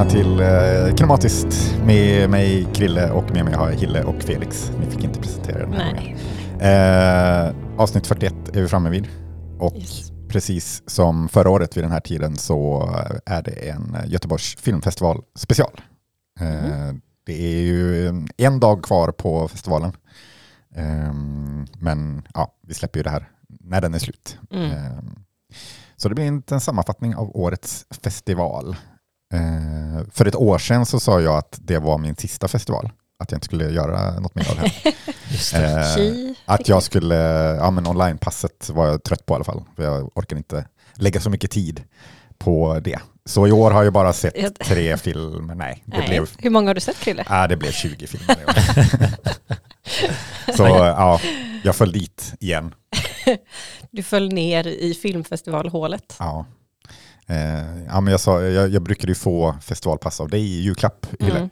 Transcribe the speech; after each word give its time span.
Välkomna 0.00 0.22
till 0.22 0.40
eh, 0.40 0.96
Kinematiskt 0.96 1.76
med 1.84 2.30
mig 2.30 2.66
Krille 2.74 3.10
och 3.10 3.30
med 3.34 3.44
mig 3.44 3.54
har 3.54 3.70
jag 3.70 3.76
Hille 3.76 4.04
och 4.04 4.22
Felix. 4.22 4.72
Ni 4.80 4.86
fick 4.90 5.04
inte 5.04 5.20
presentera 5.20 5.58
den 5.58 5.72
här 5.72 5.92
Nej. 5.92 6.02
gången. 6.02 7.46
Eh, 7.76 7.80
avsnitt 7.80 8.06
41 8.06 8.34
är 8.56 8.62
vi 8.62 8.68
framme 8.68 8.90
vid. 8.90 9.08
Och 9.58 9.76
Yes. 9.76 10.12
precis 10.28 10.82
som 10.86 11.28
förra 11.28 11.50
året 11.50 11.76
vid 11.76 11.84
den 11.84 11.90
här 11.90 12.00
tiden 12.00 12.36
så 12.36 12.90
är 13.26 13.42
det 13.42 13.50
en 13.70 13.96
Göteborgs 14.06 14.56
filmfestival 14.56 15.22
special. 15.34 15.80
Eh, 16.40 16.94
Det 17.26 17.42
är 17.42 17.60
ju 17.62 18.08
en 18.36 18.60
dag 18.60 18.82
kvar 18.84 19.12
på 19.12 19.48
festivalen. 19.48 19.92
Eh, 20.74 21.12
men 21.78 22.22
ja, 22.34 22.54
vi 22.66 22.74
släpper 22.74 22.98
ju 22.98 23.02
det 23.02 23.10
här 23.10 23.28
när 23.48 23.80
den 23.80 23.94
är 23.94 23.98
slut. 23.98 24.38
Mm. 24.50 24.70
Eh, 24.70 24.98
Så 25.96 26.08
det 26.08 26.14
blir 26.14 26.24
inte 26.26 26.54
en 26.54 26.60
sammanfattning 26.60 27.14
av 27.14 27.36
årets 27.36 27.86
festival. 28.02 28.76
Eh, 29.34 30.04
För 30.12 30.26
ett 30.26 30.34
år 30.36 30.58
sedan 30.58 30.86
så 30.86 31.00
sa 31.00 31.20
jag 31.20 31.36
att 31.38 31.58
det 31.62 31.78
var 31.78 31.98
min 31.98 32.16
sista 32.16 32.48
festival. 32.48 32.90
Att 33.22 33.30
jag 33.32 33.36
inte 33.36 33.44
skulle 33.44 33.70
göra 33.70 34.20
något 34.20 34.34
mer 34.34 34.50
av 34.50 34.56
det 34.56 34.60
här. 34.68 34.94
Eh, 35.54 36.32
att 36.44 36.68
jag 36.68 36.82
skulle, 36.82 37.16
ja 37.60 37.70
men 37.70 37.86
onlinepasset 37.86 38.70
var 38.70 38.86
jag 38.86 39.02
trött 39.02 39.26
på 39.26 39.34
i 39.34 39.36
alla 39.36 39.44
fall. 39.44 39.62
För 39.76 39.82
jag 39.82 40.10
orkar 40.18 40.36
inte 40.36 40.64
lägga 40.94 41.20
så 41.20 41.30
mycket 41.30 41.50
tid 41.50 41.82
på 42.38 42.80
det. 42.80 42.98
Så 43.24 43.46
i 43.46 43.52
år 43.52 43.70
har 43.70 43.84
jag 43.84 43.92
bara 43.92 44.12
sett 44.12 44.58
tre 44.58 44.96
filmer. 44.96 45.54
Nej, 45.54 45.82
det, 45.86 45.98
Nej. 45.98 46.08
blev, 46.08 46.30
Hur 46.38 46.50
många 46.50 46.68
har 46.70 46.74
du 46.74 46.80
sett 46.80 47.00
Krille? 47.00 47.22
äh, 47.30 47.48
det 47.48 47.56
blev 47.56 47.70
20 47.72 48.06
filmer 48.06 48.36
i 48.40 48.44
år. 48.44 48.54
Så 50.56 50.62
ja, 50.62 51.20
jag 51.64 51.76
föll 51.76 51.92
dit 51.92 52.34
igen. 52.40 52.74
Du 53.90 54.02
föll 54.02 54.32
ner 54.32 54.66
i 54.66 54.94
filmfestivalhålet. 54.94 56.16
Ja. 56.18 56.46
Eh, 57.30 57.84
ja, 57.86 58.00
men 58.00 58.10
jag, 58.10 58.20
sa, 58.20 58.42
jag, 58.42 58.68
jag 58.68 58.82
brukade 58.82 59.10
ju 59.10 59.14
få 59.14 59.56
festivalpass 59.62 60.20
av 60.20 60.28
dig 60.28 60.40
i 60.40 60.60
julklapp. 60.60 61.06
Mm. 61.20 61.50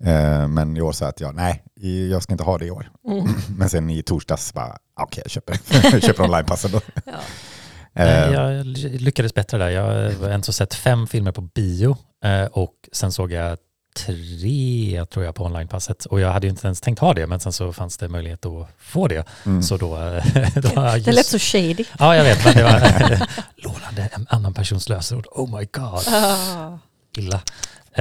Eh, 0.00 0.48
men 0.48 0.76
i 0.76 0.80
år 0.80 0.92
sa 0.92 1.04
jag 1.04 1.10
att 1.10 1.20
jag, 1.20 1.34
nej, 1.34 1.64
jag 2.10 2.22
ska 2.22 2.34
inte 2.34 2.44
ha 2.44 2.58
det 2.58 2.66
i 2.66 2.70
år. 2.70 2.90
Mm. 3.08 3.26
Men 3.58 3.68
sen 3.68 3.90
i 3.90 4.02
torsdags 4.02 4.54
bara, 4.54 4.76
okej 5.00 5.22
jag 5.24 5.30
köper, 5.30 5.58
jag 5.92 6.02
köper 6.02 6.24
onlinepassen 6.24 6.70
då. 6.70 6.80
Ja. 7.04 8.02
Eh, 8.02 8.32
Jag 8.32 8.66
lyckades 8.66 9.34
bättre 9.34 9.58
där. 9.58 9.68
Jag 9.70 9.82
har 10.12 10.28
ens 10.30 10.56
sett 10.56 10.74
fem 10.74 11.06
filmer 11.06 11.32
på 11.32 11.40
bio 11.40 11.96
eh, 12.24 12.44
och 12.44 12.74
sen 12.92 13.12
såg 13.12 13.32
jag 13.32 13.58
tre 13.96 15.04
tror 15.06 15.24
jag 15.24 15.34
på 15.34 15.44
onlinepasset 15.44 16.04
och 16.04 16.20
jag 16.20 16.32
hade 16.32 16.46
ju 16.46 16.50
inte 16.50 16.66
ens 16.66 16.80
tänkt 16.80 16.98
ha 16.98 17.14
det 17.14 17.26
men 17.26 17.40
sen 17.40 17.52
så 17.52 17.72
fanns 17.72 17.96
det 17.96 18.08
möjlighet 18.08 18.46
att 18.46 18.68
få 18.78 19.08
det. 19.08 19.24
mm. 19.46 19.62
Så 19.62 19.76
då, 19.76 19.96
eh, 19.96 20.24
då 20.54 20.68
har 20.68 20.86
jag 20.88 21.02
Det 21.02 21.12
lät 21.12 21.26
så 21.26 21.38
shady. 21.38 21.84
Ja, 21.98 22.16
jag 22.16 22.24
vet, 22.24 22.44
men 22.44 22.54
det 22.54 22.62
var 22.62 23.28
lånade 23.56 24.08
en 24.12 24.26
annan 24.30 24.54
persons 24.54 24.88
lösenord. 24.88 25.26
Oh 25.30 25.58
my 25.58 25.66
god, 25.72 26.02
Ah. 26.08 26.78
illa. 27.16 27.42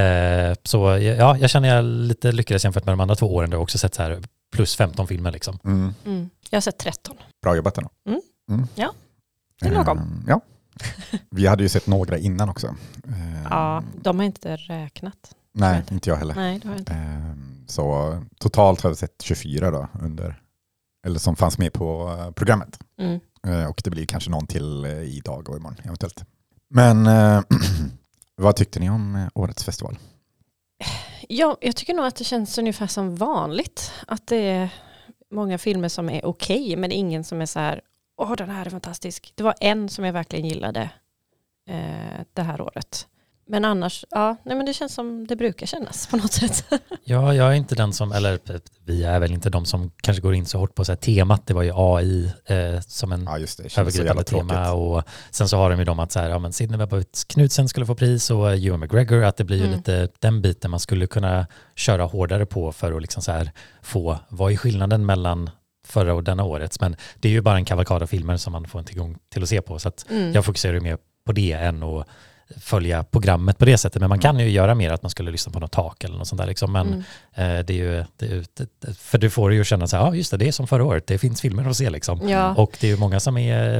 Eh, 0.03 0.55
så 0.63 0.77
ja, 0.97 1.37
jag 1.37 1.49
känner 1.49 1.75
jag 1.75 1.85
lite 1.85 2.31
lyckades 2.31 2.63
jämfört 2.63 2.85
med 2.85 2.91
de 2.93 2.99
andra 2.99 3.15
två 3.15 3.35
åren 3.35 3.49
där 3.49 3.55
jag 3.57 3.63
också 3.63 3.77
sett 3.77 3.95
så 3.95 4.01
här 4.03 4.21
plus 4.55 4.75
15 4.75 5.07
filmer 5.07 5.31
liksom. 5.31 5.59
Mm. 5.65 5.93
Mm. 6.05 6.29
Jag 6.49 6.57
har 6.57 6.61
sett 6.61 6.77
13. 6.77 7.15
Bra 7.43 7.55
jobbat 7.55 7.77
ändå. 7.77 7.89
Mm. 8.49 8.67
Ja, 8.75 8.93
det 9.61 9.67
är 9.67 9.71
lagom. 9.71 9.97
Eh, 9.97 10.03
ja. 10.27 10.41
Vi 11.31 11.47
hade 11.47 11.63
ju 11.63 11.69
sett 11.69 11.87
några 11.87 12.17
innan 12.17 12.49
också. 12.49 12.67
Eh, 13.07 13.43
Ja, 13.49 13.83
de 14.01 14.19
har 14.19 14.25
inte 14.25 14.55
räknat. 14.55 15.15
Nej, 15.57 15.83
inte 15.91 16.09
jag 16.09 16.17
heller. 16.17 16.35
Nej, 16.35 16.59
det 16.59 16.67
har 16.67 16.75
jag 16.75 16.81
inte. 16.81 16.93
Eh, 16.93 17.33
så 17.67 18.17
totalt 18.39 18.81
har 18.81 18.89
vi 18.89 18.95
sett 18.95 19.21
24 19.21 19.71
då 19.71 19.87
under, 20.01 20.41
eller 21.07 21.19
som 21.19 21.35
fanns 21.35 21.57
med 21.57 21.73
på 21.73 22.17
eh, 22.19 22.31
programmet. 22.31 22.79
Mm. 22.99 23.19
Eh, 23.47 23.69
och 23.69 23.81
det 23.83 23.89
blir 23.89 24.05
kanske 24.05 24.29
någon 24.29 24.47
till 24.47 24.85
eh, 24.85 24.91
idag 24.91 25.49
och 25.49 25.57
imorgon 25.57 25.77
eventuellt. 25.83 26.25
Men 26.69 27.05
vad 28.35 28.55
tyckte 28.55 28.79
ni 28.79 28.89
om 28.89 29.29
årets 29.33 29.63
festival? 29.63 29.97
Ja, 31.29 31.57
jag 31.61 31.75
tycker 31.75 31.93
nog 31.93 32.05
att 32.05 32.15
det 32.15 32.23
känns 32.23 32.57
ungefär 32.57 32.87
som 32.87 33.15
vanligt. 33.15 33.91
Att 34.07 34.27
det 34.27 34.35
är 34.37 34.69
många 35.31 35.57
filmer 35.57 35.89
som 35.89 36.09
är 36.09 36.25
okej, 36.25 36.75
men 36.75 36.91
ingen 36.91 37.23
som 37.23 37.41
är 37.41 37.45
så 37.45 37.59
här, 37.59 37.81
åh 38.17 38.35
den 38.35 38.49
här 38.49 38.65
är 38.65 38.69
fantastisk. 38.69 39.33
Det 39.35 39.43
var 39.43 39.55
en 39.59 39.89
som 39.89 40.05
jag 40.05 40.13
verkligen 40.13 40.45
gillade 40.45 40.89
eh, 41.69 42.21
det 42.33 42.41
här 42.41 42.61
året. 42.61 43.07
Men 43.47 43.65
annars, 43.65 44.05
ja, 44.11 44.35
nej 44.45 44.55
men 44.57 44.65
det 44.65 44.73
känns 44.73 44.93
som 44.93 45.27
det 45.27 45.35
brukar 45.35 45.65
kännas 45.65 46.07
på 46.07 46.17
något 46.17 46.33
sätt. 46.33 46.65
Ja, 47.03 47.33
jag 47.33 47.47
är 47.47 47.53
inte 47.53 47.75
den 47.75 47.93
som, 47.93 48.11
eller 48.11 48.39
vi 48.85 49.03
är 49.03 49.19
väl 49.19 49.31
inte 49.31 49.49
de 49.49 49.65
som 49.65 49.91
kanske 50.01 50.21
går 50.21 50.35
in 50.35 50.45
så 50.45 50.57
hårt 50.59 50.75
på 50.75 50.85
så 50.85 50.91
här 50.91 50.97
temat. 50.97 51.47
Det 51.47 51.53
var 51.53 51.63
ju 51.63 51.71
AI 51.75 52.31
eh, 52.45 52.79
som 52.81 53.11
en 53.11 53.23
Ja 53.23 53.37
just 53.37 53.57
det, 53.57 53.77
övergripande 53.77 54.23
tema 54.23 54.53
tråkigt. 54.65 54.73
och 54.73 55.03
sen 55.31 55.49
så 55.49 55.57
har 55.57 55.69
de 55.69 55.79
ju 55.79 55.85
de 55.85 55.99
att 55.99 56.11
så 56.11 56.19
här, 56.19 56.29
ja 56.29 56.39
men 56.39 56.53
Sidney 56.53 56.77
Babowitz 56.77 57.23
Knudsen 57.23 57.67
skulle 57.69 57.85
få 57.85 57.95
pris 57.95 58.29
och 58.31 58.53
Ewan 58.53 58.79
McGregor, 58.79 59.23
att 59.23 59.37
det 59.37 59.43
blir 59.43 59.57
ju 59.57 59.63
Mm. 59.65 59.75
lite 59.77 60.09
den 60.19 60.41
biten 60.41 60.71
man 60.71 60.79
skulle 60.79 61.07
kunna 61.07 61.47
köra 61.75 62.03
hårdare 62.03 62.45
på 62.45 62.71
för 62.71 62.93
att 62.93 63.01
liksom 63.01 63.21
så 63.23 63.31
här 63.31 63.51
få, 63.81 64.17
vad 64.29 64.51
är 64.51 64.57
skillnaden 64.57 65.05
mellan 65.05 65.49
förra 65.87 66.13
och 66.13 66.23
denna 66.23 66.43
årets, 66.43 66.79
men 66.79 66.95
det 67.19 67.27
är 67.27 67.31
ju 67.31 67.41
bara 67.41 67.55
en 67.55 67.65
kavalkad 67.65 68.03
av 68.03 68.07
filmer 68.07 68.37
som 68.37 68.53
man 68.53 68.67
får 68.67 68.79
en 68.79 68.85
tillgång 68.85 69.17
till 69.33 69.43
att 69.43 69.49
se 69.49 69.61
på, 69.61 69.79
så 69.79 69.87
att 69.87 70.05
Mm. 70.09 70.33
jag 70.33 70.45
fokuserar 70.45 70.73
ju 70.73 70.79
mer 70.79 70.97
på 71.25 71.31
det 71.31 71.51
än 71.51 71.83
att 71.83 72.07
följa 72.59 73.03
programmet 73.03 73.57
på 73.57 73.65
det 73.65 73.77
sättet, 73.77 73.99
men 73.99 74.09
man 74.09 74.19
kan 74.19 74.39
ju 74.39 74.49
göra 74.49 74.75
mer 74.75 74.91
att 74.91 75.01
man 75.03 75.09
skulle 75.09 75.31
lyssna 75.31 75.51
på 75.53 75.59
något 75.59 75.71
tak 75.71 76.03
eller 76.03 76.17
något 76.17 76.27
sånt 76.27 76.39
där 76.41 76.47
liksom, 76.47 76.71
men 76.71 76.87
Mm. 76.87 76.99
eh, 77.59 77.65
det 77.65 77.73
är 77.73 77.77
ju, 77.77 78.05
det 78.17 78.25
är, 78.25 78.45
det, 78.79 78.97
för 78.97 79.17
du 79.17 79.29
får 79.29 79.53
ju 79.53 79.63
känna 79.63 79.87
så 79.87 79.97
här, 79.97 80.03
ja 80.05 80.15
just 80.15 80.31
det, 80.31 80.37
det 80.37 80.47
är 80.47 80.51
som 80.51 80.67
förra 80.67 80.83
året, 80.85 81.07
det 81.07 81.17
finns 81.17 81.41
filmer 81.41 81.69
att 81.69 81.77
se 81.77 81.89
liksom. 81.89 82.29
Ja, 82.29 82.55
Och 82.55 82.77
det 82.79 82.87
är 82.87 82.91
ju 82.91 82.97
många 82.97 83.19
som 83.19 83.37
är 83.37 83.77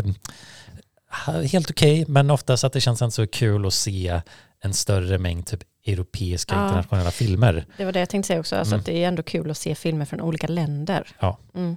eh, 1.27 1.33
helt 1.51 1.69
okej, 1.69 2.05
men 2.07 2.31
oftast 2.31 2.63
att 2.63 2.73
det 2.73 2.81
känns 2.81 3.01
inte 3.01 3.15
så 3.15 3.27
kul 3.27 3.65
att 3.65 3.73
se 3.73 4.21
en 4.61 4.73
större 4.73 5.17
mängd 5.17 5.45
typ 5.45 5.59
europeiska 5.87 6.55
Ja. 6.55 6.65
internationella 6.67 7.11
filmer. 7.11 7.65
det 7.77 7.85
var 7.85 7.91
det 7.91 7.99
jag 7.99 8.09
tänkte 8.09 8.27
säga 8.27 8.39
också. 8.39 8.55
Alltså 8.55 8.73
Mm. 8.75 8.79
att 8.79 8.85
det 8.85 9.03
är 9.03 9.07
ändå 9.07 9.23
kul 9.23 9.51
att 9.51 9.57
se 9.57 9.75
filmer 9.75 10.05
från 10.05 10.21
olika 10.21 10.47
länder. 10.47 11.07
Ja. 11.19 11.37
Mm. 11.55 11.75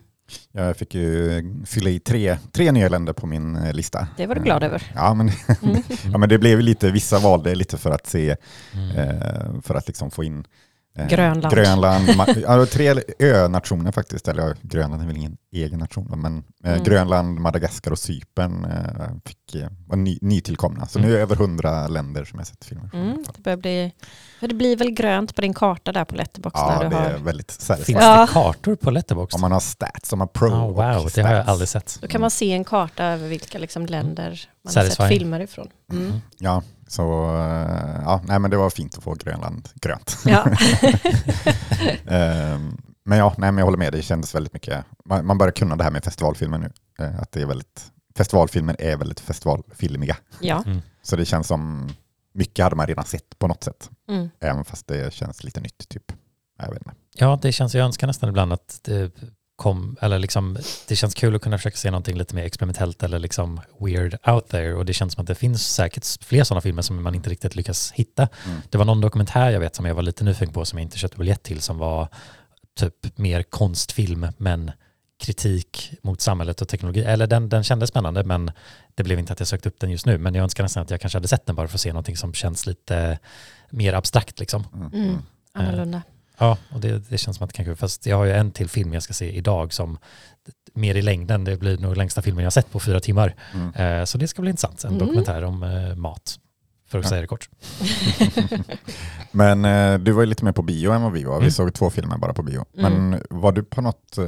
Jag 0.52 0.76
fick 0.76 0.94
ju 0.94 1.42
fylla 1.66 1.90
i 1.90 1.98
tre, 2.00 2.38
tre 2.52 2.72
nya 2.72 2.88
länder 2.88 3.12
på 3.12 3.26
min 3.26 3.56
eh, 3.56 3.72
lista. 3.72 4.08
Det 4.16 4.26
var 4.26 4.34
du 4.34 4.40
glad 4.42 4.62
över. 4.62 4.82
Ja 4.94 5.14
men, 5.14 5.30
Mm. 5.62 5.82
ja, 6.12 6.18
men 6.18 6.28
det 6.28 6.38
blev 6.38 6.60
lite, 6.60 6.90
vissa 6.90 7.18
valde 7.18 7.54
lite 7.54 7.76
för 7.78 7.90
att 7.90 8.06
se, 8.06 8.36
Mm. 8.74 8.90
eh, 8.96 9.60
för 9.62 9.74
att 9.74 9.86
liksom 9.86 10.10
få 10.10 10.24
in 10.24 10.38
eh, 10.38 10.44
Grönland. 11.06 11.54
Grönland 11.54 12.08
ma- 12.08 12.42
ja, 12.42 12.66
tre 12.66 12.94
önationer 13.20 13.92
faktiskt, 13.92 14.28
eller 14.28 14.56
Grönland 14.62 15.02
är 15.02 15.06
väl 15.06 15.16
ingen 15.16 15.36
egen 15.52 15.78
nation, 15.78 16.20
men 16.22 16.44
eh, 16.64 16.72
Mm. 16.72 16.84
Grönland, 16.84 17.40
Madagaskar 17.40 17.90
och 17.90 17.98
Cypern 17.98 18.64
eh, 18.64 19.06
fick, 19.26 19.54
eh, 19.54 19.68
var 19.86 19.96
ny, 19.96 20.18
nytillkomna. 20.22 20.86
Så 20.86 20.98
nu 20.98 21.08
är 21.12 21.16
det 21.16 21.22
över 21.22 21.36
hundra 21.36 21.88
länder 21.88 22.24
som 22.24 22.38
jag 22.38 22.46
sett 22.48 22.64
filmer 22.64 22.88
från. 22.88 23.00
Mm. 23.00 23.24
Det, 23.36 23.42
börjar 23.42 23.56
bli, 23.56 23.92
för 24.40 24.48
det 24.48 24.54
blir 24.54 24.76
väl 24.76 24.90
grönt 24.90 25.34
på 25.34 25.40
din 25.40 25.54
karta 25.54 25.92
där 25.92 26.04
på 26.04 26.14
Letterbox 26.14 26.54
Ja, 26.54 26.74
när 26.78 26.84
det 26.84 26.90
du 26.90 26.96
är 27.02 27.12
har. 27.12 27.18
väldigt 27.18 27.50
satisfying. 27.50 27.84
Finns 27.98 28.04
Ja. 28.06 28.20
det 28.20 28.32
kartor 28.32 28.74
på 28.76 28.90
Letterboxd? 28.90 29.34
Om 29.34 29.40
man 29.40 29.52
har 29.52 29.60
stats, 29.60 30.12
om 30.12 30.18
man 30.18 30.28
har 30.28 30.32
pro 30.32 30.48
Oh, 30.48 30.62
och 30.62 30.68
wow, 30.74 30.76
det 30.76 30.82
har 30.86 30.94
jag 30.94 31.10
stats. 31.44 31.48
aldrig 31.48 31.68
sett. 31.68 31.98
Då 32.00 32.08
kan 32.08 32.20
man 32.20 32.30
se 32.30 32.52
en 32.52 32.64
karta 32.64 33.04
över 33.04 33.28
vilka 33.28 33.58
liksom 33.58 33.86
länder 33.86 34.48
man 34.64 34.74
har 34.84 34.90
sett 34.90 35.08
filmer 35.08 35.40
ifrån. 35.40 35.68
Mm. 35.92 36.12
Ja, 36.38 36.62
så 36.88 37.02
eh, 37.36 38.00
ja, 38.04 38.20
nej, 38.24 38.38
men 38.38 38.50
det 38.50 38.56
var 38.56 38.70
fint 38.70 38.98
att 38.98 39.04
få 39.04 39.14
Grönland 39.14 39.68
grönt. 39.74 40.18
Ja. 40.24 40.44
Ehm, 42.06 42.76
men 43.04 43.18
ja, 43.18 43.34
nej, 43.38 43.52
men 43.52 43.58
jag 43.58 43.64
håller 43.64 43.78
med, 43.78 43.92
det 43.92 44.02
kändes 44.02 44.34
väldigt 44.34 44.52
mycket, 44.52 44.84
man, 45.04 45.26
man 45.26 45.38
börjar 45.38 45.52
kunna 45.52 45.76
det 45.76 45.84
här 45.84 45.90
med 45.90 46.04
festivalfilmer 46.04 46.58
nu. 46.58 46.72
Eh, 46.98 47.20
att 47.20 47.32
det 47.32 47.42
är 47.42 47.46
väldigt, 47.46 47.92
festivalfilmer 48.16 48.76
är 48.78 48.96
väldigt 48.96 49.20
festivalfilmiga. 49.20 50.16
ja. 50.40 50.62
Mm. 50.66 50.82
Så 51.02 51.16
det 51.16 51.24
känns 51.24 51.46
som, 51.46 51.88
mycket 52.34 52.62
hade 52.62 52.76
man 52.76 52.86
redan 52.86 53.04
sett 53.04 53.38
på 53.38 53.48
något 53.48 53.64
sätt. 53.64 53.90
Mm. 54.08 54.28
Även 54.40 54.64
fast 54.64 54.86
det 54.86 55.12
känns 55.12 55.44
lite 55.44 55.60
nytt 55.60 55.88
typ. 55.88 56.12
Jag 56.58 56.70
vet 56.70 56.78
inte. 56.78 56.94
Ja, 57.14 57.38
det 57.42 57.52
känns, 57.52 57.74
jag 57.74 57.84
önskar 57.84 58.06
nästan 58.06 58.28
ibland 58.28 58.52
att 58.52 58.80
det 58.82 59.10
kom, 59.58 59.96
eller 60.00 60.18
liksom, 60.18 60.58
det 60.88 60.96
känns 60.96 61.14
kul 61.14 61.36
att 61.36 61.42
kunna 61.42 61.58
försöka 61.58 61.76
se 61.76 61.90
någonting 61.90 62.16
lite 62.16 62.34
mer 62.34 62.44
experimentellt 62.44 63.02
eller 63.02 63.18
liksom 63.18 63.60
weird 63.80 64.18
out 64.28 64.48
there 64.48 64.74
och 64.74 64.84
det 64.84 64.92
känns 64.92 65.12
som 65.12 65.20
att 65.20 65.26
det 65.26 65.34
finns 65.34 65.74
säkert 65.74 66.24
fler 66.24 66.44
sådana 66.44 66.60
filmer 66.60 66.82
som 66.82 67.02
man 67.02 67.14
inte 67.14 67.30
riktigt 67.30 67.56
lyckas 67.56 67.92
hitta. 67.92 68.28
Mm. 68.46 68.60
Det 68.70 68.78
var 68.78 68.84
någon 68.84 69.00
dokumentär 69.00 69.50
jag 69.50 69.60
vet 69.60 69.76
som 69.76 69.86
jag 69.86 69.94
var 69.94 70.02
lite 70.02 70.24
nyfiken 70.24 70.54
på 70.54 70.64
som 70.64 70.78
jag 70.78 70.84
inte 70.84 70.98
köpte 70.98 71.18
biljett 71.18 71.42
till 71.42 71.60
som 71.60 71.78
var 71.78 72.08
typ 72.76 73.18
mer 73.18 73.42
konstfilm 73.42 74.26
men 74.36 74.70
kritik 75.20 75.92
mot 76.02 76.20
samhället 76.20 76.62
och 76.62 76.68
teknologi. 76.68 77.00
Eller 77.00 77.26
den, 77.26 77.48
den 77.48 77.64
kändes 77.64 77.88
spännande 77.88 78.24
men 78.24 78.50
det 78.94 79.02
blev 79.02 79.18
inte 79.18 79.32
att 79.32 79.40
jag 79.40 79.48
sökte 79.48 79.68
upp 79.68 79.80
den 79.80 79.90
just 79.90 80.06
nu. 80.06 80.18
Men 80.18 80.34
jag 80.34 80.42
önskar 80.42 80.62
nästan 80.62 80.82
att 80.82 80.90
jag 80.90 81.00
kanske 81.00 81.16
hade 81.16 81.28
sett 81.28 81.46
den 81.46 81.56
bara 81.56 81.68
för 81.68 81.76
att 81.76 81.80
se 81.80 81.92
någonting 81.92 82.16
som 82.16 82.34
känns 82.34 82.66
lite 82.66 83.18
mer 83.70 83.92
abstrakt 83.92 84.40
liksom. 84.40 84.64
Mm. 84.74 84.86
Mm. 84.86 85.08
Mm. 85.08 85.22
Annorlunda. 85.52 86.02
Ja, 86.38 86.58
och 86.74 86.80
det, 86.80 86.98
det 87.10 87.18
känns 87.18 87.36
som 87.36 87.44
att 87.44 87.50
det 87.50 87.56
kanske, 87.56 87.76
fast 87.76 88.06
jag 88.06 88.16
har 88.16 88.24
ju 88.24 88.32
en 88.32 88.50
till 88.50 88.68
film 88.68 88.92
jag 88.94 89.02
ska 89.02 89.12
se 89.12 89.36
idag 89.36 89.72
som 89.72 89.98
mer 90.74 90.94
i 90.94 91.02
längden, 91.02 91.44
det 91.44 91.56
blir 91.56 91.78
nog 91.78 91.96
längsta 91.96 92.22
filmen 92.22 92.42
jag 92.42 92.46
har 92.46 92.50
sett 92.50 92.70
på 92.72 92.80
fyra 92.80 93.00
timmar. 93.00 93.34
Mm. 93.54 93.98
Eh, 94.00 94.04
så 94.04 94.18
det 94.18 94.28
ska 94.28 94.42
bli 94.42 94.50
intressant, 94.50 94.84
en 94.84 94.90
Mm. 94.94 95.06
dokumentär 95.06 95.44
om 95.44 95.62
eh, 95.62 95.94
mat, 95.96 96.38
för 96.88 96.98
att 96.98 97.04
Ja. 97.04 97.08
säga 97.08 97.20
det 97.20 97.26
kort. 97.26 97.48
Men 99.32 99.64
eh, 99.64 99.98
du 99.98 100.12
var 100.12 100.22
ju 100.22 100.26
lite 100.26 100.44
mer 100.44 100.52
på 100.52 100.62
bio 100.62 100.92
än 100.92 101.02
vad 101.02 101.12
vi 101.12 101.24
var. 101.24 101.34
Vi 101.34 101.38
Mm. 101.44 101.50
såg 101.50 101.74
två 101.74 101.90
filmer 101.90 102.18
bara 102.18 102.34
på 102.34 102.42
bio. 102.42 102.64
Mm. 102.78 102.92
Men 103.10 103.22
var 103.30 103.52
du 103.52 103.62
på 103.62 103.80
något, 103.80 104.18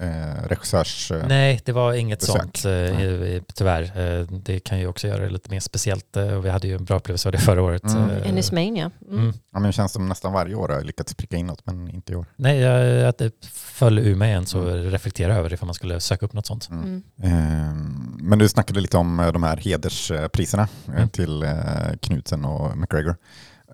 eh, 0.00 0.48
regissörs... 0.48 1.10
Eh, 1.10 1.26
Nej, 1.28 1.60
det 1.64 1.72
var 1.72 1.92
inget 1.92 2.20
besök. 2.20 2.36
sånt 2.36 2.64
eh, 2.64 3.42
tyvärr. 3.54 3.82
Eh, 4.20 4.26
Det 4.26 4.60
kan 4.60 4.78
ju 4.78 4.86
också 4.86 5.08
göra 5.08 5.22
det 5.24 5.30
lite 5.30 5.50
mer 5.50 5.60
speciellt 5.60 6.16
eh, 6.16 6.28
och 6.36 6.44
vi 6.44 6.50
hade 6.50 6.68
ju 6.68 6.74
en 6.76 6.84
bra 6.84 6.96
upplevelse 6.96 7.28
av 7.28 7.32
det 7.32 7.38
förra 7.38 7.62
året. 7.62 7.84
Mm. 7.84 8.10
Eh, 8.10 8.28
Ennis 8.28 8.52
Mania. 8.52 8.90
Mm. 9.08 9.18
Mm. 9.18 9.32
ja, 9.52 9.58
men 9.60 9.62
det 9.62 9.72
känns 9.72 9.92
som 9.92 10.08
nästan 10.08 10.32
varje 10.32 10.54
år 10.54 10.68
har 10.68 10.74
jag 10.76 10.84
lyckats 10.86 11.14
pricka 11.14 11.36
in 11.36 11.46
något, 11.46 11.66
men 11.66 11.90
inte 11.90 12.12
i 12.12 12.16
år. 12.16 12.26
Nej, 12.36 12.58
jag, 12.58 13.08
att 13.08 13.18
det 13.18 13.32
föll 13.52 13.98
ur 13.98 14.14
mig 14.14 14.32
än 14.32 14.46
så 14.46 14.60
Mm. 14.60 14.90
reflektera 14.90 15.34
över 15.36 15.50
det 15.50 15.56
för 15.56 15.66
man 15.66 15.74
skulle 15.74 16.00
söka 16.00 16.26
upp 16.26 16.32
något 16.32 16.46
sånt. 16.46 16.68
Mm. 16.70 17.02
Mm. 17.22 17.32
Eh, 17.32 17.74
men 18.22 18.38
du 18.38 18.48
snackade 18.48 18.80
lite 18.80 18.96
om 18.96 19.30
de 19.32 19.42
här 19.42 19.56
hederspriserna 19.56 20.68
eh, 20.88 20.94
Mm. 20.94 21.08
till 21.08 21.42
eh, 21.42 21.50
Knutsen 22.02 22.44
och 22.44 22.76
McGregor. 22.78 23.16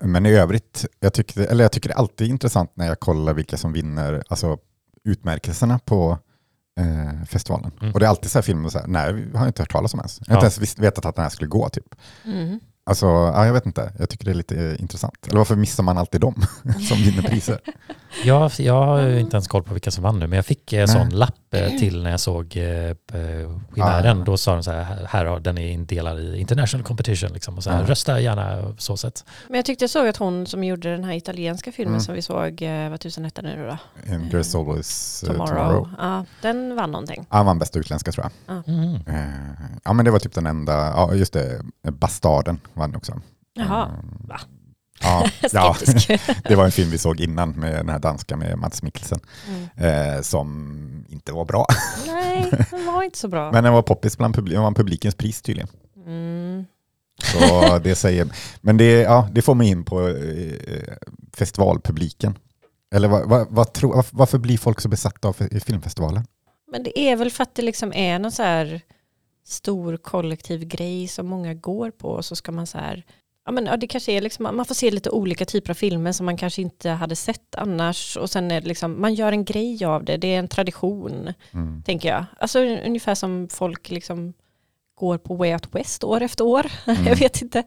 Men 0.01 0.25
i 0.25 0.29
övrigt, 0.33 0.85
jag 0.99 1.13
tycker, 1.13 1.41
eller 1.47 1.63
jag 1.63 1.71
tycker 1.71 1.89
det 1.89 1.93
är 1.93 1.97
alltid 1.99 2.27
intressant 2.29 2.71
när 2.75 2.87
jag 2.87 2.99
kollar 2.99 3.33
vilka 3.33 3.57
som 3.57 3.73
vinner 3.73 4.23
alltså, 4.29 4.57
utmärkelserna 5.07 5.79
på 5.85 6.17
eh, 6.79 7.23
festivalen. 7.25 7.71
Mm. 7.81 7.93
Och 7.93 7.99
det 7.99 8.05
är 8.05 8.09
alltid 8.09 8.31
så 8.31 8.37
här 8.37 8.43
filmer, 8.43 8.69
så 8.69 8.79
här, 8.79 8.87
nej, 8.87 9.13
vi 9.13 9.37
har 9.37 9.47
inte 9.47 9.61
hört 9.61 9.71
talas 9.71 9.93
om 9.93 9.99
ens. 9.99 10.19
Jag 10.19 10.27
har 10.27 10.33
Ja. 10.33 10.37
inte 10.39 10.45
ens 10.45 10.57
visst, 10.57 10.79
vetat 10.79 11.05
att 11.05 11.15
den 11.15 11.23
här 11.23 11.29
skulle 11.29 11.47
gå. 11.47 11.69
Typ. 11.69 11.95
Mm. 12.25 12.59
Alltså, 12.85 13.05
ja, 13.05 13.45
jag 13.45 13.53
vet 13.53 13.65
inte. 13.65 13.93
Jag 13.99 14.09
tycker 14.09 14.25
det 14.25 14.31
är 14.31 14.35
lite 14.35 14.67
eh, 14.67 14.81
intressant. 14.81 15.27
Eller 15.27 15.37
varför 15.37 15.55
missar 15.55 15.83
man 15.83 15.97
alltid 15.97 16.21
dem 16.21 16.35
som 16.89 16.97
vinner 16.97 17.21
priser? 17.21 17.59
Jag, 18.25 18.51
jag 18.57 18.85
har 18.85 18.99
ju 19.01 19.19
inte 19.19 19.35
ens 19.37 19.47
koll 19.47 19.63
på 19.63 19.73
vilka 19.73 19.91
som 19.91 20.03
vann 20.03 20.19
nu, 20.19 20.27
men 20.27 20.35
jag 20.35 20.45
fick 20.45 20.73
en 20.73 20.87
sån 20.87 21.07
Nej. 21.07 21.17
lapp 21.17 21.53
eh, 21.53 21.67
till 21.69 22.03
när 22.03 22.11
jag 22.11 22.19
såg 22.19 22.57
eh, 22.57 22.63
eh, 22.89 22.95
chimären. 23.75 24.21
Ah. 24.21 24.25
Då 24.25 24.37
sa 24.37 24.53
de 24.53 24.63
så 24.63 24.71
här, 24.71 25.05
här 25.09 25.25
har 25.25 25.39
den 25.39 25.57
är 25.57 25.67
indelad 25.71 26.19
i 26.19 26.37
international 26.39 26.83
competition 26.85 27.29
liksom, 27.33 27.57
och 27.57 27.63
så 27.63 27.69
här, 27.69 27.83
Ah. 27.83 27.87
rösta 27.87 28.19
gärna 28.19 28.73
så 28.77 28.97
sätt. 28.97 29.25
Men 29.47 29.55
jag 29.55 29.65
tyckte 29.65 29.83
jag 29.83 29.89
såg 29.89 30.07
att 30.07 30.17
hon 30.17 30.45
som 30.47 30.63
gjorde 30.63 30.91
den 30.91 31.03
här 31.03 31.13
italienska 31.13 31.71
filmen 31.71 31.93
Mm. 31.93 32.01
som 32.01 32.15
vi 32.15 32.21
såg, 32.21 32.61
eh, 32.61 32.89
vad 32.89 32.99
tusen 32.99 33.25
hette 33.25 33.41
den 33.41 33.59
nu 33.59 33.65
då? 33.67 33.77
And 34.13 34.31
There's 34.33 34.59
always 34.59 35.23
eh, 35.23 35.31
Tomorrow. 35.31 35.47
tomorrow. 35.57 35.89
Ja, 35.97 36.25
den 36.41 36.75
vann 36.75 36.91
någonting. 36.91 37.25
Han 37.29 37.45
vann 37.45 37.59
bästa 37.59 37.79
utländska 37.79 38.11
tror 38.11 38.29
jag. 38.47 38.63
Mm. 38.67 38.95
Eh, 39.07 39.77
ja 39.83 39.93
men 39.93 40.05
det 40.05 40.11
var 40.11 40.19
typ 40.19 40.33
den 40.33 40.45
enda, 40.45 40.73
ja 40.73 41.13
just 41.13 41.33
det, 41.33 41.61
Bastarden 41.91 42.59
vann 42.73 42.95
också. 42.95 43.21
Jaha, 43.53 43.83
Eh, 43.85 44.27
va? 44.27 44.39
Ja, 45.01 45.27
ja, 45.51 45.75
det 46.43 46.55
var 46.55 46.65
en 46.65 46.71
film 46.71 46.89
vi 46.91 46.97
såg 46.97 47.19
innan 47.19 47.51
med 47.51 47.73
den 47.75 47.89
här 47.89 47.99
danska 47.99 48.37
med 48.37 48.57
Mats 48.57 48.83
Mikkelsen 48.83 49.19
Mm. 49.47 50.15
eh, 50.15 50.21
som 50.21 51.05
inte 51.09 51.31
var 51.33 51.45
bra. 51.45 51.65
Nej, 52.07 52.51
den 52.71 52.85
var 52.85 53.03
inte 53.03 53.17
så 53.19 53.27
bra. 53.27 53.51
Men 53.53 53.63
den 53.63 53.73
var 53.73 53.81
poppis 53.81 54.17
bland 54.17 54.35
publiken, 54.35 54.55
den 54.55 54.63
var 54.63 54.71
publikens 54.71 55.15
pris 55.15 55.41
tydligen. 55.41 55.67
Mm. 56.05 56.65
Så 57.23 57.77
det 57.83 57.95
säger, 57.95 58.27
men 58.61 58.77
det, 58.77 58.91
ja, 59.01 59.29
det 59.31 59.41
får 59.41 59.55
mig 59.55 59.67
in 59.67 59.85
på 59.85 60.07
eh, 60.07 60.93
festivalpubliken. 61.33 62.37
Eller 62.95 63.07
vad, 63.07 63.29
vad, 63.29 63.47
vad 63.49 63.73
tror, 63.73 63.95
varför- 63.95 64.17
varför 64.17 64.37
blir 64.37 64.57
folk 64.57 64.81
så 64.81 64.89
besatta 64.89 65.27
av 65.27 65.35
fe- 65.35 65.59
filmfestivalen? 65.59 66.27
Men 66.71 66.83
det 66.83 66.99
är 66.99 67.15
väl 67.15 67.31
för 67.31 67.43
att 67.43 67.55
det 67.55 67.61
liksom 67.61 67.93
är 67.93 68.19
någon 68.19 68.31
så 68.31 68.43
här 68.43 68.81
stor 69.47 69.97
kollektiv 69.97 70.63
grej 70.65 71.07
som 71.07 71.27
många 71.27 71.53
går 71.53 71.91
på 71.91 72.09
och 72.09 72.25
så 72.25 72.35
ska 72.35 72.51
man 72.51 72.67
så 72.67 72.77
här 72.77 73.03
Ja, 73.47 73.51
men, 73.51 73.65
ja, 73.65 73.77
det 73.77 73.87
kanske 73.87 74.11
är 74.11 74.21
liksom, 74.21 74.55
man 74.57 74.65
får 74.65 74.75
se 74.75 74.91
lite 74.91 75.09
olika 75.09 75.45
typer 75.45 75.69
av 75.69 75.73
filmer 75.75 76.11
som 76.11 76.25
man 76.25 76.37
kanske 76.37 76.61
inte 76.61 76.89
hade 76.89 77.15
sett 77.15 77.55
annars 77.55 78.17
och 78.17 78.29
sen 78.29 78.51
är 78.51 78.61
det 78.61 78.67
liksom, 78.67 79.01
man 79.01 79.13
gör 79.13 79.31
en 79.31 79.45
grej 79.45 79.85
av 79.85 80.03
det, 80.03 80.17
det 80.17 80.27
är 80.35 80.39
en 80.39 80.47
tradition 80.47 81.33
Mm. 81.51 81.83
tänker 81.83 82.09
jag. 82.09 82.25
Alltså 82.39 82.59
ungefär 82.59 83.15
som 83.15 83.47
folk 83.51 83.89
liksom 83.89 84.33
går 84.95 85.17
på 85.17 85.35
Way 85.35 85.53
Out 85.53 85.67
West 85.75 86.03
år 86.03 86.21
efter 86.21 86.45
år. 86.45 86.65
Mm. 86.87 87.05
jag 87.07 87.15
vet 87.15 87.41
inte. 87.41 87.63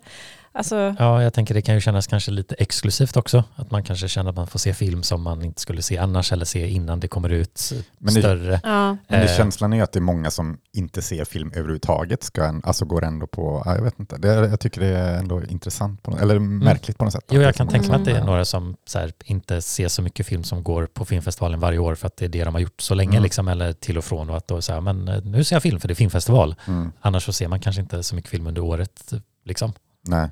Alltså, 0.52 0.94
Ja, 0.98 1.22
jag 1.22 1.34
tänker 1.34 1.54
det 1.54 1.62
kan 1.62 1.74
ju 1.74 1.80
kännas 1.80 2.06
kanske 2.06 2.30
lite 2.30 2.54
exklusivt 2.54 3.16
också. 3.16 3.44
Att 3.56 3.70
man 3.70 3.82
kanske 3.84 4.08
känner 4.08 4.30
att 4.30 4.36
man 4.36 4.46
får 4.46 4.58
se 4.58 4.74
film 4.74 5.02
som 5.02 5.22
man 5.22 5.42
inte 5.42 5.60
skulle 5.60 5.82
se 5.82 5.98
annars 5.98 6.32
eller 6.32 6.44
se 6.44 6.68
innan 6.68 7.00
det 7.00 7.08
kommer 7.08 7.28
ut 7.28 7.72
Men 7.98 8.14
det- 8.14 8.20
större. 8.20 8.60
ja. 8.64 8.88
Men 9.08 9.20
det 9.20 9.30
Eh. 9.30 9.36
känslan 9.36 9.72
är 9.72 9.76
ju 9.76 9.82
att 9.82 9.92
det 9.92 9.98
är 9.98 10.00
många 10.00 10.30
som 10.30 10.58
inte 10.72 11.02
ser 11.02 11.24
film 11.24 11.52
överhuvudtaget, 11.54 12.22
ska 12.22 12.44
en, 12.44 12.60
alltså 12.64 12.84
går 12.84 13.04
ändå 13.04 13.26
på, 13.26 13.62
ja, 13.64 13.74
jag 13.74 13.82
vet 13.82 14.00
inte, 14.00 14.16
det, 14.18 14.28
jag 14.28 14.60
tycker 14.60 14.80
det 14.80 14.86
är 14.86 15.18
ändå 15.18 15.42
intressant, 15.44 16.02
på, 16.02 16.18
eller 16.18 16.38
märkligt 16.38 16.98
på 16.98 17.04
något 17.04 17.12
sätt. 17.12 17.30
Mm. 17.30 17.42
Jo, 17.42 17.46
jag 17.46 17.54
kan 17.54 17.68
tänka 17.68 17.88
mig 17.88 17.96
att 17.96 18.04
det 18.04 18.10
är 18.10 18.14
Mm. 18.14 18.26
några 18.26 18.44
som 18.44 18.76
så 18.86 18.98
här, 18.98 19.12
inte 19.24 19.62
ser 19.62 19.88
så 19.88 20.02
mycket 20.02 20.26
film 20.26 20.44
som 20.44 20.62
går 20.62 20.86
på 20.86 21.04
filmfestivalen 21.04 21.60
varje 21.60 21.78
år 21.78 21.94
för 21.94 22.06
att 22.06 22.16
det 22.16 22.24
är 22.24 22.28
det 22.28 22.44
de 22.44 22.54
har 22.54 22.60
gjort 22.60 22.80
så 22.80 22.94
länge 22.94 23.10
Mm. 23.12 23.22
liksom, 23.22 23.48
eller 23.48 23.72
till 23.72 23.98
och 23.98 24.04
från 24.04 24.30
och 24.30 24.36
att 24.36 24.48
då 24.48 24.62
så 24.62 24.72
här, 24.72 24.80
men 24.80 25.08
eh, 25.08 25.22
nu 25.24 25.44
ser 25.44 25.56
jag 25.56 25.62
film 25.62 25.80
för 25.80 25.88
det 25.88 25.92
är 25.92 25.96
filmfestival. 25.96 26.54
Mm, 26.66 26.92
Annars 27.00 27.24
så 27.24 27.32
ser 27.32 27.48
man 27.48 27.60
kanske 27.60 27.82
inte 27.82 28.02
så 28.02 28.14
mycket 28.14 28.30
film 28.30 28.46
under 28.46 28.62
året 28.62 29.12
liksom. 29.44 29.72
nej, 30.06 30.18
Mm, 30.18 30.30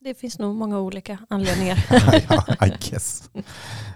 det 0.00 0.14
finns 0.14 0.38
nog 0.38 0.54
många 0.54 0.78
olika 0.78 1.18
anledningar. 1.28 1.84
ja, 2.28 2.66
I 2.66 2.72
guess. 2.90 3.30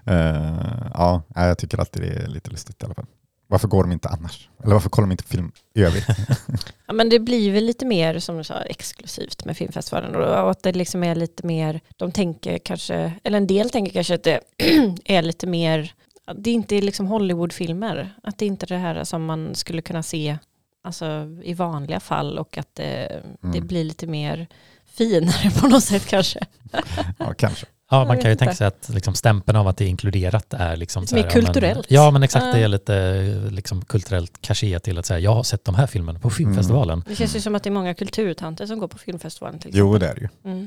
Eh, 0.06 0.88
ja, 0.94 1.22
jag 1.34 1.58
tycker 1.58 1.78
alltid 1.80 2.02
det 2.02 2.08
är 2.08 2.26
lite 2.28 2.50
lustigt 2.50 2.82
i 2.82 2.84
alla 2.86 2.94
fall. 2.94 3.06
Varför 3.46 3.68
går 3.68 3.82
de 3.82 3.92
inte 3.92 4.08
annars? 4.08 4.48
Eller 4.62 4.72
varför 4.72 4.88
kollar 4.88 5.06
de 5.08 5.12
inte 5.12 5.24
på 5.24 5.28
film 5.30 5.52
i 5.74 5.82
övrigt? 5.82 6.06
Ja, 6.86 6.92
men 6.94 7.08
det 7.08 7.18
blir 7.18 7.52
väl 7.52 7.64
lite 7.64 7.86
mer 7.86 8.18
som 8.18 8.36
du 8.36 8.44
sa 8.44 8.60
exklusivt 8.62 9.44
med 9.44 9.56
filmfestivalen 9.56 10.14
och 10.16 10.50
att 10.50 10.62
det 10.62 10.72
liksom 10.72 11.04
är 11.04 11.14
lite 11.14 11.46
mer, 11.46 11.80
de 11.96 12.12
tänker 12.12 12.58
kanske, 12.58 13.12
eller 13.22 13.38
en 13.38 13.46
del 13.46 13.70
tänker 13.70 13.92
kanske 13.92 14.14
att 14.14 14.22
det 14.22 14.40
är 15.04 15.22
lite 15.22 15.46
mer, 15.46 15.94
det 16.36 16.50
inte 16.50 16.76
är 16.76 16.82
liksom 16.82 17.06
Hollywoodfilmer, 17.06 18.14
att 18.22 18.38
det 18.38 18.46
inte 18.46 18.66
är 18.66 18.68
det 18.68 18.76
här 18.76 19.04
som 19.04 19.24
man 19.24 19.54
skulle 19.54 19.82
kunna 19.82 20.02
se 20.02 20.38
alltså, 20.82 21.38
i 21.42 21.54
vanliga 21.54 22.00
fall 22.00 22.38
och 22.38 22.58
att 22.58 22.74
det, 22.74 23.22
det 23.40 23.48
Mm. 23.48 23.66
blir 23.66 23.84
lite 23.84 24.06
mer 24.06 24.46
finare 24.96 25.50
på 25.60 25.66
något 25.68 25.84
sätt 25.84 26.06
kanske. 26.06 26.40
Ja, 27.18 27.34
kanske. 27.38 27.66
Ja, 27.90 28.04
man 28.04 28.20
kan 28.20 28.30
ju 28.30 28.36
tänka 28.36 28.54
sig 28.54 28.66
att 28.66 28.88
liksom, 28.88 29.14
stämpeln 29.14 29.58
av 29.58 29.68
att 29.68 29.76
det 29.76 29.84
är 29.84 29.88
inkluderat 29.88 30.54
är 30.54 30.76
liksom 30.76 31.02
Lite 31.02 31.10
så 31.10 31.16
här, 31.16 31.22
mer 31.24 31.30
ja, 31.30 31.36
men- 31.36 31.44
kulturellt. 31.44 31.86
Ja, 31.90 32.10
men 32.10 32.22
exakt. 32.22 32.44
Det 32.52 32.58
Ja. 32.58 32.64
är 32.64 32.68
lite 32.68 33.22
liksom, 33.50 33.84
kulturellt 33.84 34.32
cachet 34.40 34.82
till 34.82 34.98
att 34.98 35.06
säga 35.06 35.18
jag 35.20 35.34
har 35.34 35.42
sett 35.42 35.64
de 35.64 35.74
här 35.74 35.86
filmerna 35.86 36.18
på 36.18 36.30
filmfestivalen. 36.30 37.04
Det 37.08 37.16
känns 37.16 37.36
ju 37.36 37.40
som 37.40 37.54
att 37.54 37.62
det 37.62 37.68
är 37.68 37.72
många 37.72 37.94
kulturtanter 37.94 38.66
som 38.66 38.78
går 38.78 38.88
på 38.88 38.98
filmfestivalen 38.98 39.58
till 39.60 39.70
Jo, 39.74 39.98
det 39.98 40.08
är 40.08 40.14
det 40.14 40.20
ju. 40.20 40.28
Mm. 40.44 40.58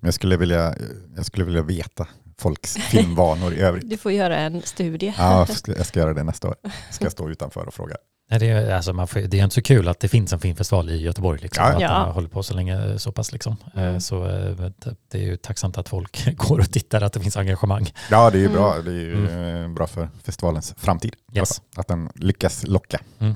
Men 0.00 0.06
jag 0.08 0.14
skulle 0.14 0.36
vilja, 0.36 0.74
jag 1.16 1.26
skulle 1.26 1.44
vilja 1.44 1.62
veta 1.62 2.06
folks 2.38 2.74
filmvanor 2.76 3.54
i 3.54 3.60
övrigt. 3.60 3.90
Du 3.90 3.96
får 3.96 4.12
göra 4.12 4.36
en 4.36 4.62
studie. 4.62 5.14
Ja, 5.18 5.38
jag 5.38 5.56
ska- 5.56 5.76
jag 5.76 5.86
ska 5.86 6.00
göra 6.00 6.14
det 6.14 6.22
nästa 6.24 6.48
år. 6.48 6.54
Ska 6.90 7.04
jag 7.04 7.12
stå 7.12 7.30
utanför 7.30 7.66
och 7.66 7.74
fråga. 7.74 7.96
Nej, 8.34 8.40
Det 8.40 8.48
är, 8.48 8.74
alltså, 8.74 8.92
man 8.92 9.06
får, 9.08 9.20
det 9.20 9.40
är 9.40 9.44
inte 9.44 9.54
så 9.54 9.62
kul 9.62 9.88
att 9.88 10.00
det 10.00 10.08
finns 10.08 10.32
en 10.32 10.38
filmfestival 10.40 10.90
i 10.90 10.96
Göteborg. 11.02 11.40
Liksom, 11.42 11.64
Ja. 11.64 11.72
Att 11.72 11.80
Ja. 11.80 11.88
den 11.88 11.96
har 12.00 12.12
hållit 12.12 12.32
på 12.32 12.42
så 12.42 12.54
länge 12.54 12.98
så 12.98 13.12
pass. 13.12 13.32
Liksom. 13.32 13.56
Eh, 13.74 13.82
Mm. 13.84 14.00
Så 14.00 14.24
eh, 14.24 14.70
det- 15.10 15.18
är 15.18 15.22
ju 15.22 15.36
tacksamt 15.36 15.78
att 15.78 15.88
folk 15.88 16.36
går 16.36 16.58
och 16.58 16.70
tittar, 16.72 17.00
att 17.00 17.12
det 17.12 17.20
finns 17.20 17.36
engagemang. 17.36 17.86
Ja, 18.10 18.30
det 18.30 18.38
är 18.38 18.40
ju 18.40 18.46
Mm. 18.46 18.56
bra. 18.58 18.74
Det 18.84 18.90
är 18.90 18.94
ju 18.94 19.62
eh, 19.64 19.68
bra 19.68 19.86
för 19.86 20.08
festivalens 20.24 20.74
framtid. 20.78 21.14
Yes. 21.32 21.62
Att 21.76 21.88
den 21.88 22.10
lyckas 22.14 22.66
locka. 22.66 23.00
Mm. 23.18 23.34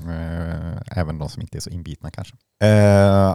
Även 0.91 1.19
de 1.19 1.29
som 1.29 1.41
inte 1.41 1.57
är 1.57 1.59
så 1.59 1.69
inbitna 1.69 2.11
kanske. 2.11 2.35
Eh, 2.63 2.69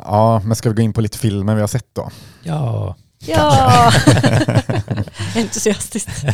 ja, 0.04 0.40
men 0.44 0.56
ska 0.56 0.68
vi 0.68 0.74
gå 0.74 0.82
in 0.82 0.92
på 0.92 1.00
lite 1.00 1.18
filmer 1.18 1.54
vi 1.54 1.60
har 1.60 1.68
sett 1.68 1.88
då? 1.94 2.10
Ja, 2.42 2.94
Ja, 3.26 3.92
entusiastiskt. 5.36 6.24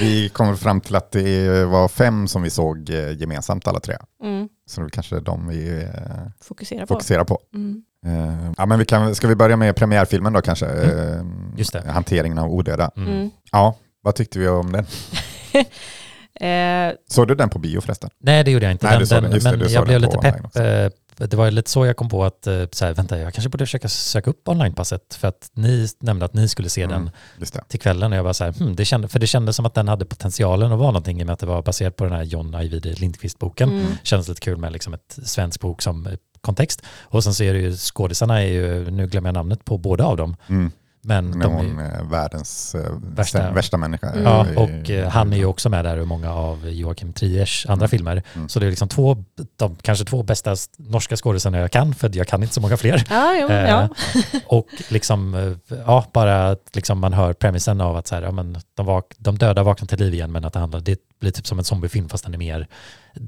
Vi 0.00 0.28
kom 0.28 0.56
fram 0.56 0.80
till 0.80 0.96
att 0.96 1.12
det 1.12 1.64
var 1.64 1.88
fem 1.88 2.28
som 2.28 2.42
vi 2.42 2.50
såg 2.50 2.90
eh, 2.90 3.10
gemensamt 3.12 3.66
alla 3.68 3.80
tre. 3.80 3.96
Mm. 4.22 4.48
Så 4.66 4.80
det 4.80 4.86
är 4.86 4.88
kanske 4.90 5.20
de 5.20 5.48
vi 5.48 5.82
eh, 5.82 5.88
Fokusera 6.42 6.80
på. 6.80 6.86
fokuserar 6.94 7.24
på. 7.24 7.38
Mm. 7.54 7.82
Eh, 8.06 8.52
ja, 8.56 8.66
men 8.66 8.78
vi 8.78 8.84
kan, 8.84 9.14
ska 9.14 9.28
vi 9.28 9.34
börja 9.36 9.56
med 9.56 9.76
premiärfilmen 9.76 10.32
då 10.32 10.40
kanske? 10.40 10.66
Eh, 10.66 11.22
Just 11.56 11.72
det. 11.72 11.90
Hanteringen 11.90 12.38
av 12.38 12.50
odöda. 12.52 12.90
mm. 12.96 13.12
Mm. 13.12 13.30
Ja, 13.52 13.74
vad 14.02 14.14
tyckte 14.14 14.38
vi 14.38 14.48
om 14.48 14.72
den? 14.72 14.86
Eh, 16.40 16.92
Såg 17.10 17.28
du 17.28 17.34
den 17.34 17.48
på 17.48 17.58
bio 17.58 17.80
förresten? 17.80 18.10
Nej, 18.20 18.44
det 18.44 18.50
gjorde 18.50 18.64
jag 18.64 18.72
inte. 18.72 18.86
Nej, 18.86 18.98
Den- 18.98 19.08
den- 19.22 19.30
det. 19.30 19.36
Just 19.36 19.50
det, 19.50 19.56
men 19.56 19.72
jag 19.72 19.84
blev 19.84 20.00
lite 20.00 20.16
på 20.16 20.22
pepp. 20.22 20.36
Det 21.16 21.34
var 21.34 21.50
lite 21.50 21.70
så 21.70 21.86
jag 21.86 21.96
kom 21.96 22.08
på 22.08 22.24
att, 22.24 22.46
eh, 22.46 22.64
så 22.72 22.84
här, 22.84 22.94
vänta, 22.94 23.18
jag 23.18 23.34
kanske 23.34 23.48
borde 23.48 23.66
försöka 23.66 23.88
söka 23.88 24.30
upp 24.30 24.48
onlinepasset 24.48 25.14
för 25.14 25.28
att 25.28 25.50
ni 25.54 25.88
nämnde 26.00 26.24
att 26.24 26.34
ni 26.34 26.48
skulle 26.48 26.68
se 26.68 26.82
Mm. 26.82 27.10
den 27.38 27.60
till 27.68 27.80
kvällen 27.80 28.12
och 28.12 28.18
jag 28.18 28.24
bara 28.24 28.34
så 28.34 28.44
här, 28.44 28.52
hmm, 28.52 28.76
det 28.76 28.84
kände, 28.84 29.08
för 29.08 29.18
det 29.18 29.26
kändes 29.26 29.56
som 29.56 29.66
att 29.66 29.74
den 29.74 29.88
hade 29.88 30.04
potentialen 30.04 30.72
att 30.72 30.78
vara 30.78 30.90
någonting 30.90 31.20
i 31.20 31.22
och 31.22 31.26
med 31.26 31.32
att 31.32 31.38
det 31.38 31.46
var 31.46 31.62
baserat 31.62 31.96
på 31.96 32.04
den 32.04 32.12
här 32.12 32.22
John 32.22 32.54
Ajvide 32.54 32.92
Lindqvist-boken. 32.94 33.68
mm. 33.70 33.86
Kändes 34.02 34.28
lite 34.28 34.40
kul 34.40 34.56
med 34.58 34.72
liksom 34.72 34.94
ett 34.94 35.18
svensk 35.24 35.60
bok 35.60 35.82
som 35.82 36.06
eh, 36.06 36.12
kontext. 36.40 36.82
Och 37.02 37.24
sen 37.24 37.34
så 37.34 37.44
är 37.44 37.52
det 37.54 37.60
ju, 37.60 37.76
skådisarna 37.76 38.42
är 38.42 38.46
ju, 38.46 38.90
nu 38.90 39.06
glömmer 39.06 39.28
jag 39.28 39.34
namnet 39.34 39.64
på 39.64 39.78
båda 39.78 40.04
av 40.04 40.16
dem, 40.16 40.36
Mm. 40.48 40.70
Men 41.04 41.30
När 41.30 41.38
de 41.44 41.52
är, 41.52 41.56
hon 41.56 41.78
är 41.78 42.02
världens 42.04 42.74
eh, 42.74 42.80
Värsta- 42.80 43.14
värsta, 43.16 43.50
värsta 43.50 43.76
människa. 43.76 44.10
Mm. 44.10 44.22
Ja, 44.24 44.46
Eh, 44.46 44.56
och 44.62 44.90
eh, 44.90 45.08
han 45.08 45.32
är 45.32 45.36
ju 45.36 45.44
också 45.46 45.68
med 45.68 45.84
där 45.84 45.96
i 45.96 46.04
många 46.06 46.32
av 46.32 46.68
Joakim 46.68 47.12
Triers 47.12 47.66
andra 47.68 47.84
Mm. 47.84 47.88
filmer. 47.90 48.22
Mm. 48.34 48.48
Så 48.48 48.60
det 48.60 48.66
är 48.66 48.70
liksom 48.70 48.88
två, 48.88 49.24
de 49.56 49.76
kanske 49.82 50.04
två 50.04 50.22
bästa 50.22 50.56
norska 50.76 51.16
skådespelarna 51.16 51.58
jag 51.62 51.70
kan, 51.72 51.94
för 51.94 52.10
jag 52.16 52.28
kan 52.28 52.42
inte 52.42 52.54
så 52.54 52.60
många 52.60 52.76
fler. 52.76 53.04
Ja, 53.10 53.36
jo, 53.40 53.48
Eh, 53.48 53.68
ja. 53.70 53.88
Och 54.46 54.66
liksom, 54.88 55.34
eh, 55.34 55.76
ja, 55.86 56.04
bara 56.12 56.50
att 56.50 56.70
liksom 56.72 56.98
man 56.98 57.12
hör 57.12 57.32
premissen 57.32 57.80
av 57.80 57.96
att 57.96 58.06
så 58.06 58.14
här, 58.14 58.22
ja, 58.22 58.30
men 58.30 58.58
de, 58.74 58.86
vak- 58.86 59.14
de 59.18 59.38
döda 59.38 59.62
vaknar 59.62 59.86
till 59.88 59.98
liv 59.98 60.14
igen, 60.14 60.32
men 60.32 60.44
att 60.44 60.52
det, 60.52 60.58
handlar, 60.58 60.80
det 60.80 60.98
blir 61.20 61.30
typ 61.30 61.46
som 61.46 61.58
en 61.58 61.64
zombiefilm 61.64 62.08
fast 62.08 62.24
den 62.24 62.34
är 62.34 62.38
mer 62.38 62.66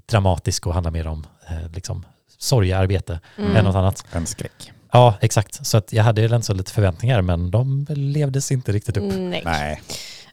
dramatisk 0.07 0.67
och 0.67 0.75
handlar 0.75 0.91
mer 0.91 1.07
om 1.07 1.27
eh, 1.51 1.71
liksom, 1.75 2.05
sorgearbete 2.39 3.21
Mm. 3.39 3.57
än 3.57 3.65
något 3.65 3.75
annat. 3.77 4.05
En 4.13 4.27
skräck. 4.27 4.73
Ja, 4.97 5.15
exakt. 5.21 5.67
Så 5.67 5.77
att 5.77 5.93
jag 5.93 6.05
hade 6.05 6.29
väl 6.29 6.43
så 6.43 6.55
lite 6.55 6.73
förväntningar, 6.73 7.23
men 7.23 7.51
de 7.51 7.87
levdes 7.89 8.53
inte 8.53 8.73
riktigt 8.73 8.97
upp. 8.97 9.13
Nej. 9.17 9.43
Nej. 9.45 9.83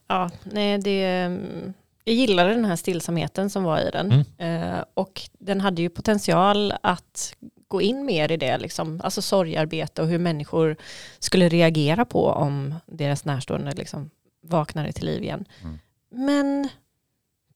Ja, 0.07 0.31
nej, 0.43 0.77
det, 0.77 1.05
mm, 1.05 1.73
jag 2.03 2.15
gillade 2.15 2.49
den 2.49 2.65
här 2.65 2.75
stillsamheten 2.75 3.49
som 3.49 3.63
var 3.63 3.79
i 3.79 3.89
den. 3.91 4.25
Mm. 4.37 4.73
Eh, 4.73 4.83
och 4.93 5.21
den 5.39 5.61
hade 5.61 5.81
ju 5.81 5.89
potential 5.89 6.73
att 6.83 7.35
gå 7.67 7.81
in 7.81 8.05
mer 8.05 8.31
i 8.31 8.37
det, 8.37 8.57
liksom, 8.57 9.01
alltså 9.03 9.21
sorgarbete 9.21 10.01
och 10.01 10.07
hur 10.07 10.19
människor 10.19 10.75
skulle 11.19 11.49
reagera 11.49 12.05
på 12.05 12.27
om 12.27 12.75
deras 12.85 13.25
närstående 13.25 13.71
liksom 13.71 14.09
vaknade 14.43 14.91
till 14.91 15.05
liv 15.05 15.23
igen. 15.23 15.45
Mm. 15.61 15.79
Men 16.11 16.69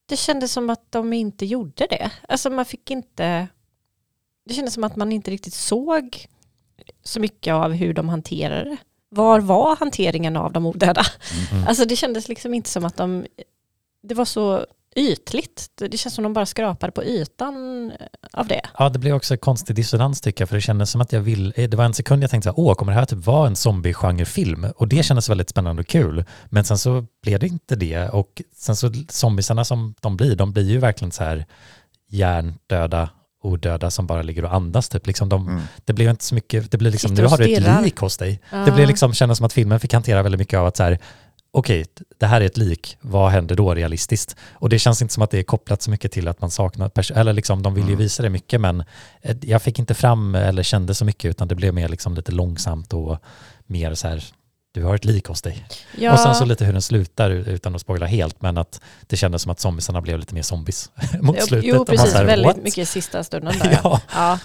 det 0.06 0.18
kändes 0.18 0.52
som 0.52 0.70
att 0.70 0.92
de 0.92 1.14
inte 1.14 1.46
gjorde 1.46 1.88
det. 1.90 2.12
Alltså 2.28 2.50
man 2.50 2.66
fick 2.66 2.92
inte, 2.92 3.48
det 4.46 4.54
kändes 4.54 4.74
som 4.74 4.84
att 4.84 4.96
man 4.96 5.12
inte 5.12 5.32
riktigt 5.32 5.54
såg 5.54 6.28
så 7.04 7.20
mycket 7.20 7.54
av 7.54 7.72
hur 7.72 7.94
de 7.94 8.10
hanterade 8.10 8.70
det. 8.70 8.78
Var 9.10 9.40
var 9.40 9.76
hanteringen 9.76 10.38
av 10.38 10.54
de 10.54 10.66
odöda? 10.66 11.04
Mm. 11.52 11.68
Alltså 11.68 11.86
det 11.86 11.96
kändes 11.96 12.28
liksom 12.28 12.54
inte 12.54 12.70
som 12.70 12.86
att 12.86 12.98
de, 12.98 13.26
det 14.04 14.16
var 14.16 14.26
så 14.26 14.66
ytligt. 14.98 15.72
Det 15.76 15.98
känns 15.98 16.16
som 16.16 16.24
att 16.24 16.26
de 16.26 16.34
bara 16.34 16.46
skrapade 16.46 16.92
på 16.92 17.04
ytan 17.04 17.92
av 18.34 18.48
det. 18.48 18.62
Ja, 18.80 18.90
det 18.90 19.00
blev 19.00 19.16
också 19.16 19.34
en 19.34 19.38
konstig 19.38 19.76
dissonans 19.76 20.22
tycker 20.22 20.42
jag, 20.42 20.50
för 20.50 20.56
det 20.56 20.62
kändes 20.62 20.92
som 20.92 21.02
att 21.02 21.14
jag 21.14 21.22
vill, 21.22 21.54
eh, 21.56 21.70
det 21.70 21.78
var 21.78 21.86
en 21.86 21.94
sekund 21.94 22.24
jag 22.24 22.32
tänkte 22.32 22.50
så 22.50 22.56
här, 22.56 22.60
åh, 22.60 22.76
kommer 22.76 22.92
det 22.92 23.00
här 23.00 23.06
typ 23.06 23.26
vara 23.26 23.48
en 23.48 23.56
zombie-genrefilm? 23.56 24.72
Och 24.76 24.88
det 24.88 25.04
kändes 25.04 25.30
väldigt 25.30 25.50
spännande 25.50 25.80
och 25.80 25.88
kul. 25.88 26.26
Men 26.46 26.64
sen 26.64 26.78
så 26.78 27.06
blev 27.24 27.40
det 27.40 27.48
inte 27.48 27.76
det 27.76 28.10
och 28.10 28.42
sen 28.56 28.76
så 28.76 28.92
zombiesarna 29.10 29.66
som 29.66 29.96
de 30.02 30.18
blir, 30.18 30.36
de 30.36 30.52
blir 30.52 30.70
ju 30.70 30.78
verkligen 30.78 31.12
så 31.12 31.24
här 31.24 31.46
hjärndöda, 32.10 33.10
odöda 33.48 33.92
som 33.92 34.08
bara 34.08 34.22
ligger 34.22 34.46
och 34.46 34.54
andas 34.54 34.90
typ. 34.90 35.08
Liksom 35.08 35.30
de, 35.30 35.48
Mm. 35.48 35.62
Det 35.86 35.94
blev 35.94 36.10
inte 36.10 36.24
så 36.24 36.36
mycket, 36.36 36.72
det 36.72 36.78
blev 36.78 36.92
liksom, 36.92 37.14
nu 37.14 37.26
har 37.26 37.38
du 37.38 37.54
ett 37.54 37.84
lik 37.84 37.98
hos 37.98 38.18
dig. 38.18 38.40
Det 38.52 38.58
Ja. 38.68 38.76
blev 38.76 38.88
liksom, 38.88 39.14
kändes 39.14 39.38
som 39.38 39.46
att 39.46 39.54
filmen 39.54 39.80
fick 39.80 39.94
hantera 39.94 40.24
väldigt 40.24 40.40
mycket 40.40 40.60
av 40.60 40.66
att 40.66 40.78
så 40.78 40.84
här, 40.84 41.00
okej, 41.52 41.86
det 42.18 42.26
här 42.26 42.42
är 42.42 42.46
ett 42.46 42.58
lik, 42.58 42.98
vad 43.02 43.32
händer 43.32 43.56
då 43.56 43.74
realistiskt? 43.76 44.36
Och 44.54 44.70
det 44.70 44.80
känns 44.80 45.02
inte 45.02 45.14
som 45.14 45.24
att 45.24 45.32
det 45.32 45.40
är 45.40 45.44
kopplat 45.44 45.82
så 45.82 45.92
mycket 45.92 46.12
till 46.12 46.28
att 46.28 46.42
man 46.42 46.52
saknar, 46.52 46.90
pers- 46.90 47.14
eller 47.20 47.34
liksom 47.34 47.64
de 47.64 47.74
vill 47.74 47.84
ju 47.84 47.90
Mm. 47.90 48.00
visa 48.00 48.24
det 48.24 48.30
mycket, 48.30 48.62
men 48.62 48.84
eh, 49.22 49.38
jag 49.42 49.62
fick 49.62 49.80
inte 49.80 49.94
fram 49.94 50.36
eller 50.36 50.64
kände 50.64 50.94
så 50.96 51.06
mycket, 51.06 51.30
utan 51.30 51.48
det 51.48 51.56
blev 51.56 51.74
mer 51.74 51.90
liksom 51.90 52.16
lite 52.16 52.32
långsamt 52.32 52.94
och 52.94 53.18
mer 53.68 53.94
så 53.94 54.08
här, 54.08 54.24
du 54.72 54.84
har 54.84 54.96
ett 54.96 55.06
lik 55.06 55.26
hos 55.28 55.42
dig. 55.42 55.68
Ja, 55.98 56.14
Och 56.14 56.20
sen 56.20 56.36
så 56.36 56.46
lite 56.46 56.66
hur 56.66 56.74
den 56.74 56.82
slutar 56.82 57.30
utan 57.30 57.76
att 57.76 57.82
spoila 57.82 58.06
helt, 58.06 58.42
men 58.42 58.58
att 58.58 58.82
det 59.08 59.18
kändes 59.18 59.42
som 59.42 59.52
att 59.52 59.60
zombiesarna 59.60 60.02
blev 60.02 60.20
lite 60.20 60.34
mer 60.36 60.42
zombies 60.42 60.92
mot 61.22 61.44
slutet. 61.44 61.70
jo, 61.76 61.86
precis. 61.86 62.12
så 62.12 62.18
här, 62.18 62.26
väldigt 62.26 62.48
what? 62.48 62.64
mycket 62.64 62.90
sista 62.90 63.24
stunden 63.24 63.54
där. 63.60 63.80
ja. 63.84 64.02
Ja. 64.14 64.40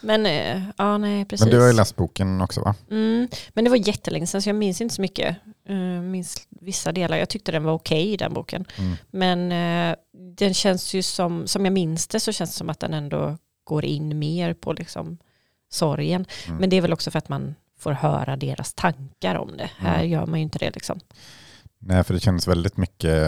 Men, 0.00 0.26
eh, 0.26 0.62
ja 0.76 0.98
nej 0.98 1.24
precis. 1.24 1.46
Men 1.46 1.54
du 1.54 1.60
har 1.60 1.66
ju 1.66 1.72
läst 1.72 1.96
boken 1.96 2.40
också 2.40 2.60
va? 2.60 2.74
Mm, 2.90 3.28
men 3.48 3.64
det 3.64 3.70
var 3.70 3.88
jättelänge 3.88 4.26
sedan 4.26 4.42
så 4.42 4.48
jag 4.48 4.56
minns 4.56 4.80
inte 4.80 4.94
så 4.94 5.02
mycket. 5.02 5.36
Uh, 5.70 6.00
minns 6.00 6.46
vissa 6.60 6.92
delar. 6.92 7.16
Jag 7.16 7.28
tyckte 7.28 7.52
den 7.52 7.64
var 7.64 7.72
okej 7.72 8.12
i 8.12 8.16
den 8.16 8.34
boken. 8.34 8.64
Mm. 8.78 8.96
Men 9.10 9.52
eh, 9.52 9.96
den 10.36 10.54
känns 10.54 10.94
ju 10.94 11.02
som, 11.02 11.46
som 11.46 11.64
jag 11.64 11.72
minns 11.72 12.06
det 12.06 12.20
så 12.20 12.32
känns 12.32 12.50
det 12.50 12.56
som 12.56 12.70
att 12.70 12.80
den 12.80 12.94
ändå 12.94 13.38
går 13.64 13.84
in 13.84 14.18
mer 14.18 14.54
på 14.54 14.72
liksom 14.72 15.18
sorgen. 15.72 16.26
Mm. 16.46 16.58
Men 16.58 16.70
det 16.70 16.76
är 16.76 16.80
väl 16.80 16.92
också 16.92 17.10
för 17.10 17.18
att 17.18 17.28
man 17.28 17.54
får 17.80 17.92
höra 17.92 18.36
deras 18.36 18.74
tankar 18.74 19.34
om 19.34 19.56
det. 19.56 19.70
Här 19.78 19.94
Mm. 19.98 20.10
gör 20.10 20.26
man 20.26 20.38
ju 20.38 20.42
inte 20.42 20.58
det 20.58 20.70
liksom. 20.70 21.00
Nej, 21.78 22.04
för 22.04 22.14
det 22.14 22.20
kändes 22.20 22.48
väldigt 22.48 22.76
mycket... 22.76 23.18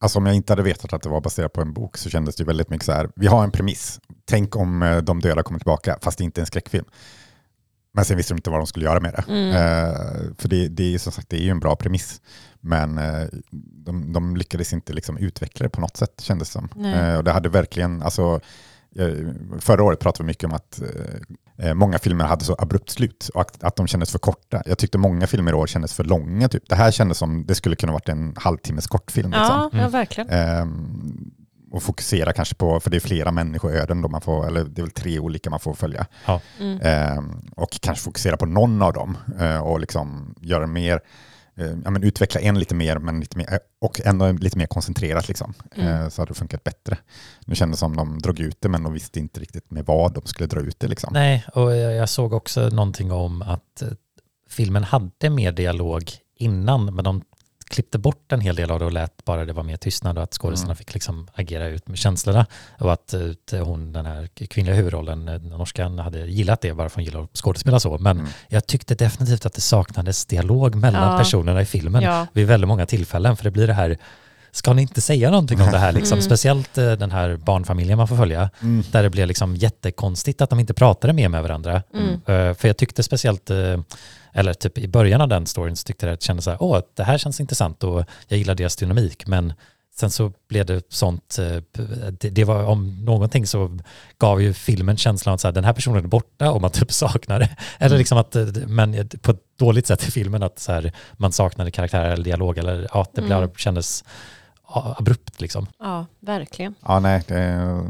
Alltså 0.00 0.18
om 0.18 0.26
jag 0.26 0.34
inte 0.34 0.52
hade 0.52 0.62
vetat 0.62 0.92
att 0.92 1.02
det 1.02 1.08
var 1.08 1.20
baserat 1.20 1.52
på 1.52 1.60
en 1.60 1.72
bok 1.72 1.96
så 1.96 2.10
kändes 2.10 2.36
det 2.36 2.44
väldigt 2.44 2.70
mycket 2.70 2.86
så 2.86 2.92
här, 2.92 3.10
vi 3.16 3.26
har 3.26 3.44
en 3.44 3.50
premiss. 3.50 4.00
Tänk 4.24 4.56
om 4.56 4.82
eh, 4.82 4.96
de 4.98 5.20
döda 5.20 5.42
kommer 5.42 5.58
tillbaka, 5.60 5.98
fast 6.02 6.18
det 6.18 6.24
inte 6.24 6.40
är 6.40 6.42
en 6.42 6.46
skräckfilm. 6.46 6.84
Men 7.92 8.04
sen 8.04 8.16
visste 8.16 8.34
de 8.34 8.38
inte 8.38 8.50
vad 8.50 8.60
de 8.60 8.66
skulle 8.66 8.84
göra 8.84 9.00
med 9.00 9.12
det. 9.12 9.24
Mm. 9.32 9.48
Eh, 9.50 9.96
för 10.38 10.48
det, 10.48 10.68
det 10.68 10.94
är 10.94 10.98
som 10.98 11.12
sagt 11.12 11.28
det 11.28 11.36
är 11.36 11.42
ju 11.42 11.50
en 11.50 11.60
bra 11.60 11.76
premiss. 11.76 12.20
Men 12.60 12.98
eh, 12.98 13.26
de, 13.84 14.12
de 14.12 14.36
lyckades 14.36 14.72
inte 14.72 14.92
liksom 14.92 15.16
utveckla 15.18 15.64
det 15.64 15.70
på 15.70 15.80
något 15.80 15.96
sätt 15.96 16.20
kändes 16.20 16.48
det 16.48 16.52
som. 16.52 16.84
Eh, 16.84 17.16
och 17.16 17.24
det 17.24 17.32
hade 17.32 17.48
verkligen, 17.48 18.02
alltså, 18.02 18.40
förra 19.60 19.82
året 19.82 20.00
pratade 20.00 20.24
vi 20.24 20.26
mycket 20.26 20.44
om 20.44 20.52
att 20.52 20.80
många 21.74 21.98
filmer 21.98 22.24
hade 22.24 22.44
så 22.44 22.56
abrupt 22.58 22.90
slut 22.90 23.30
och 23.34 23.40
att, 23.40 23.64
att 23.64 23.76
de 23.76 23.86
kändes 23.86 24.10
för 24.12 24.18
korta. 24.18 24.62
Jag 24.66 24.78
tyckte 24.78 24.98
många 24.98 25.26
filmer 25.26 25.52
i 25.52 25.54
år 25.54 25.66
kändes 25.66 25.94
för 25.94 26.04
långa. 26.04 26.48
Typ. 26.48 26.68
Det 26.68 26.74
här 26.74 26.90
kändes 26.90 27.18
som 27.18 27.46
det 27.46 27.54
skulle 27.54 27.76
kunna 27.76 27.92
varit 27.92 28.08
en 28.08 28.34
halvtimmes 28.36 28.86
kortfilm. 28.86 29.30
Liksom. 29.30 29.46
Ja, 29.46 29.68
ja, 29.72 29.78
Mm. 29.78 29.90
verkligen. 29.90 30.30
Ehm, 30.30 31.30
och 31.70 31.82
fokusera 31.82 32.32
kanske 32.32 32.54
på, 32.54 32.80
för 32.80 32.90
det 32.90 32.96
är 32.96 33.00
flera 33.00 33.32
människoöden 33.32 34.02
då 34.02 34.08
man 34.08 34.20
får, 34.20 34.46
eller 34.46 34.64
det 34.64 34.80
är 34.80 34.82
väl 34.82 34.90
tre 34.90 35.18
olika 35.18 35.50
man 35.50 35.60
får 35.60 35.74
följa. 35.74 36.06
Mm. 36.60 36.80
Ehm, 36.82 37.40
och 37.56 37.70
kanske 37.80 38.04
fokusera 38.04 38.36
på 38.36 38.46
någon 38.46 38.82
av 38.82 38.92
dem 38.92 39.16
eh, 39.40 39.58
och 39.58 39.80
liksom 39.80 40.34
göra 40.40 40.66
mer, 40.66 40.92
eh, 40.94 41.00
ja, 41.84 41.90
men 41.90 42.02
utveckla 42.02 42.40
en 42.40 42.58
lite 42.58 42.74
mer, 42.74 42.98
men 42.98 43.20
lite 43.20 43.38
mer, 43.38 43.58
och 43.80 44.00
ändå 44.04 44.32
lite 44.32 44.58
mer 44.58 44.66
koncentrerat 44.66 45.28
liksom. 45.28 45.54
Mm. 45.76 45.88
Eh, 45.88 46.08
så 46.08 46.22
hade 46.22 46.30
det 46.30 46.34
funkat 46.34 46.64
bättre. 46.64 46.98
Nu 47.46 47.54
kändes 47.54 47.78
det 47.78 47.80
som 47.80 47.96
de 47.96 48.18
drog 48.18 48.40
ut 48.40 48.56
det, 48.60 48.68
men 48.68 48.82
de 48.82 48.92
visste 48.92 49.18
inte 49.18 49.40
riktigt 49.40 49.70
med 49.70 49.84
vad 49.86 50.12
de 50.14 50.26
skulle 50.26 50.46
dra 50.46 50.60
ut 50.60 50.80
det 50.80 50.88
liksom. 50.88 51.10
Nej, 51.12 51.44
och 51.54 51.76
jag 51.76 52.08
såg 52.08 52.32
också 52.32 52.68
någonting 52.68 53.12
om 53.12 53.42
att 53.42 53.82
eh, 53.82 53.88
filmen 54.50 54.84
hade 54.84 55.30
mer 55.30 55.52
dialog 55.52 56.10
innan, 56.36 56.94
men 56.94 57.04
de 57.04 57.22
klippte 57.68 57.98
bort 57.98 58.32
en 58.32 58.40
hel 58.40 58.56
del 58.56 58.70
av 58.70 58.78
det 58.78 58.84
och 58.84 58.92
lät 58.92 59.24
bara 59.24 59.44
det 59.44 59.52
var 59.52 59.62
mer 59.62 59.76
tystnad 59.76 60.16
och 60.18 60.24
att 60.24 60.34
skådespelarna 60.34 60.72
Mm. 60.72 60.76
fick 60.76 60.94
liksom 60.94 61.28
agera 61.34 61.66
ut 61.66 61.88
med 61.88 61.98
känslorna. 61.98 62.46
Och 62.78 62.92
att 62.92 63.14
hon, 63.52 63.92
den 63.92 64.06
här 64.06 64.26
kvinnliga 64.46 64.76
huvudrollen, 64.76 65.28
eh, 65.28 65.40
norskan, 65.40 65.98
hade 65.98 66.26
gillat 66.26 66.60
det, 66.60 66.72
varför 66.72 66.94
hon 66.96 67.04
gillar 67.04 67.22
att 67.22 67.36
skådespela 67.36 67.80
så. 67.80 67.98
Men 67.98 68.18
Mm. 68.18 68.30
jag 68.48 68.66
tyckte 68.66 68.94
definitivt 68.94 69.46
att 69.46 69.52
det 69.54 69.60
saknades 69.60 70.26
dialog 70.26 70.74
mellan 70.74 71.12
Ja. 71.12 71.18
personerna 71.18 71.62
i 71.62 71.64
filmen 71.64 72.02
Ja. 72.02 72.26
vid 72.32 72.46
väldigt 72.46 72.68
många 72.68 72.86
tillfällen, 72.86 73.36
för 73.36 73.44
det 73.44 73.50
blir 73.50 73.66
det 73.66 73.72
här 73.72 73.98
Ska 74.52 74.72
ni 74.72 74.82
inte 74.82 75.00
säga 75.00 75.30
någonting 75.30 75.60
om 75.60 75.70
det 75.72 75.78
här? 75.78 75.92
Liksom? 75.92 76.16
Mm. 76.18 76.22
Speciellt 76.26 76.78
eh, 76.78 76.92
den 76.92 77.10
här 77.10 77.36
barnfamiljen 77.36 77.98
man 77.98 78.08
får 78.08 78.16
följa, 78.16 78.50
Mm. 78.62 78.84
där 78.92 79.02
det 79.02 79.10
blev 79.10 79.26
liksom 79.28 79.56
jättekonstigt 79.56 80.40
att 80.40 80.50
de 80.50 80.60
inte 80.60 80.74
pratade 80.74 81.12
mer 81.12 81.28
med 81.28 81.42
varandra. 81.42 81.82
Mm. 81.94 82.12
Eh, 82.14 82.54
För 82.54 82.68
jag 82.68 82.76
tyckte 82.76 83.02
speciellt, 83.02 83.50
eh, 83.50 83.80
eller 84.32 84.54
typ 84.54 84.78
i 84.78 84.88
början 84.88 85.20
av 85.20 85.28
den 85.28 85.46
storyn 85.46 85.76
så 85.76 85.84
tyckte 85.84 86.06
jag 86.06 86.12
att 86.14 86.20
det 86.20 86.24
kändes 86.26 86.44
så 86.44 86.50
här, 86.50 86.62
åh, 86.62 86.80
det 86.96 87.02
här 87.04 87.18
känns 87.18 87.40
intressant 87.40 87.84
och 87.84 88.04
jag 88.28 88.38
gillar 88.38 88.54
deras 88.54 88.76
dynamik, 88.76 89.26
men 89.26 89.52
sen 89.96 90.10
så 90.10 90.32
blev 90.48 90.66
det 90.66 90.82
sånt, 90.92 91.38
det, 92.20 92.44
var 92.44 92.64
om 92.64 93.04
någonting 93.04 93.46
så 93.46 93.78
gav 94.18 94.42
ju 94.42 94.52
filmen 94.54 94.96
känslan 94.96 95.34
att 95.34 95.40
så 95.40 95.48
här, 95.48 95.52
den 95.52 95.64
här 95.64 95.72
personen 95.72 96.04
är 96.04 96.08
borta 96.08 96.50
och 96.50 96.60
man 96.60 96.70
typ 96.70 96.92
saknar 97.04 97.38
det. 97.38 97.48
Eller 97.78 97.90
Mm. 97.90 97.98
liksom 97.98 98.18
att, 98.18 98.36
men 98.66 99.08
på 99.22 99.30
ett 99.30 99.40
dåligt 99.58 99.86
sätt 99.86 100.08
i 100.08 100.10
filmen 100.10 100.42
att 100.42 100.58
så 100.58 100.72
här, 100.72 100.92
man 101.16 101.32
saknade 101.32 101.70
karaktärer 101.70 102.10
eller 102.10 102.24
dialog 102.24 102.58
eller 102.58 102.88
ja, 102.94 103.06
det 103.14 103.22
blev, 103.22 103.38
Mm. 103.38 103.50
kändes 103.56 104.04
abrupt 104.74 105.40
liksom. 105.40 105.66
ja, 105.78 106.06
verkligen. 106.20 106.74
Ja, 106.82 107.00
nej, 107.00 107.24
det 107.28 107.34
är 107.38 107.82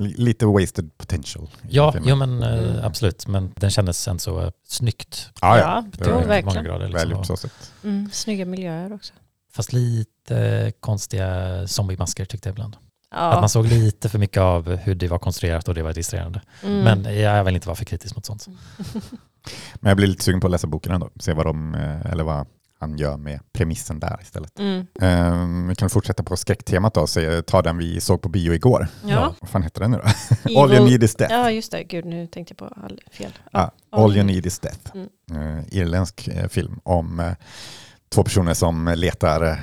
li- 0.00 0.14
lite 0.16 0.46
wasted 0.46 0.98
potential. 0.98 1.48
Ja, 1.68 1.94
jo 2.04 2.16
men 2.16 2.42
eh, 2.42 2.48
Mm. 2.58 2.84
absolut, 2.84 3.26
men 3.26 3.52
den 3.56 3.70
kändes 3.70 4.02
sen 4.02 4.18
så 4.18 4.40
eh, 4.42 4.50
snyggt. 4.68 5.30
ja, 5.40 5.58
ja. 5.58 5.84
Det 5.92 6.10
var 6.12 6.24
verkligen. 6.24 6.44
många 6.46 6.62
grader. 6.62 6.88
Liksom. 6.88 7.10
gjort 7.10 7.26
så 7.26 7.36
sett. 7.36 7.72
Mm, 7.84 8.10
snygga 8.12 8.44
miljöer 8.46 8.92
också. 8.92 9.12
Fast 9.52 9.72
lite 9.72 10.72
konstiga 10.80 11.62
zombiemasker 11.66 12.24
tyckte 12.24 12.48
jag 12.48 12.52
ibland. 12.54 12.76
Att 13.10 13.34
Ja. 13.34 13.40
man 13.40 13.48
såg 13.48 13.66
lite 13.66 14.08
för 14.08 14.18
mycket 14.18 14.40
av 14.40 14.76
hur 14.76 14.94
det 14.94 15.08
var 15.08 15.18
konstruerat 15.18 15.68
och 15.68 15.74
det 15.74 15.82
var 15.82 15.92
distrerande. 15.92 16.40
Mm. 16.62 16.80
Men 17.02 17.18
jag 17.18 17.44
vill 17.44 17.54
inte 17.54 17.68
vara 17.68 17.76
för 17.76 17.84
kritisk 17.84 18.16
mot 18.16 18.26
sånt. 18.26 18.46
Men 19.74 19.90
jag 19.90 19.96
blir 19.96 20.06
lite 20.06 20.24
sugen 20.24 20.40
på 20.40 20.46
att 20.46 20.50
läsa 20.50 20.66
boken 20.66 20.92
ändå. 20.92 21.10
Se 21.20 21.32
vad 21.32 21.46
de, 21.46 21.74
eh, 21.74 22.06
eller 22.12 22.24
vad 22.24 22.46
han 22.78 22.98
gör 22.98 23.16
med 23.16 23.40
premissen 23.52 24.00
där 24.00 24.18
istället. 24.22 24.58
Mm. 24.58 24.86
Um, 25.00 25.68
vi 25.68 25.74
kan 25.74 25.90
fortsätta 25.90 26.22
på 26.22 26.36
skräcktemat 26.36 26.94
då, 26.94 27.06
så 27.06 27.42
ta 27.42 27.62
den 27.62 27.78
vi 27.78 28.00
såg 28.00 28.22
på 28.22 28.28
bio 28.28 28.54
igår. 28.54 28.88
Ja. 29.06 29.34
Vad 29.40 29.50
fan 29.50 29.62
heter 29.62 29.80
den 29.80 29.90
nu 29.90 30.00
då? 30.44 30.60
All 30.60 30.72
you 30.72 30.84
need 30.84 31.02
is 31.04 31.14
death. 31.14 31.34
Ja, 31.34 31.50
just 31.50 31.72
det. 31.72 31.84
Gud, 31.84 32.04
nu 32.04 32.26
tänkte 32.26 32.54
jag 32.58 32.58
på 32.58 32.80
all, 32.84 33.00
fel. 33.12 33.32
Ja, 33.52 33.70
All 33.90 34.16
you 34.16 34.24
need 34.24 34.46
is 34.46 34.58
death. 34.58 34.92
Mm. 34.94 35.58
Eh, 35.58 35.64
irländsk 35.70 36.28
eh, 36.28 36.48
film 36.48 36.80
om 36.82 37.20
eh, 37.20 37.32
två 38.14 38.22
personer 38.22 38.54
som 38.54 38.94
letar 38.96 39.60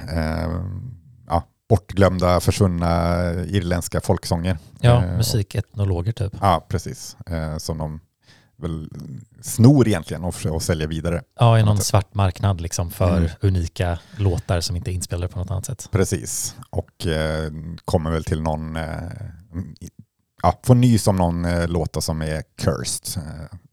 bortglömda, 1.70 2.39
försvunna 2.39 3.32
irländska 3.34 4.01
folksånger. 4.01 4.58
Ja, 4.79 5.01
musiketnologer 5.17 6.12
typ. 6.12 6.34
Ja, 6.41 6.65
precis. 6.70 7.17
Som 7.58 7.77
de 7.77 8.00
väl 8.63 8.89
snor 9.41 9.88
egentligen 9.88 10.24
och, 10.24 10.46
och 10.46 10.62
säljer 10.63 10.88
vidare. 10.88 11.22
Ja, 11.39 11.60
i 11.60 11.63
någon 11.63 11.77
sätt. 11.77 11.86
svart 11.86 12.13
marknad 12.13 12.62
liksom 12.62 12.91
för 12.91 13.17
Mm. 13.17 13.29
unika 13.41 14.00
låtar 14.17 14.62
som 14.62 14.75
inte 14.75 14.91
är 14.91 14.93
inspelade 14.93 15.27
på 15.34 15.39
något 15.39 15.51
annat 15.51 15.65
sätt. 15.65 15.89
Precis. 15.91 16.55
Och 16.70 17.08
eh, 17.08 17.51
kommer 17.86 18.12
väl 18.12 18.24
till 18.24 18.41
någon, 18.41 18.75
eh, 18.75 18.84
ja, 20.43 20.60
får 20.63 20.75
nys 20.75 21.08
om 21.08 21.15
någon 21.15 21.46
eh, 21.46 21.67
låta 21.67 22.01
som 22.01 22.22
är 22.22 22.43
cursed. 22.58 23.24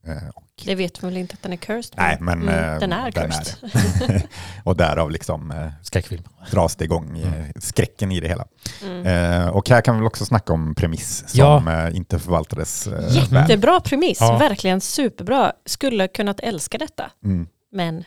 Eh, 0.06 0.12
eh, 0.16 0.28
och, 0.34 0.44
Det 0.64 0.74
vet 0.74 1.02
man 1.02 1.10
väl 1.10 1.20
inte 1.20 1.34
att 1.34 1.42
den 1.42 1.52
är 1.52 1.56
cursed? 1.56 1.94
nej, 1.96 2.16
men 2.20 2.42
Mm, 2.42 2.72
eh, 2.74 2.80
den 2.80 2.92
är 2.92 3.10
den 3.10 3.30
cursed. 3.30 4.22
och 4.64 4.76
därav 4.76 5.10
liksom 5.10 5.50
eh, 5.50 5.68
Skräckfilm. 5.82 6.22
dras 6.50 6.76
det 6.76 6.84
igång 6.84 7.18
eh, 7.18 7.34
Mm. 7.34 7.52
skräcken 7.60 8.12
i 8.12 8.20
det 8.20 8.28
hela. 8.28 8.44
Mm. 8.84 9.06
Eh, 9.06 9.48
och 9.48 9.68
här 9.70 9.80
kan 9.80 9.94
vi 9.94 9.98
väl 10.00 10.06
också 10.06 10.24
snacka 10.24 10.52
om 10.52 10.74
premiss 10.74 11.24
som 11.28 11.40
Ja. 11.66 11.90
inte 11.90 12.18
förvaltades 12.18 12.86
eh, 12.86 12.92
väl. 12.92 13.14
Jättebra 13.14 13.80
premiss, 13.80 14.18
Ja. 14.20 14.38
verkligen 14.38 14.80
superbra. 14.80 15.52
Skulle 15.66 16.08
kunnat 16.08 16.40
älska 16.40 16.78
detta, 16.78 17.10
Mm. 17.24 17.46
men 17.72 18.04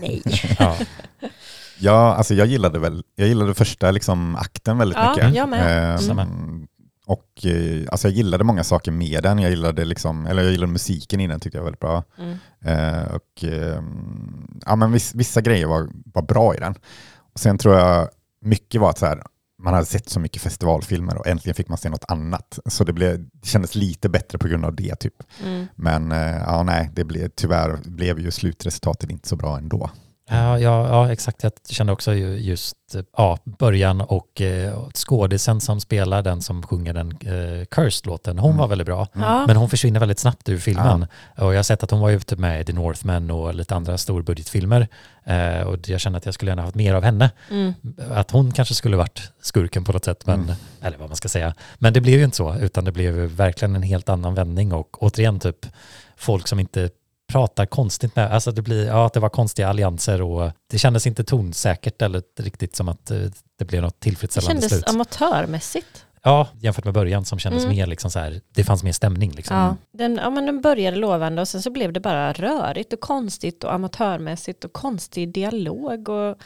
nej. 0.00 0.22
Ja. 0.58 0.76
Ja, 1.80 2.14
alltså 2.14 2.34
jag 2.34 2.46
gillade 2.46 2.78
väl, 2.78 3.02
jag 3.16 3.28
gillade 3.28 3.54
första 3.54 3.90
liksom 3.90 4.36
akten 4.36 4.78
väldigt 4.78 4.98
Ja, 4.98 5.10
mycket. 5.16 5.34
jag 5.34 5.48
med. 5.48 6.00
Och 7.08 7.46
eh, 7.46 7.86
alltså 7.90 8.08
jag 8.08 8.16
gillade 8.16 8.44
många 8.44 8.64
saker 8.64 8.92
med 8.92 9.22
den. 9.22 9.38
Jag 9.38 9.50
gillade, 9.50 9.84
liksom, 9.84 10.26
eller 10.26 10.42
jag 10.42 10.52
gillade 10.52 10.72
musiken 10.72 11.20
i 11.20 11.26
den 11.26 11.40
tyckte 11.40 11.58
jag 11.58 11.62
var 11.62 11.70
väldigt 11.70 11.80
bra. 11.80 12.04
Mm. 12.18 12.38
Eh, 12.60 13.14
och, 13.14 13.44
ehm, 13.44 14.60
ja, 14.66 14.76
men 14.76 14.92
viss, 14.92 15.14
vissa 15.14 15.40
grejer 15.40 15.66
var, 15.66 15.88
var 16.14 16.22
bra 16.22 16.54
i 16.54 16.58
den. 16.58 16.74
Och 17.32 17.40
sen 17.40 17.58
tror 17.58 17.74
jag 17.74 18.08
mycket 18.40 18.80
var 18.80 18.90
att 18.90 18.98
så 18.98 19.06
här, 19.06 19.22
man 19.62 19.74
hade 19.74 19.86
sett 19.86 20.08
så 20.08 20.20
mycket 20.20 20.42
festivalfilmer 20.42 21.18
och 21.18 21.26
äntligen 21.26 21.54
fick 21.54 21.68
man 21.68 21.78
se 21.78 21.88
något 21.88 22.04
annat. 22.08 22.58
Så 22.66 22.84
det, 22.84 22.92
blev, 22.92 23.18
det 23.18 23.48
kändes 23.48 23.74
lite 23.74 24.08
bättre 24.08 24.38
på 24.38 24.48
grund 24.48 24.64
av 24.64 24.74
det. 24.74 24.94
typ. 24.94 25.22
Mm. 25.44 25.66
Men 25.74 26.12
eh, 26.12 26.36
ja, 26.46 26.62
nej, 26.62 26.90
det 26.94 27.04
blev, 27.04 27.28
tyvärr 27.28 27.76
blev 27.84 28.18
ju 28.18 28.30
slutresultatet 28.30 29.10
inte 29.10 29.28
så 29.28 29.36
bra 29.36 29.58
ändå. 29.58 29.90
Ja, 30.30 30.58
ja, 30.58 30.88
ja, 30.88 31.12
exakt. 31.12 31.42
Jag 31.42 31.52
kände 31.68 31.92
också 31.92 32.14
ju 32.14 32.36
just 32.36 32.76
ja, 33.16 33.38
början 33.44 34.00
och 34.00 34.40
eh, 34.40 34.78
skådisen 34.94 35.60
som 35.60 35.80
spelar 35.80 36.22
den 36.22 36.42
som 36.42 36.62
sjunger 36.62 36.94
den 36.94 37.10
eh, 37.12 37.64
Cursed-låten, 37.64 38.38
hon 38.38 38.48
Mm. 38.50 38.58
var 38.60 38.68
väldigt 38.68 38.86
bra. 38.86 39.06
Ja. 39.12 39.44
Men 39.46 39.56
hon 39.56 39.70
försvinner 39.70 40.00
väldigt 40.00 40.18
snabbt 40.18 40.48
ur 40.48 40.58
filmen. 40.58 41.06
Och 41.38 41.52
jag 41.54 41.58
har 41.58 41.62
sett 41.62 41.82
att 41.82 41.90
hon 41.90 42.00
var 42.00 42.10
ute 42.10 42.36
med 42.36 42.60
i 42.60 42.64
The 42.64 42.72
Northman 42.72 43.30
och 43.30 43.54
lite 43.54 43.74
andra 43.74 43.98
storbudgetfilmer. 43.98 44.88
Eh, 45.24 45.60
och 45.60 45.88
jag 45.88 46.00
känner 46.00 46.18
att 46.18 46.24
jag 46.24 46.34
skulle 46.34 46.50
gärna 46.50 46.62
haft 46.62 46.74
mer 46.74 46.94
av 46.94 47.02
henne. 47.02 47.30
Mm. 47.50 47.74
Att 48.10 48.30
hon 48.30 48.52
kanske 48.52 48.74
skulle 48.74 48.96
varit 48.96 49.32
skurken 49.42 49.84
på 49.84 49.92
något 49.92 50.04
sätt, 50.04 50.26
men, 50.26 50.40
Mm. 50.42 50.54
eller 50.82 50.98
vad 50.98 51.08
man 51.10 51.16
ska 51.16 51.28
säga. 51.28 51.54
Men 51.78 51.92
det 51.92 52.00
blev 52.00 52.18
ju 52.18 52.24
inte 52.24 52.36
så, 52.36 52.54
utan 52.56 52.84
det 52.84 52.92
blev 52.92 53.16
ju 53.16 53.26
verkligen 53.26 53.76
en 53.76 53.82
helt 53.82 54.08
annan 54.08 54.34
vändning 54.34 54.72
och 54.72 55.02
återigen 55.02 55.40
typ 55.40 55.66
folk 56.16 56.48
som 56.48 56.60
inte 56.60 56.90
pratar 57.32 57.66
konstigt 57.66 58.16
med, 58.16 58.32
alltså 58.32 58.50
det 58.52 58.62
blir, 58.62 58.86
ja 58.86 59.10
det 59.12 59.20
var 59.20 59.28
konstiga 59.28 59.68
allianser 59.68 60.22
och 60.22 60.50
det 60.70 60.78
kändes 60.78 61.06
inte 61.06 61.24
tonsäkert 61.24 62.02
eller 62.02 62.22
riktigt 62.40 62.76
som 62.76 62.88
att 62.88 63.10
eh, 63.10 63.18
det 63.58 63.64
blev 63.64 63.82
något 63.82 63.94
Det 64.00 64.04
tillfredsställande 64.04 64.52
kändes 64.62 64.68
slut. 64.70 64.88
amatörmässigt. 64.88 66.04
Ja, 66.22 66.48
jämfört 66.60 66.84
med 66.84 66.94
början 66.94 67.24
som 67.24 67.38
kändes 67.38 67.64
Mm. 67.64 67.76
mer 67.76 67.86
liksom 67.86 68.10
så 68.10 68.18
här, 68.18 68.40
det 68.54 68.64
fanns 68.64 68.82
mer 68.82 68.92
stämning 68.92 69.30
liksom. 69.32 69.56
Ja. 69.56 69.76
Den, 69.92 70.16
ja, 70.22 70.30
men 70.30 70.46
den 70.46 70.60
började 70.60 70.96
lovande 70.96 71.42
och 71.42 71.48
sen 71.48 71.62
så 71.62 71.70
blev 71.70 71.92
det 71.92 72.00
bara 72.00 72.32
rörigt 72.32 72.92
och 72.92 73.00
konstigt 73.00 73.64
och 73.64 73.74
amatörmässigt 73.74 74.64
och 74.64 74.72
konstig 74.72 75.32
dialog. 75.32 76.08
Och, 76.08 76.36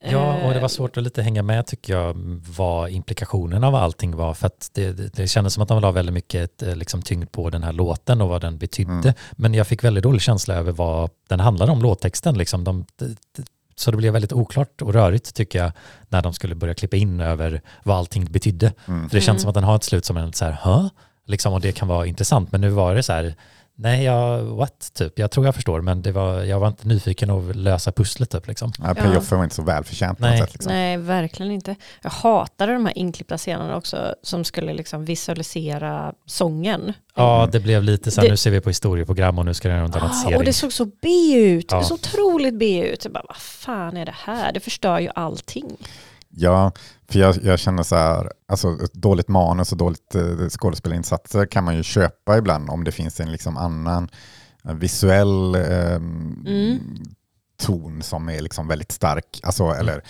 Ja, 0.00 0.34
och 0.34 0.50
det 0.50 0.56
eh, 0.56 0.60
var 0.62 0.68
svårt 0.68 0.96
att 0.96 1.02
lite 1.02 1.22
hänga 1.22 1.42
med 1.42 1.66
tycker 1.66 1.92
jag 1.92 2.14
vad 2.56 2.90
implikationen 2.90 3.64
av 3.64 3.74
allting 3.74 4.16
var. 4.16 4.34
För 4.34 4.46
att 4.46 4.70
det, 4.72 4.92
det, 4.92 5.12
det 5.16 5.28
kändes 5.28 5.54
som 5.54 5.62
att 5.62 5.68
de 5.68 5.82
la 5.82 5.90
väldigt 5.90 6.14
mycket 6.14 6.62
eh, 6.62 6.76
liksom, 6.76 7.02
tyngd 7.02 7.32
på 7.32 7.50
den 7.50 7.62
här 7.62 7.72
låten 7.72 8.20
och 8.20 8.28
vad 8.28 8.40
den 8.40 8.58
betydde. 8.58 8.92
Mm. 8.92 9.14
Men 9.32 9.54
jag 9.54 9.66
fick 9.66 9.84
väldigt 9.84 10.02
dålig 10.04 10.22
känsla 10.22 10.54
över 10.54 10.72
vad 10.72 11.10
den 11.28 11.40
handlade 11.40 11.72
om, 11.72 11.82
låttexten. 11.82 12.38
Liksom. 12.38 12.64
De, 12.64 12.86
de, 12.98 13.16
så 13.76 13.90
det 13.90 13.96
blev 13.96 14.12
väldigt 14.12 14.32
oklart 14.32 14.82
och 14.82 14.92
rörigt 14.92 15.34
tycker 15.34 15.58
jag 15.58 15.72
när 16.08 16.22
de 16.22 16.32
skulle 16.32 16.54
börja 16.54 16.74
klippa 16.74 16.96
in 16.96 17.20
över 17.20 17.62
vad 17.84 17.96
allting 17.96 18.24
betydde. 18.24 18.72
Mm. 18.86 19.08
För 19.08 19.16
det 19.16 19.20
känns 19.20 19.28
Mm. 19.28 19.40
som 19.40 19.48
att 19.48 19.54
den 19.54 19.64
har 19.64 19.76
ett 19.76 19.84
slut 19.84 20.04
som 20.04 20.16
en 20.16 20.32
så 20.32 20.44
här, 20.44 20.52
hö? 20.62 20.88
Liksom, 21.26 21.52
och 21.52 21.60
det 21.60 21.72
kan 21.72 21.88
vara 21.88 22.06
intressant. 22.06 22.52
Men 22.52 22.60
nu 22.60 22.68
var 22.68 22.94
det 22.94 23.02
så 23.02 23.12
här, 23.12 23.34
nej, 23.78 24.04
jag, 24.04 24.42
what, 24.42 24.90
typ. 24.94 25.18
Jag 25.18 25.30
tror 25.30 25.46
jag 25.46 25.54
förstår, 25.54 25.80
men 25.80 26.02
det 26.02 26.12
var, 26.12 26.42
jag 26.42 26.60
var 26.60 26.68
inte 26.68 26.88
nyfiken 26.88 27.30
att 27.30 27.56
lösa 27.56 27.92
pusslet 27.92 28.30
typ 28.30 28.46
liksom. 28.48 28.72
Ja, 28.78 28.94
Payoffen 28.94 29.38
var 29.38 29.44
inte 29.44 29.56
så 29.56 29.62
välförtjänt 29.62 30.18
på 30.18 30.24
Nej. 30.24 30.30
något 30.40 30.48
sätt. 30.48 30.54
Liksom. 30.54 30.72
Nej, 30.72 30.96
verkligen 30.96 31.52
inte. 31.52 31.74
Jag 32.02 32.10
hatade 32.10 32.72
de 32.72 32.86
här 32.86 32.98
inklippta 32.98 33.38
scenerna 33.38 33.76
också 33.76 34.14
som 34.22 34.44
skulle 34.44 34.74
liksom 34.74 35.04
visualisera 35.04 36.12
sången. 36.26 36.92
Ja, 37.14 37.48
det 37.52 37.60
blev 37.60 37.82
lite 37.82 38.10
så 38.10 38.20
här, 38.20 38.28
Det- 38.28 38.32
nu 38.32 38.36
ser 38.36 38.50
vi 38.50 38.60
på 38.60 38.70
historieprogram 38.70 39.38
och 39.38 39.44
nu 39.44 39.54
ska 39.54 39.68
det 39.68 39.74
göra 39.74 39.84
en 39.84 39.90
Ah, 39.90 39.98
dramatisering. 39.98 40.36
och 40.36 40.44
det 40.44 40.52
såg 40.52 40.72
så 40.72 40.84
B 40.84 41.08
ut, 41.36 41.72
Ja. 41.72 41.82
så 41.82 41.94
otroligt 41.94 42.54
B 42.58 42.80
ut. 42.92 43.04
Jag 43.04 43.12
bara, 43.12 43.24
vad 43.28 43.36
fan 43.36 43.96
är 43.96 44.06
det 44.06 44.14
här? 44.24 44.52
Det 44.52 44.60
förstör 44.60 44.98
ju 44.98 45.08
allting. 45.14 45.76
Ja, 46.38 46.72
för 47.08 47.18
jag, 47.18 47.36
jag 47.42 47.58
känner 47.58 47.82
så 47.82 47.96
här, 47.96 48.32
alltså 48.48 48.68
ett 48.84 48.92
dåligt 48.92 49.28
manus 49.28 49.72
och 49.72 49.78
dåligt 49.78 50.14
eh, 50.14 50.48
skådespelarinsatser 50.48 51.46
kan 51.46 51.64
man 51.64 51.76
ju 51.76 51.82
köpa 51.82 52.38
ibland 52.38 52.70
om 52.70 52.84
det 52.84 52.92
finns 52.92 53.20
en 53.20 53.32
liksom 53.32 53.56
annan 53.56 54.08
eh, 54.64 54.74
visuell 54.74 55.54
ehm, 55.54 56.44
Mm. 56.46 56.78
ton 57.62 58.02
som 58.02 58.28
är 58.28 58.40
liksom 58.40 58.68
väldigt 58.68 58.92
stark. 58.92 59.40
Alltså, 59.42 59.64
eller 59.70 60.02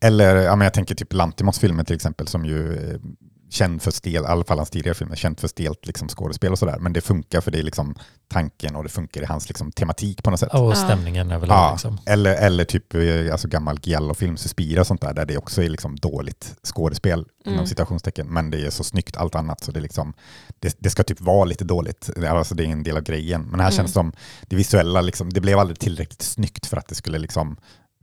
eller 0.00 0.36
ja, 0.36 0.56
men 0.56 0.64
jag 0.64 0.74
tänker 0.74 0.94
typ 0.94 1.12
Lantimos 1.12 1.58
filmer 1.58 1.84
till 1.84 1.96
exempel 1.96 2.26
som 2.26 2.44
ju 2.44 2.72
är 2.76 3.00
känd 3.50 3.82
för 3.82 3.90
stel, 3.90 4.12
i 4.22 4.26
alla 4.26 4.44
fall 4.44 4.58
hans 4.58 4.70
tidigare 4.70 4.94
filmer, 4.94 5.16
känd 5.16 5.40
för 5.40 5.48
stelt 5.48 5.86
liksom 5.86 6.08
skådespel 6.08 6.52
och 6.52 6.58
sådär. 6.58 6.78
Men 6.80 6.92
det 6.92 7.00
funkar 7.00 7.40
för 7.40 7.50
det 7.50 7.58
är 7.58 7.62
liksom 7.62 7.94
tanken 8.28 8.76
och 8.76 8.82
det 8.82 8.88
funkar 8.88 9.22
i 9.22 9.24
hans 9.24 9.48
liksom 9.48 9.72
tematik 9.72 10.22
på 10.22 10.30
något 10.30 10.40
sätt. 10.40 10.48
Och 10.54 10.70
Ja. 10.70 10.74
stämningen 10.74 11.30
överlag. 11.30 11.56
Ja, 11.56 11.72
Liksom. 11.72 11.98
eller, 12.06 12.34
eller 12.34 12.64
typ 12.64 12.94
eh, 12.94 13.32
alltså 13.32 13.48
gammal 13.48 13.78
Giallo-film, 13.82 14.36
Suspira 14.36 14.80
och 14.80 14.86
sånt 14.86 15.00
där, 15.00 15.14
där 15.14 15.26
det 15.26 15.36
också 15.36 15.62
är 15.62 15.68
liksom 15.68 15.96
dåligt 15.96 16.54
skådespel 16.62 17.24
inom 17.44 17.54
Mm. 17.58 17.66
citationstecken, 17.66 18.26
men 18.26 18.50
det 18.50 18.66
är 18.66 18.70
så 18.70 18.84
snyggt 18.84 19.16
allt 19.16 19.34
annat 19.34 19.64
så 19.64 19.72
det, 19.72 19.78
är 19.78 19.82
liksom, 19.82 20.12
det, 20.58 20.76
det 20.78 20.90
ska 20.90 21.02
typ 21.02 21.20
vara 21.20 21.44
lite 21.44 21.64
dåligt, 21.64 22.10
alltså 22.28 22.54
det 22.54 22.64
är 22.64 22.68
en 22.68 22.82
del 22.82 22.96
av 22.96 23.02
grejen. 23.02 23.42
Men 23.42 23.60
här 23.60 23.66
Mm. 23.66 23.76
känns 23.76 23.90
det 23.90 23.94
som, 23.94 24.12
det 24.48 24.56
visuella, 24.56 25.00
liksom, 25.00 25.32
det 25.32 25.40
blev 25.40 25.58
aldrig 25.58 25.78
tillräckligt 25.78 26.22
snyggt 26.22 26.66
för 26.66 26.76
att 26.76 26.88
det 26.88 26.94
skulle 26.94 27.18
liksom 27.18 27.56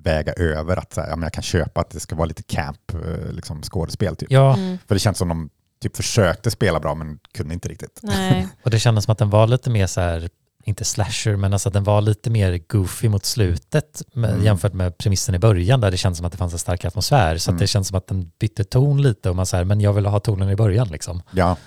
väga 0.04 0.34
över 0.34 0.78
att 0.78 0.94
så 0.94 1.02
här, 1.02 1.10
ja, 1.10 1.16
men 1.16 1.24
jag 1.24 1.34
kan 1.34 1.44
köpa 1.44 1.82
att 1.82 1.90
det 1.90 2.00
ska 2.00 2.16
vara 2.16 2.26
lite 2.26 2.44
camp 2.44 2.94
eh, 2.94 3.32
liksom, 3.32 3.62
skådespel. 3.64 4.16
Typ. 4.16 4.32
Ja, 4.32 4.54
Mm. 4.56 4.78
För 4.88 4.96
det 4.96 5.00
känns 5.00 5.18
som 5.18 5.28
de 5.28 5.50
typ 5.82 5.96
försökte 5.98 6.52
spela 6.52 6.80
bra 6.80 6.96
men 6.96 7.20
kunde 7.34 7.54
inte 7.54 7.70
riktigt. 7.70 8.00
Nej. 8.04 8.48
och 8.64 8.70
det 8.70 8.80
kändes 8.80 9.06
som 9.06 9.12
att 9.12 9.18
den 9.18 9.30
var 9.30 9.48
lite 9.48 9.70
mer 9.70 9.88
så 9.88 10.02
här, 10.02 10.30
inte 10.66 10.86
slasher, 10.86 11.36
men 11.36 11.54
alltså 11.54 11.70
att 11.70 11.74
den 11.74 11.84
var 11.84 12.02
lite 12.02 12.30
mer 12.30 12.60
goofy 12.68 13.10
mot 13.10 13.26
slutet 13.26 14.02
med, 14.14 14.30
Mm. 14.30 14.46
jämfört 14.46 14.74
med 14.74 14.98
premissen 14.98 15.36
i 15.36 15.40
början 15.40 15.82
där 15.82 15.92
det 15.92 15.98
känns 15.98 16.18
som 16.18 16.26
att 16.26 16.32
det 16.32 16.38
fanns 16.38 16.54
en 16.54 16.60
stark 16.60 16.86
atmosfär. 16.86 17.38
Så 17.38 17.50
att 17.50 17.54
Mm. 17.54 17.60
det 17.60 17.68
känns 17.68 17.88
som 17.88 17.98
att 17.98 18.08
den 18.08 18.32
bytte 18.40 18.64
ton 18.64 19.02
lite 19.02 19.30
och 19.30 19.36
man 19.36 19.46
säger 19.46 19.64
men 19.66 19.82
jag 19.82 19.94
vill 19.94 20.06
ha 20.06 20.20
tonen 20.20 20.50
i 20.50 20.56
början 20.56 20.88
liksom. 20.88 21.22
Ja, 21.32 21.58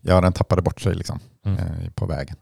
ja 0.00 0.20
den 0.20 0.32
tappade 0.32 0.62
bort 0.62 0.80
sig 0.80 0.94
liksom, 0.94 1.20
Mm. 1.46 1.58
eh, 1.58 1.90
på 1.94 2.06
vägen. 2.06 2.36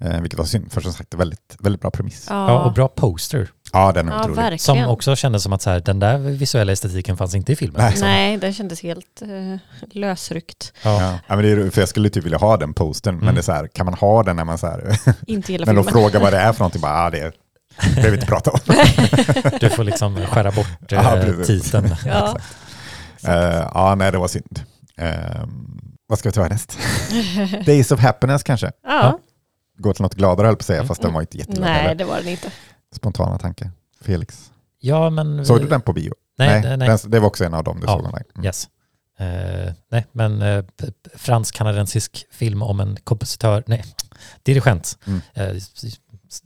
Eh, 0.00 0.20
vilket 0.20 0.38
var 0.38 0.46
synd, 0.46 0.72
för 0.72 0.80
som 0.80 0.92
sagt, 0.92 1.14
väldigt, 1.14 1.56
väldigt 1.58 1.80
bra 1.82 1.90
premiss. 1.90 2.26
Ja. 2.30 2.64
och 2.64 2.72
bra 2.72 2.88
poster. 2.88 3.48
Ja, 3.72 3.92
den 3.92 4.08
är 4.08 4.12
Ja, 4.12 4.18
otrolig. 4.20 4.36
verkligen. 4.36 4.58
Som 4.58 4.84
också 4.92 5.16
kändes 5.16 5.42
som 5.42 5.52
att 5.52 5.62
så 5.62 5.70
här, 5.70 5.80
den 5.80 5.98
där 5.98 6.18
visuella 6.18 6.72
estetiken 6.72 7.16
fanns 7.16 7.34
inte 7.34 7.52
i 7.52 7.56
filmen. 7.56 7.80
Nej. 7.82 7.90
liksom. 7.90 8.08
Nej, 8.08 8.36
det 8.36 8.52
kändes 8.52 8.82
helt 8.82 9.22
eh, 9.22 9.58
lösryckt. 9.92 10.72
Ja. 10.82 11.02
Ja. 11.02 11.18
Ja, 11.26 11.36
men 11.36 11.44
det 11.44 11.50
är, 11.50 11.70
för 11.70 11.80
jag 11.82 11.88
skulle 11.88 12.10
typ 12.10 12.24
vilja 12.24 12.38
ha 12.38 12.56
den 12.56 12.74
postern, 12.74 13.14
Mm. 13.14 13.24
men 13.26 13.34
det 13.34 13.40
är 13.40 13.42
så 13.42 13.52
här, 13.52 13.66
kan 13.68 13.86
man 13.86 13.94
ha 13.94 14.22
den 14.22 14.36
när 14.36 14.44
man 14.44 14.58
så 14.58 14.66
här, 14.66 14.98
Inte 15.26 15.52
gillar 15.52 15.66
när 15.72 15.74
de 15.74 15.84
frågar 15.84 16.20
vad 16.20 16.32
det 16.32 16.38
är 16.38 16.52
för 16.52 16.60
någonting, 16.60 16.80
bara, 16.80 16.92
ah, 17.06 17.10
det 17.10 17.32
behöver 17.94 18.10
vi 18.10 18.14
inte 18.14 18.26
prata 18.34 18.50
om. 18.50 18.58
Du 19.60 19.70
får 19.70 19.84
liksom 19.84 20.26
skära 20.26 20.50
bort 20.50 20.66
Ja, 20.88 21.16
eh, 21.16 21.24
precis. 21.24 21.62
titeln. 21.64 21.94
Ja. 22.06 22.36
Eh, 23.26 23.68
ja, 23.74 23.94
nej, 23.94 24.12
det 24.12 24.18
var 24.18 24.28
synd. 24.28 24.60
Eh, 24.96 25.44
vad 26.08 26.18
ska 26.18 26.28
vi 26.28 26.32
ta 26.32 26.42
härnäst? 26.42 26.78
Days 27.66 27.92
of 27.92 28.00
Happiness 28.00 28.42
kanske? 28.42 28.70
ja. 28.86 29.18
Gå 29.80 29.92
till 29.94 30.02
något 30.02 30.14
gladare 30.14 30.46
höll 30.46 30.56
på 30.56 30.60
att 30.60 30.66
säga, 30.66 30.78
Mm. 30.78 30.88
fast 30.88 31.02
den 31.02 31.12
var 31.12 31.20
inte 31.20 31.38
jätteglad. 31.38 31.64
Nej, 31.64 31.82
heller. 31.82 31.94
det 31.94 32.04
var 32.04 32.16
den 32.16 32.28
inte. 32.28 32.52
Spontana 32.96 33.38
tankar. 33.38 33.70
Felix. 34.00 34.50
Ja, 34.80 35.10
men... 35.10 35.46
Såg 35.46 35.60
du 35.60 35.68
den 35.68 35.80
på 35.80 35.92
bio? 35.92 36.12
Nej, 36.38 36.60
nej. 36.62 36.76
nej. 36.76 36.88
Den, 36.88 37.10
det 37.10 37.20
var 37.20 37.26
också 37.26 37.44
en 37.44 37.54
av 37.54 37.64
dem 37.64 37.80
du 37.80 37.86
Ja, 37.86 37.92
såg 37.92 38.04
online. 38.06 38.24
Mm. 38.34 38.44
Yes. 38.46 38.68
Eh, 39.18 39.72
nej, 39.90 40.06
men 40.12 40.42
uh, 40.42 40.64
fransk-kanadensisk 41.14 42.26
film 42.30 42.62
om 42.62 42.80
en 42.80 42.96
kompositör, 43.04 43.64
nej, 43.66 43.84
dirigent. 44.42 44.98
Mm. 45.06 45.20
Eh, 45.34 45.62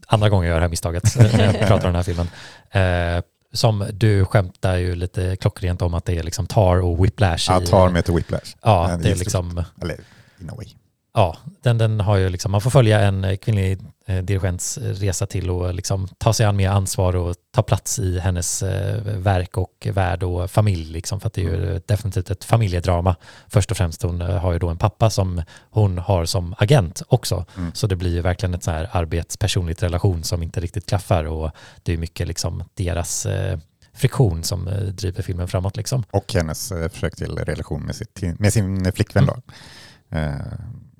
andra 0.07 0.29
gången 0.29 0.45
jag 0.47 0.53
gör 0.53 0.59
det 0.59 0.63
här 0.65 0.69
misstaget 0.69 1.15
eh, 1.19 1.37
när 1.37 1.45
jag 1.45 1.59
pratar 1.59 1.75
om 1.87 1.93
den 1.93 1.95
här 1.95 2.03
filmen. 2.03 2.27
Eh, 2.71 3.23
som 3.53 3.87
du 3.93 4.25
skämtar 4.25 4.75
ju 4.75 4.95
lite 4.95 5.35
klockrent 5.35 5.81
om 5.81 5.93
att 5.93 6.05
det 6.05 6.17
är 6.17 6.23
liksom 6.23 6.47
Tar 6.47 6.77
och 6.77 7.05
Whiplash. 7.05 7.51
Ja, 7.51 7.59
tar 7.61 7.89
med 7.89 8.05
till 8.05 8.13
Whiplash. 8.13 8.55
Ja, 8.61 8.97
det 9.03 9.11
är 9.11 9.15
liksom, 9.15 9.63
Eller 9.81 9.99
in 10.41 10.49
a 10.49 10.53
way. 10.57 10.67
Ja, 11.15 11.37
den, 11.61 11.77
den 11.77 11.99
har 11.99 12.15
ju 12.17 12.29
liksom, 12.29 12.51
man 12.51 12.61
får 12.61 12.69
följa 12.71 13.01
en 13.01 13.23
eh, 13.23 13.35
kvinnlig 13.37 13.79
eh, 14.05 14.23
dirigents 14.23 14.77
resa 14.77 15.25
till 15.25 15.49
och 15.49 15.73
liksom 15.73 16.07
ta 16.17 16.33
sig 16.33 16.45
an 16.45 16.55
mer 16.55 16.69
ansvar 16.69 17.15
och 17.15 17.35
ta 17.51 17.61
plats 17.63 17.99
i 17.99 18.19
hennes 18.19 18.63
eh, 18.63 19.01
verk 19.03 19.57
och 19.57 19.87
värld 19.93 20.23
och 20.23 20.51
familj 20.51 20.91
liksom, 20.91 21.19
för 21.19 21.27
att 21.27 21.33
det 21.33 21.41
är 21.41 21.45
ju 21.45 21.81
definitivt 21.85 22.29
ett 22.29 22.43
familjedrama. 22.43 23.15
Först 23.47 23.71
och 23.71 23.77
främst 23.77 24.01
hon 24.03 24.21
eh, 24.21 24.37
har 24.37 24.53
ju 24.53 24.59
då 24.59 24.69
en 24.69 24.77
pappa 24.77 25.09
som 25.09 25.41
hon 25.69 25.97
har 25.97 26.25
som 26.25 26.55
agent 26.57 27.01
också, 27.07 27.45
Mm. 27.57 27.71
så 27.73 27.87
det 27.87 27.95
blir 27.95 28.13
ju 28.13 28.21
verkligen 28.21 28.53
ett 28.53 28.63
så 28.63 28.71
här 28.71 28.89
arbetspersonligt 28.91 29.83
relation 29.83 30.23
som 30.23 30.43
inte 30.43 30.59
riktigt 30.59 30.85
klaffar 30.85 31.25
och 31.25 31.51
det 31.83 31.93
är 31.93 31.97
mycket 31.97 32.27
liksom 32.27 32.63
deras 32.73 33.25
eh, 33.25 33.59
friktion 33.93 34.43
som 34.43 34.67
eh, 34.67 34.73
driver 34.81 35.23
filmen 35.23 35.47
framåt 35.47 35.77
liksom. 35.77 36.03
Och 36.11 36.33
hennes 36.33 36.71
eh, 36.71 36.89
försök 36.89 37.15
till 37.15 37.31
relation 37.37 37.83
med, 37.83 37.95
sitt, 37.95 38.21
med 38.39 38.53
sin 38.53 38.91
flickvän 38.91 39.23
Mm. 39.23 39.35
då. 39.35 39.41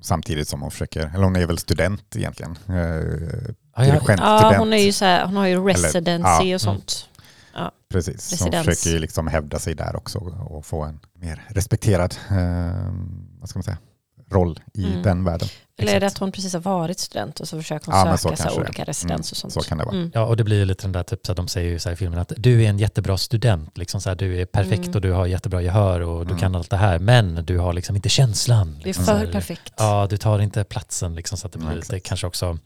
Samtidigt 0.06 0.48
som 0.48 0.62
hon 0.62 0.70
försöker, 0.70 1.10
eller 1.14 1.24
hon 1.24 1.36
är 1.36 1.46
väl 1.46 1.58
student 1.58 2.16
egentligen. 2.16 2.58
Eh, 2.68 2.74
Ja. 4.18 4.52
Ja, 4.52 4.54
hon, 4.58 4.72
är 4.72 4.76
ju 4.76 4.92
så 4.92 5.04
här, 5.04 5.26
hon 5.26 5.36
har 5.36 5.46
ju 5.46 5.64
residency 5.64 6.44
ja, 6.44 6.54
och 6.54 6.60
sånt. 6.60 7.08
Precis, 7.88 8.22
så 8.22 8.44
hon 8.44 8.52
residens. 8.52 8.66
försöker 8.66 8.94
ju 8.94 8.98
liksom 8.98 9.26
hävda 9.26 9.58
sig 9.58 9.74
där 9.74 9.96
också 9.96 10.18
och 10.50 10.66
få 10.66 10.82
en 10.82 11.00
mer 11.14 11.42
respekterad 11.48 12.14
eh, 12.30 12.94
vad 13.40 13.48
ska 13.48 13.58
man 13.58 13.62
säga, 13.62 13.78
roll 14.30 14.60
i 14.74 14.84
Mm. 14.84 15.02
den 15.02 15.24
världen. 15.24 15.48
Eller 15.78 15.94
är 15.94 16.00
det 16.00 16.06
att 16.06 16.18
hon 16.18 16.32
precis 16.32 16.52
har 16.52 16.60
varit 16.60 16.98
student 16.98 17.40
och 17.40 17.48
så 17.48 17.56
försöker 17.56 17.86
hon 17.92 17.94
Ja, 18.10 18.16
söka 18.16 18.42
är. 18.44 18.60
olika 18.60 18.84
residens 18.84 19.32
och 19.32 19.36
sånt. 19.38 19.52
Så 19.52 19.60
kan 19.60 19.78
det 19.78 19.84
vara. 19.84 19.96
Mm. 19.96 20.10
Ja, 20.14 20.24
och 20.24 20.36
det 20.36 20.44
blir 20.44 20.56
ju 20.58 20.64
lite 20.64 20.84
den 20.84 20.92
där, 20.92 21.02
typ, 21.02 21.26
så 21.26 21.32
att 21.32 21.36
de 21.36 21.48
säger 21.48 21.70
ju 21.70 21.78
så 21.78 21.88
här 21.88 21.94
i 21.94 21.96
filmen 21.96 22.18
att 22.18 22.32
du 22.36 22.64
är 22.64 22.68
en 22.68 22.78
jättebra 22.78 23.18
student, 23.18 23.78
liksom 23.78 24.00
så 24.00 24.08
här, 24.08 24.16
du 24.16 24.40
är 24.40 24.46
perfekt 24.46 24.82
Mm. 24.84 24.94
och 24.94 25.00
du 25.00 25.12
har 25.12 25.26
jättebra 25.26 25.62
gehör 25.62 26.00
och 26.00 26.24
du 26.26 26.30
Mm. 26.30 26.40
kan 26.40 26.54
allt 26.56 26.70
det 26.70 26.76
här, 26.76 26.98
men 26.98 27.44
du 27.44 27.58
har 27.58 27.72
liksom 27.72 27.96
inte 27.96 28.08
känslan. 28.08 28.74
Det 28.74 28.82
är 28.82 28.84
Liksom, 28.86 29.04
så 29.04 29.10
för 29.12 29.18
här, 29.18 29.32
perfekt. 29.32 29.72
Ja, 29.76 30.06
du 30.10 30.16
tar 30.16 30.38
inte 30.38 30.64
platsen 30.64 31.14
liksom, 31.14 31.38
så 31.38 31.46
att 31.46 31.52
det 31.52 31.58
blir 31.58 31.74
lite, 31.76 32.00
kanske 32.00 32.26
också, 32.26 32.58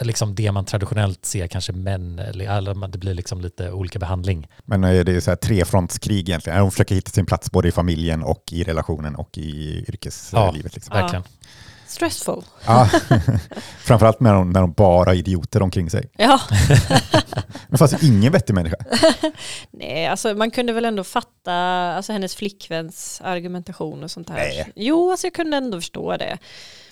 liksom 0.00 0.34
det 0.34 0.52
man 0.52 0.64
traditionellt 0.64 1.26
ser 1.26 1.46
kanske 1.46 1.72
män, 1.72 2.18
eller 2.18 2.88
det 2.88 2.98
blir 2.98 3.14
liksom 3.14 3.40
lite 3.40 3.70
olika 3.70 3.98
behandling. 3.98 4.48
Men 4.64 4.84
eh, 4.84 5.04
det 5.04 5.12
är 5.12 5.20
så 5.20 5.30
här 5.30 5.36
trefrontskrig 5.36 6.28
egentligen. 6.28 6.60
Hon 6.60 6.70
försöker 6.70 6.94
hitta 6.94 7.10
sin 7.10 7.26
plats 7.26 7.50
både 7.50 7.68
i 7.68 7.72
familjen 7.72 8.22
och 8.22 8.44
i 8.52 8.64
relationen 8.64 9.16
och 9.16 9.38
i 9.38 9.84
yrkeslivet. 9.88 10.74
Liksom. 10.74 10.96
Ja. 10.96 11.02
Verkligen. 11.02 11.24
Stressful. 11.86 12.44
Ja. 12.66 12.88
Framförallt 13.78 14.20
när 14.20 14.34
de, 14.34 14.50
när 14.50 14.60
de 14.60 14.72
bara 14.72 15.10
har 15.10 15.14
idioter 15.14 15.62
omkring 15.62 15.90
sig. 15.90 16.10
Ja, 16.16 16.40
Men 17.68 17.78
fast 17.78 18.02
ingen 18.02 18.32
vettig 18.32 18.54
människa. 18.54 18.76
nej, 19.70 20.06
alltså 20.06 20.34
man 20.34 20.50
kunde 20.50 20.72
väl 20.72 20.84
ändå 20.84 21.04
fatta 21.04 21.54
alltså 21.96 22.12
hennes 22.12 22.36
flickväns 22.36 23.20
argumentation 23.24 24.04
och 24.04 24.10
sånt 24.10 24.28
där. 24.28 24.34
Nej. 24.34 24.72
Jo, 24.76 25.10
alltså 25.10 25.26
jag 25.26 25.34
kunde 25.34 25.56
ändå 25.56 25.80
förstå 25.80 26.16
det. 26.16 26.38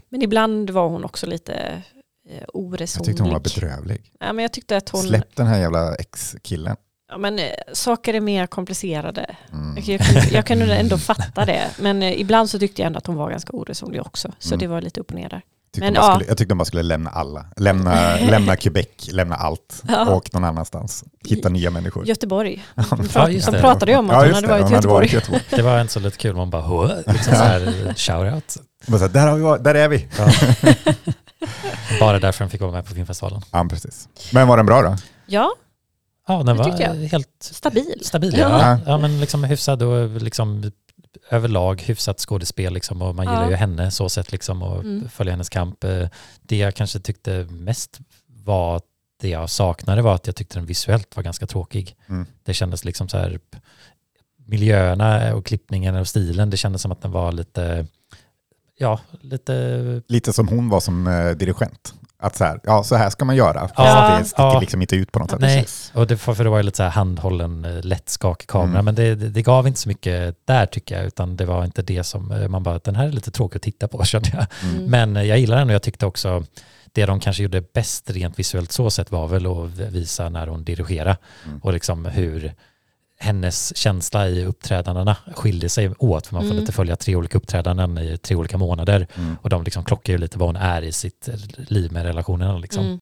Men 0.09 0.23
ibland 0.23 0.71
var 0.71 0.89
hon 0.89 1.05
också 1.05 1.27
lite 1.27 1.83
eh, 2.31 2.37
Jag 2.41 2.45
oresonlig. 2.55 3.07
tyckte 3.07 3.23
hon 3.23 3.33
var 3.33 3.41
bedrövlig. 3.41 4.03
Ja, 4.21 4.33
men 4.33 4.43
jag 4.43 4.53
tyckte 4.53 4.77
att 4.77 4.89
hon, 4.89 5.03
Släpp 5.03 5.37
den 5.37 5.47
här 5.47 5.59
jävla 5.59 5.95
ex-killen. 5.95 6.77
ja, 7.11 7.19
men, 7.19 7.39
eh, 7.39 7.45
saker 7.73 8.15
är 8.15 8.21
mer 8.21 8.47
komplicerade. 8.47 9.37
Mm. 9.53 9.77
Jag, 9.77 9.89
jag, 9.89 10.01
kunde, 10.07 10.29
jag 10.31 10.47
kunde 10.47 10.77
ändå 10.77 10.99
fatta 10.99 11.45
det. 11.45 11.63
Men 11.79 12.03
eh, 12.03 12.21
ibland 12.21 12.51
så 12.51 12.59
tyckte 12.59 12.83
jag 12.83 12.87
ändå 12.87 12.99
att 12.99 13.07
hon 13.07 13.17
var 13.17 13.31
ganska 13.31 13.53
oresonlig 13.57 14.01
också. 14.01 14.33
Så 14.39 14.49
Mm. 14.55 14.59
det 14.59 14.67
var 14.67 14.81
lite 14.81 15.01
upp 15.01 15.11
och 15.11 15.17
ner 15.17 15.29
där. 15.29 15.43
Tyckte 15.75 15.85
Men 15.87 15.95
de 15.95 16.01
ja. 16.01 16.15
skulle, 16.15 16.29
jag 16.31 16.39
tyckte 16.39 16.51
de 16.53 16.59
bara 16.59 16.65
skulle 16.65 16.83
lämna 16.83 17.11
alla. 17.11 17.47
Lämna, 17.57 18.17
lämna 18.31 18.57
Quebec, 18.57 18.87
lämna 19.13 19.35
allt. 19.37 19.83
Ja. 19.89 20.11
Och 20.15 20.35
någon 20.35 20.45
annanstans. 20.45 21.05
Hitta 21.29 21.49
nya 21.49 21.71
människor. 21.71 22.07
Göteborg. 22.07 22.65
Ja, 22.75 22.83
Han, 22.91 23.09
Ja, 23.15 23.53
pratade 23.61 23.93
ju 23.93 23.99
om 23.99 24.11
att 24.11 24.17
Ja, 24.17 24.25
hon 24.25 24.35
hade 24.35 24.47
det. 24.47 24.53
varit 24.53 24.61
i 24.61 24.63
Hon 24.63 24.73
hade 24.73 24.77
Göteborg. 24.77 24.95
varit 24.95 25.13
i 25.13 25.15
Göteborg. 25.15 25.43
Det 25.51 25.63
var 25.63 25.81
inte 25.81 25.93
så 25.93 26.01
lite 26.01 26.17
kul, 26.17 26.37
man 26.37 26.51
bara, 26.51 26.87
liksom 27.07 27.35
så 27.35 27.41
här, 27.43 27.95
så 27.97 28.13
här, 28.99 29.09
där, 29.09 29.27
har 29.27 29.57
vi 29.57 29.63
där 29.63 29.75
är 29.75 29.89
vi. 29.89 30.09
Ja. 30.19 30.29
Bara 32.01 32.19
därför 32.19 32.45
den 32.45 32.51
fick 32.51 32.61
vara 32.61 32.73
med 32.73 32.87
på 32.87 32.95
filmfestivalen. 32.95 33.43
Ja, 33.51 33.67
precis. 33.71 34.09
Men 34.33 34.49
var 34.49 34.57
den 34.57 34.67
bra 34.67 34.83
då? 34.83 34.97
Ja, 35.27 35.51
Ja, 36.29 36.43
den 36.43 36.57
var 36.57 37.09
helt 37.09 37.29
stabil. 37.41 38.01
stabil. 38.03 38.35
Ja. 38.39 38.49
Ja. 38.61 38.79
Ja, 38.87 38.99
men 38.99 39.21
liksom 39.21 39.45
hyfsad 39.45 39.83
och 39.83 40.09
liksom 40.23 40.73
överlag 41.31 41.81
hyfsat 41.83 42.19
skådespel 42.21 42.73
liksom 42.75 43.03
och 43.03 43.15
man 43.15 43.27
Ja. 43.27 43.33
gillar 43.33 43.51
ju 43.51 43.57
henne 43.57 43.91
så 43.91 44.09
sett 44.09 44.33
liksom 44.33 44.63
och 44.63 44.81
Mm. 44.81 45.09
följer 45.09 45.31
hennes 45.31 45.49
kamp. 45.49 45.85
Eh, 45.85 46.09
Det 46.43 46.57
jag 46.57 46.75
kanske 46.75 47.01
tyckte 47.01 47.47
mest 47.51 47.99
var 48.27 48.81
det 49.21 49.29
jag 49.29 49.51
saknade 49.51 50.03
var 50.03 50.15
att 50.15 50.27
jag 50.27 50.37
tyckte 50.37 50.59
den 50.59 50.67
visuellt 50.67 51.17
var 51.17 51.23
ganska 51.23 51.47
tråkig. 51.47 51.97
Mm. 52.09 52.27
Det 52.45 52.55
kändes 52.55 52.85
liksom 52.85 53.09
så 53.09 53.19
här 53.19 53.41
miljöerna 54.47 55.35
och 55.35 55.47
klippningen 55.47 55.97
och 55.97 56.09
stilen, 56.09 56.51
det 56.51 56.57
kändes 56.57 56.83
som 56.83 56.93
att 56.93 57.03
den 57.03 57.11
var 57.13 57.33
lite, 57.33 57.87
ja, 58.81 59.01
lite 59.21 60.03
Lite 60.09 60.33
som 60.33 60.49
hon 60.49 60.69
var 60.69 60.81
som 60.81 61.07
eh, 61.07 61.31
dirigent. 61.31 61.95
Att 62.23 62.37
så 62.37 62.45
här, 62.45 62.61
ja 62.65 62.83
så 62.85 62.97
här 62.97 63.11
ska 63.11 63.25
man 63.25 63.37
göra. 63.37 63.61
Fast 63.61 63.75
Ja, 63.77 64.19
det 64.19 64.25
sticker 64.25 64.43
ja. 64.43 64.61
liksom 64.61 64.81
inte 64.83 64.97
ut 64.97 65.13
på 65.13 65.19
något 65.19 65.31
sätt. 65.31 65.41
Nej. 65.41 65.67
Och 65.95 66.07
det, 66.07 66.17
för 66.17 66.45
det 66.45 66.51
var 66.51 66.57
ju 66.57 66.63
lite 66.63 66.77
så 66.77 66.83
här 66.83 66.91
handhållen, 66.91 67.65
eh, 67.65 67.83
lätt 67.85 68.09
skakig 68.09 68.49
kamera, 68.49 68.71
Mm. 68.71 68.85
men 68.85 68.95
det, 68.95 69.15
det, 69.15 69.43
gav 69.43 69.67
inte 69.67 69.81
så 69.81 69.89
mycket 69.89 70.37
där 70.47 70.67
tycker 70.67 70.97
jag, 70.97 71.07
utan 71.07 71.37
det 71.37 71.45
var 71.45 71.65
inte 71.65 71.83
det 71.83 72.05
som 72.05 72.33
eh, 72.33 72.49
man 72.49 72.63
bara, 72.63 72.79
den 72.79 72.97
här 72.97 73.07
är 73.09 73.13
lite 73.13 73.31
tråkig 73.31 73.57
att 73.57 73.63
titta 73.63 73.89
på 73.89 74.05
kände 74.05 74.29
jag. 74.33 74.47
Mm. 74.71 74.85
Men 74.91 75.17
eh, 75.17 75.23
jag 75.23 75.39
gillar 75.39 75.57
den 75.59 75.69
och 75.69 75.75
jag 75.75 75.83
tyckte 75.83 76.07
också, 76.07 76.45
det 76.93 77.07
de 77.07 77.21
kanske 77.21 77.43
gjorde 77.43 77.61
bäst 77.75 78.11
rent 78.11 78.39
visuellt 78.39 78.73
så 78.73 78.91
sett 78.91 79.11
var 79.13 79.29
väl 79.29 79.47
att 79.47 79.79
visa 79.79 80.29
när 80.29 80.47
hon 80.47 80.65
dirigerade 80.65 81.17
Mm. 81.47 81.59
och 81.59 81.73
liksom 81.73 82.05
hur 82.05 82.55
hennes 83.23 83.77
känsla 83.77 84.29
i 84.29 84.45
uppträdandena 84.45 85.17
skiljer 85.37 85.69
sig 85.69 85.91
åt, 85.99 86.27
för 86.27 86.35
man 86.35 86.43
får 86.43 86.51
Mm. 86.51 86.61
lite 86.61 86.73
följa 86.73 86.97
tre 86.97 87.17
olika 87.17 87.39
uppträdanden 87.39 87.99
i 87.99 88.19
tre 88.19 88.37
olika 88.37 88.59
månader 88.59 89.07
Mm. 89.17 89.37
och 89.43 89.49
de 89.51 89.63
liksom 89.65 89.85
klockar 89.85 90.13
ju 90.13 90.19
lite 90.19 90.39
vad 90.39 90.49
hon 90.49 90.57
är 90.57 90.83
i 90.83 90.93
sitt 90.93 91.29
liv 91.57 91.93
med 91.93 92.03
relationerna 92.05 92.59
liksom. 92.59 92.85
Mm. 92.85 92.99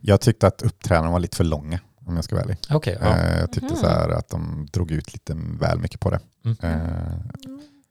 Jag 0.00 0.20
tyckte 0.20 0.46
att 0.46 0.62
uppträdandena 0.62 1.12
var 1.12 1.18
lite 1.20 1.36
för 1.36 1.44
långa, 1.44 1.80
om 2.06 2.14
jag 2.16 2.24
ska 2.24 2.34
vara 2.36 2.44
ärlig. 2.44 2.56
Okej, 2.70 2.98
ja. 3.00 3.16
Eh, 3.16 3.38
Jag 3.40 3.52
tyckte 3.52 3.76
så 3.76 3.86
här 3.88 4.08
att 4.08 4.28
de 4.28 4.68
drog 4.72 4.90
ut 4.90 5.12
lite 5.12 5.36
väl 5.60 5.78
mycket 5.78 6.00
på 6.00 6.10
det. 6.10 6.20
Mm. 6.44 6.56
Eh, 6.62 7.12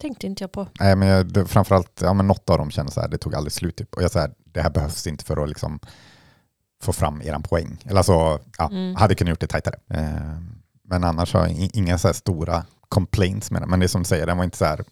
Tänkte 0.01 0.27
inte 0.27 0.43
jag 0.43 0.51
på. 0.51 0.67
Nej, 0.79 0.95
men 0.95 1.07
jag, 1.07 1.33
det, 1.33 1.45
framförallt, 1.45 1.99
ja, 2.01 2.13
men 2.13 2.27
något 2.27 2.49
av 2.49 2.57
dem 2.57 2.71
kände 2.71 2.91
så 2.91 3.01
här, 3.01 3.07
det 3.07 3.17
tog 3.17 3.35
aldrig 3.35 3.51
slut. 3.53 3.75
Typ. 3.75 3.93
Och 3.93 4.03
jag 4.03 4.11
så 4.11 4.19
här, 4.19 4.31
det 4.53 4.61
här 4.61 4.69
behövs 4.69 5.07
inte 5.07 5.25
för 5.25 5.43
att 5.43 5.49
liksom 5.49 5.79
få 6.83 6.93
fram 6.93 7.21
eran 7.21 7.43
poäng. 7.43 7.77
Eller 7.85 7.97
alltså, 7.97 8.39
ja, 8.57 8.67
Mm. 8.71 8.95
hade 8.95 9.15
kunnat 9.15 9.29
gjort 9.29 9.39
det 9.39 9.47
tajtare. 9.47 9.75
Eh, 9.89 10.37
men 10.87 11.03
annars 11.03 11.33
har 11.33 11.47
jag 11.47 11.69
inga 11.73 11.97
så 11.97 12.07
här 12.07 12.13
stora 12.13 12.65
complaints 12.89 13.51
med 13.51 13.61
den. 13.61 13.69
Men 13.69 13.79
det 13.79 13.85
är 13.85 13.87
som 13.87 14.01
du 14.01 14.07
säger, 14.07 14.25
den 14.27 14.37
var 14.37 14.43
inte 14.43 14.57
så 14.57 14.65
här, 14.65 14.83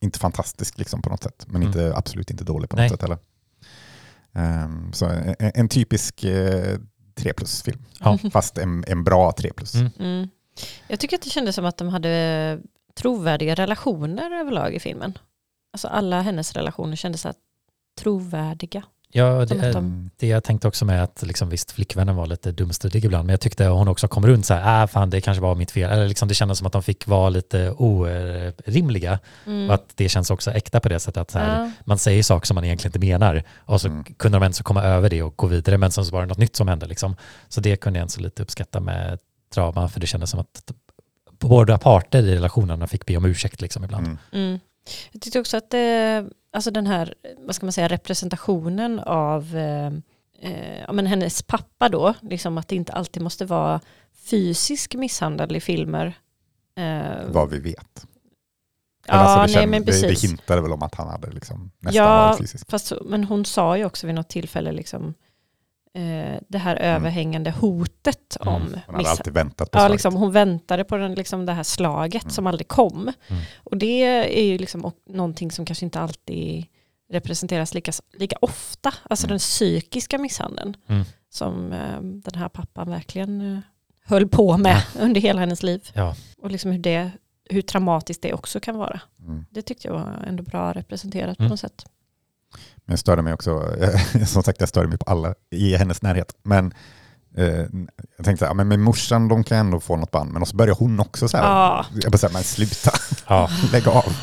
inte 0.00 0.18
fantastisk 0.18 0.78
liksom 0.78 1.02
på 1.02 1.10
något 1.10 1.22
sätt. 1.22 1.44
Men 1.46 1.56
Mm. 1.56 1.66
inte, 1.68 1.96
absolut 1.96 2.30
inte 2.30 2.44
dålig 2.44 2.70
på 2.70 2.76
Nej. 2.76 2.84
något 2.84 2.92
sätt 2.92 3.02
heller. 3.02 3.18
Ehm, 4.32 4.92
så 4.92 5.06
en, 5.06 5.34
en 5.38 5.68
typisk 5.68 6.24
eh, 6.24 6.78
3 7.14 7.32
plus-film. 7.32 7.84
Ja. 8.00 8.18
Fast 8.32 8.58
en, 8.58 8.84
en 8.86 9.04
bra 9.04 9.32
3 9.32 9.52
plus. 9.52 9.74
Mm. 9.74 9.90
Mm. 9.98 10.28
Jag 10.88 11.00
tycker 11.00 11.16
att 11.16 11.22
det 11.22 11.30
kändes 11.30 11.54
som 11.54 11.64
att 11.64 11.76
de 11.76 11.88
hade 11.88 12.58
trovärdiga 12.94 13.54
relationer 13.54 14.40
överlag 14.40 14.74
i 14.74 14.80
filmen. 14.80 15.18
Alltså 15.72 15.88
alla 15.88 16.20
hennes 16.20 16.52
relationer 16.52 16.96
kändes 16.96 17.20
så 17.20 17.28
här 17.28 17.34
trovärdiga. 18.00 18.82
Ja, 19.12 19.44
det, 19.44 19.82
det 20.16 20.26
jag 20.26 20.44
tänkte 20.44 20.68
också 20.68 20.84
med 20.84 21.02
att 21.02 21.22
liksom, 21.22 21.48
visst 21.48 21.70
flickvännen 21.70 22.16
var 22.16 22.26
lite 22.26 22.52
dumstrudig 22.52 23.04
ibland 23.04 23.26
men 23.26 23.32
jag 23.32 23.40
tyckte 23.40 23.66
hon 23.66 23.88
också 23.88 24.08
kom 24.08 24.26
runt 24.26 24.46
så 24.46 24.54
här, 24.54 24.82
ah, 24.82 24.86
fan 24.86 25.10
det 25.10 25.20
kanske 25.20 25.42
var 25.42 25.54
mitt 25.54 25.70
fel. 25.70 25.90
Eller 25.90 26.08
liksom, 26.08 26.28
det 26.28 26.34
kändes 26.34 26.58
som 26.58 26.66
att 26.66 26.72
de 26.72 26.82
fick 26.82 27.06
vara 27.06 27.28
lite 27.28 27.70
orimliga 27.70 29.18
Mm. 29.46 29.68
och 29.68 29.74
att 29.74 29.84
det 29.94 30.08
känns 30.08 30.30
också 30.30 30.50
äkta 30.50 30.80
på 30.80 30.88
det 30.88 31.00
sättet 31.00 31.20
att 31.20 31.30
så 31.30 31.38
här, 31.38 31.60
Ja. 31.64 31.70
man 31.84 31.98
säger 31.98 32.22
saker 32.22 32.46
som 32.46 32.54
man 32.54 32.64
egentligen 32.64 32.88
inte 32.88 33.06
menar 33.06 33.42
och 33.56 33.80
så 33.80 33.88
Mm. 33.88 34.04
kunde 34.04 34.38
de 34.38 34.42
ändå 34.44 34.56
komma 34.62 34.82
över 34.82 35.10
det 35.10 35.22
och 35.22 35.36
gå 35.36 35.46
vidare 35.46 35.78
men 35.78 35.90
sen 35.90 36.04
så 36.04 36.12
var 36.12 36.20
det 36.20 36.26
något 36.26 36.38
nytt 36.38 36.56
som 36.56 36.68
hände. 36.68 36.86
Liksom. 36.86 37.16
Så 37.48 37.60
det 37.60 37.76
kunde 37.76 37.98
jag 37.98 38.02
ändå 38.16 38.22
lite 38.24 38.42
uppskatta 38.42 38.80
med 38.80 39.18
drama 39.54 39.88
för 39.88 40.00
det 40.00 40.06
kändes 40.06 40.30
som 40.30 40.40
att 40.40 40.72
båda 41.38 41.78
parter 41.78 42.22
i 42.22 42.34
relationerna 42.34 42.86
fick 42.86 43.06
be 43.06 43.16
om 43.16 43.24
ursäkt 43.24 43.60
liksom 43.60 43.84
ibland. 43.84 44.06
Mm. 44.06 44.18
Mm. 44.32 44.58
Jag 45.12 45.22
tyckte 45.22 45.40
också 45.40 45.56
att 45.56 45.74
eh, 45.74 45.80
alltså 46.58 46.70
den 46.70 46.86
här 46.86 47.14
vad 47.38 47.54
ska 47.54 47.66
man 47.66 47.72
säga, 47.72 47.88
representationen 47.88 48.98
av 49.00 49.56
eh, 49.56 49.86
eh, 50.52 50.92
men 50.92 51.06
hennes 51.06 51.42
pappa 51.42 51.88
då, 51.88 52.14
liksom 52.20 52.58
att 52.58 52.68
det 52.68 52.76
inte 52.76 52.92
alltid 52.92 53.22
måste 53.22 53.44
vara 53.44 53.80
fysisk 54.30 54.94
misshandel 54.94 55.56
i 55.56 55.60
filmer. 55.60 56.12
Eh, 56.76 57.26
Vad 57.32 57.50
vi 57.50 57.58
vet. 57.58 58.06
ja, 59.06 59.12
alltså, 59.14 59.36
det, 59.36 59.46
nej 59.46 59.66
känd- 59.66 59.70
men 59.70 59.84
det, 59.84 59.92
det 60.02 60.08
precis. 60.08 60.30
hintade 60.30 60.62
väl 60.62 60.72
om 60.72 60.82
att 60.82 60.94
han 60.94 61.08
hade 61.08 61.30
liksom 61.30 61.70
nästan 61.78 62.04
Ja, 62.04 62.26
varit 62.26 62.38
fysisk. 62.38 62.70
Fast, 62.70 62.92
men 63.04 63.24
hon 63.24 63.44
sa 63.44 63.76
ju 63.76 63.84
också 63.84 64.06
vid 64.06 64.14
något 64.14 64.28
tillfälle 64.28 64.72
liksom, 64.72 65.14
det 66.48 66.58
här 66.58 66.76
överhängande 66.76 67.50
hotet 67.50 68.36
Mm. 68.40 68.54
om 68.54 68.60
Hon 68.62 68.70
hade 68.70 68.76
misshandel. 68.76 69.06
alltid 69.06 69.32
väntat 69.32 69.70
på 69.70 69.78
Ja, 69.78 69.88
liksom, 69.88 70.14
hon 70.14 70.32
väntade 70.32 70.84
på 70.84 70.96
den, 70.96 71.14
liksom, 71.14 71.46
det 71.46 71.52
här 71.52 71.62
slaget 71.62 72.22
Mm. 72.22 72.30
som 72.30 72.46
aldrig 72.46 72.68
kom. 72.68 73.12
Mm. 73.28 73.42
Och 73.64 73.76
det 73.76 74.02
är 74.40 74.44
ju 74.44 74.58
liksom 74.58 74.92
någonting 75.08 75.50
som 75.50 75.64
kanske 75.66 75.84
inte 75.84 76.00
alltid 76.00 76.66
representeras 77.12 77.74
lika, 77.74 77.92
lika 78.18 78.36
ofta. 78.40 78.94
Alltså 79.02 79.26
Mm. 79.26 79.30
den 79.32 79.38
psykiska 79.38 80.18
misshandeln 80.18 80.76
Mm. 80.88 81.04
som 81.30 81.72
eh, 81.72 82.00
den 82.02 82.34
här 82.40 82.48
pappan 82.48 82.90
verkligen 82.90 83.52
eh, 83.54 83.58
höll 84.04 84.28
på 84.28 84.56
med 84.56 84.82
under 85.00 85.20
hela 85.20 85.40
hennes 85.40 85.62
liv. 85.62 85.88
Ja. 85.94 86.14
Och 86.42 86.50
liksom 86.50 86.70
hur, 86.70 86.78
det, 86.78 87.10
hur 87.50 87.62
traumatiskt 87.62 88.22
det 88.22 88.32
också 88.32 88.60
kan 88.60 88.76
vara. 88.78 89.00
Mm. 89.20 89.44
Det 89.50 89.62
tyckte 89.62 89.88
jag 89.88 89.94
var 89.94 90.24
ändå 90.26 90.42
bra 90.42 90.72
representerat 90.72 91.38
Mm. 91.38 91.48
på 91.48 91.52
något 91.52 91.60
sätt. 91.60 91.86
Men 92.86 92.92
jag 92.92 92.98
störde 92.98 93.22
mig 93.22 93.32
också, 93.32 93.64
som 94.26 94.42
sagt 94.42 94.60
jag 94.60 94.68
störde 94.68 94.88
mig 94.88 94.98
på 94.98 95.10
alla 95.10 95.34
i 95.50 95.76
hennes 95.76 96.02
närhet. 96.02 96.32
Men 96.44 96.72
eh, 97.36 97.46
jag 98.16 98.24
tänkte 98.24 98.36
så 98.38 98.44
här, 98.46 98.54
men 98.54 98.68
med 98.68 98.78
morsan 98.78 99.28
de 99.28 99.44
kan 99.44 99.58
ändå 99.58 99.80
få 99.80 99.96
något 99.96 100.10
band, 100.10 100.32
men 100.32 100.46
så 100.46 100.56
börjar 100.56 100.74
hon 100.74 101.00
också 101.00 101.28
så 101.28 101.36
här. 101.36 101.44
Ja. 101.44 101.86
Jag 102.02 102.12
bara 102.12 102.18
så 102.18 102.26
här, 102.26 102.32
men 102.34 102.42
sluta, 102.44 102.90
Ja. 103.28 103.48
lägg 103.72 103.88
av. 103.88 104.16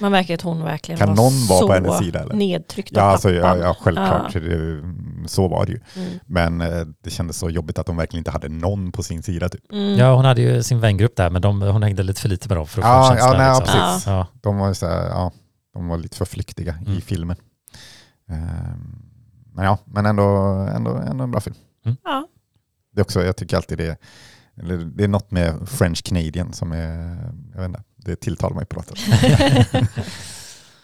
Man 0.00 0.12
märker 0.12 0.34
att 0.34 0.42
hon 0.42 0.62
verkligen 0.64 0.98
Kan 0.98 1.08
var 1.08 1.16
någon 1.16 1.46
vara 1.46 1.58
så 1.60 1.66
på 1.66 1.72
hennes 1.72 1.98
sida, 1.98 2.20
eller? 2.20 2.34
nedtryckt 2.34 2.90
Ja, 2.92 3.02
av 3.02 3.08
alltså, 3.10 3.30
ja, 3.30 3.42
pappan. 3.42 3.60
ja 3.60 3.76
självklart, 3.80 4.22
Ja. 4.24 4.30
så 4.32 4.38
det, 4.38 4.82
så 5.28 5.48
var 5.48 5.66
det 5.66 5.72
ju. 5.72 5.80
Mm. 5.96 6.08
Men 6.26 6.60
eh, 6.60 6.86
det 7.04 7.10
kändes 7.10 7.36
så 7.38 7.50
jobbigt 7.50 7.78
att 7.78 7.86
de 7.86 7.96
verkligen 7.96 8.20
inte 8.20 8.30
hade 8.30 8.48
någon 8.48 8.92
på 8.92 9.02
sin 9.02 9.22
sida. 9.22 9.48
Typ. 9.48 9.72
Mm. 9.72 9.98
ja, 9.98 10.14
hon 10.14 10.24
hade 10.24 10.40
ju 10.42 10.62
sin 10.62 10.80
vängrupp 10.80 11.16
där 11.16 11.30
men 11.30 11.42
de, 11.42 11.62
hon 11.62 11.82
hängde 11.82 12.02
lite 12.02 12.20
för 12.20 12.28
lite 12.28 12.48
med 12.48 12.56
dem 12.56 12.66
för 12.66 12.80
att 12.80 12.84
få 12.86 12.90
Ja, 12.90 13.10
en 13.12 13.16
känsla. 13.18 13.32
ja, 13.32 13.38
nej, 13.38 13.60
liksom. 13.60 13.80
precis. 13.90 14.06
Ja. 14.06 14.26
De 14.40 14.58
var, 14.58 14.72
så 14.74 14.86
här, 14.86 15.06
ja, 15.08 15.32
de 15.78 15.88
var 15.88 15.98
lite 15.98 16.16
för 16.16 16.24
flyktiga 16.24 16.78
i 16.86 16.88
Mm. 16.90 17.00
filmen. 17.00 17.36
Ehm, 18.28 19.02
men 19.52 19.64
ja, 19.64 19.78
men 19.84 20.06
ändå, 20.06 20.24
ändå, 20.74 20.96
ändå 20.96 21.24
en 21.24 21.30
bra 21.30 21.40
film. 21.40 21.56
Ja. 22.04 22.28
Det 22.92 23.00
är 23.00 23.02
också, 23.04 23.22
jag 23.24 23.36
tycker 23.36 23.56
alltid 23.56 23.78
det, 23.78 23.96
eller 24.56 24.76
det 24.76 25.04
är 25.04 25.08
något 25.08 25.30
med 25.30 25.68
French 25.68 26.02
Canadian 26.04 26.52
som 26.52 26.72
är, 26.72 27.16
jag 27.54 27.60
vet 27.60 27.68
inte, 27.68 27.82
det 27.96 28.16
tilltalar 28.16 28.56
mig 28.56 28.66
på 28.66 28.76
något 28.76 28.98
sätt. 28.98 29.68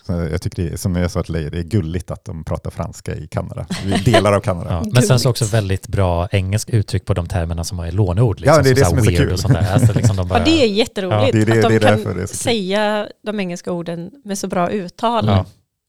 Jag 0.08 0.42
tycker 0.42 0.62
det 0.62 0.72
är, 0.72 0.76
som 0.76 0.96
jag 0.96 1.10
sa 1.10 1.22
till 1.22 1.32
dig, 1.34 1.50
det 1.50 1.58
är 1.58 1.62
gulligt 1.62 2.10
att 2.10 2.24
de 2.24 2.44
pratar 2.44 2.70
franska 2.70 3.14
i 3.14 3.26
Kanada. 3.26 3.66
I 3.84 3.90
delar 4.10 4.32
av 4.32 4.40
Kanada. 4.40 4.70
Ja. 4.70 4.82
Men 4.92 5.02
sen 5.02 5.18
så 5.20 5.30
också 5.30 5.44
väldigt 5.44 5.88
bra 5.88 6.28
engelsk 6.32 6.70
uttryck 6.70 7.04
på 7.04 7.14
de 7.14 7.28
termerna 7.28 7.64
som 7.64 7.78
är 7.78 7.92
låneord. 7.92 8.40
Liksom, 8.40 8.56
Ja, 8.56 8.62
det 8.62 8.70
är 8.70 8.74
det 8.74 8.80
så 8.84 8.90
som 8.90 8.98
är 8.98 9.02
så 9.02 9.10
kul. 9.10 9.32
Och 9.32 9.40
sånt 9.40 9.54
där. 9.54 9.72
Alltså, 9.72 9.92
liksom 9.92 10.16
de 10.16 10.28
bara, 10.28 10.38
Ja, 10.38 10.44
det 10.44 10.62
är 10.62 10.66
jätteroligt 10.66 11.16
Ja, 11.26 11.32
det 11.32 11.42
är 11.42 11.46
det- 11.46 11.52
att 11.52 11.62
de 11.62 11.68
det 11.78 11.88
är 11.88 12.04
kan 12.04 12.16
det 12.16 12.22
är 12.22 12.26
säga 12.26 13.08
de 13.26 13.40
engelska 13.40 13.72
orden 13.72 14.10
med 14.24 14.38
så 14.38 14.46
bra 14.48 14.70
uttal 14.70 15.26
Ja. 15.26 15.44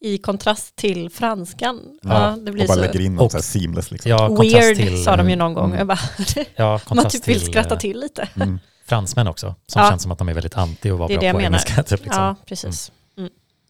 i 0.06 0.18
kontrast 0.18 0.76
till 0.76 1.10
franskan. 1.10 1.82
Ja, 2.02 2.10
Ja, 2.30 2.38
det 2.46 2.52
blir 2.52 2.64
och 2.64 2.68
bara 2.68 2.76
så 2.76 2.82
lägger 2.82 3.02
in 3.02 3.16
dem 3.16 3.26
Och- 3.26 3.32
så 3.32 3.38
här 3.38 3.42
seamless. 3.44 3.92
Liksom. 3.92 4.12
ja, 4.12 4.28
kontrast 4.28 4.54
weird 4.56 4.78
till, 4.78 5.04
sa 5.04 5.16
de 5.16 5.30
ju 5.30 5.36
någon 5.36 5.54
gång. 5.54 5.66
Mm. 5.66 5.78
Jag 5.78 5.88
bara, 5.88 6.00
Ja, 6.56 6.80
man 6.96 7.10
typ 7.10 7.28
vill 7.28 7.40
till, 7.40 7.46
skratta 7.52 7.74
eh, 7.74 7.80
till 7.80 8.00
lite. 8.00 8.28
Mm. 8.36 8.60
fransmän 8.88 9.28
också, 9.28 9.56
som 9.68 9.82
Ja. 9.82 9.90
känns 9.90 10.02
som 10.04 10.12
att 10.12 10.18
de 10.20 10.30
är 10.30 10.34
väldigt 10.34 10.58
anti 10.58 10.90
och 10.92 10.98
vara 11.00 11.08
bra 11.08 11.18
på 11.18 11.24
menar. 11.26 11.42
engelska. 11.42 11.84
Typ, 11.84 12.04
liksom. 12.04 12.24
Ja, 12.24 12.36
precis. 12.46 12.92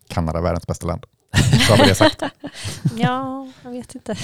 Kanada, 0.08 0.42
världens 0.42 0.68
bästa 0.68 0.88
land. 0.88 1.06
Så 1.68 1.74
har 1.74 1.84
vi 1.84 1.90
det 1.90 1.96
sagt. 1.96 2.24
Ja, 2.98 3.48
jag 3.64 3.72
vet 3.72 3.96
inte. 3.96 4.16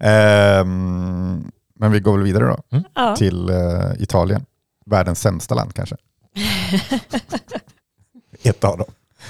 Ehm, 0.00 1.50
men 1.74 1.92
vi 1.92 2.00
går 2.00 2.12
väl 2.16 2.22
vidare 2.26 2.44
då 2.44 2.80
Ja. 2.94 3.16
till 3.16 3.48
eh, 3.48 3.92
Italien. 3.98 4.46
Världens 4.86 5.20
sämsta 5.20 5.54
land 5.54 5.74
kanske. 5.74 5.96
Ett 8.42 8.64
av 8.64 8.78
dem. 8.78 8.86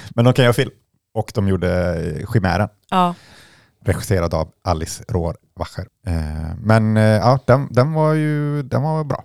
Men 0.09 0.25
de 0.25 0.33
kan 0.33 0.45
göra 0.45 0.53
film. 0.53 0.71
Och 1.13 1.31
de 1.35 1.47
gjorde 1.47 1.95
eh, 1.95 2.27
Chimären, 2.33 2.69
ja. 2.89 3.15
regisserad 3.85 4.33
av 4.33 4.51
Alice 4.63 5.03
Rohrwacher. 5.07 5.87
Eh, 6.07 6.55
men 6.61 6.97
eh, 6.97 7.03
ja, 7.03 7.39
den, 7.45 7.67
den 7.73 7.93
var 7.93 8.13
ju 8.13 8.63
den 8.63 8.81
var 8.81 9.03
bra. 9.03 9.23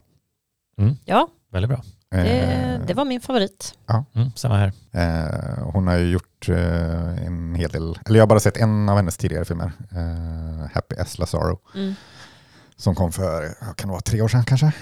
ja, 1.05 1.29
Väldigt 1.53 1.69
bra. 1.69 1.83
Eh, 2.13 2.25
det, 2.25 2.81
det 2.87 2.95
var 2.95 3.05
min 3.05 3.21
favorit. 3.21 3.75
Mm, 4.15 4.31
samma 4.37 4.57
här. 4.57 4.73
Eh, 4.93 5.65
hon 5.73 5.87
har 5.87 5.97
ju 5.97 6.11
gjort 6.11 6.49
eh, 6.49 7.27
en 7.27 7.55
hel 7.55 7.71
del, 7.71 7.99
eller 8.07 8.19
jag 8.19 8.23
har 8.23 8.29
bara 8.29 8.41
sett 8.41 8.57
en 8.57 8.89
av 8.89 8.97
hennes 8.97 9.17
tidigare 9.17 9.45
filmer, 9.45 9.73
eh, 9.91 10.71
Happy 10.75 10.97
as 10.97 11.19
Lazaro, 11.19 11.59
Mm. 11.75 11.95
som 12.77 12.95
kom 12.95 13.13
för, 13.13 13.43
ja, 13.61 13.67
kan 13.77 13.89
det 13.89 13.93
vara 13.93 14.01
tre 14.01 14.23
år 14.23 14.29
sedan 14.29 14.45
kanske? 14.45 14.73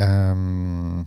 Ehm, 0.00 1.06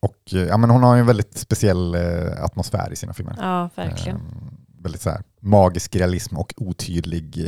och 0.00 0.16
ja, 0.24 0.56
men 0.56 0.70
hon 0.70 0.82
har 0.82 0.94
ju 0.94 1.00
en 1.00 1.06
väldigt 1.06 1.38
speciell 1.38 1.94
atmosfär 2.38 2.92
i 2.92 2.96
sina 2.96 3.12
filmer. 3.12 3.34
Ja, 3.40 3.70
verkligen. 3.74 4.16
Ehm, 4.16 4.56
väldigt 4.82 5.02
så 5.02 5.10
här, 5.10 5.22
magisk 5.40 5.96
realism 5.96 6.36
och 6.36 6.52
otydlig, 6.56 7.46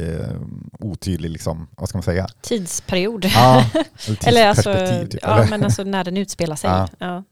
otydlig 0.79 1.31
liksom, 1.31 1.69
vad 1.77 1.89
ska 1.89 1.99
man 1.99 2.03
säga? 2.03 2.27
Tidsperiod. 2.41 3.25
Ja, 3.25 3.65
eller 4.07 4.29
Eller 4.29 4.49
alltså, 4.49 4.73
typ, 5.11 5.21
ja, 5.23 5.37
eller? 5.39 5.51
men 5.51 5.65
alltså 5.65 5.85
när 5.85 6.05
den 6.05 6.17
utspelar 6.17 6.57
sig. 6.57 6.71
Ja. 6.71 6.89
Ja, 6.99 7.25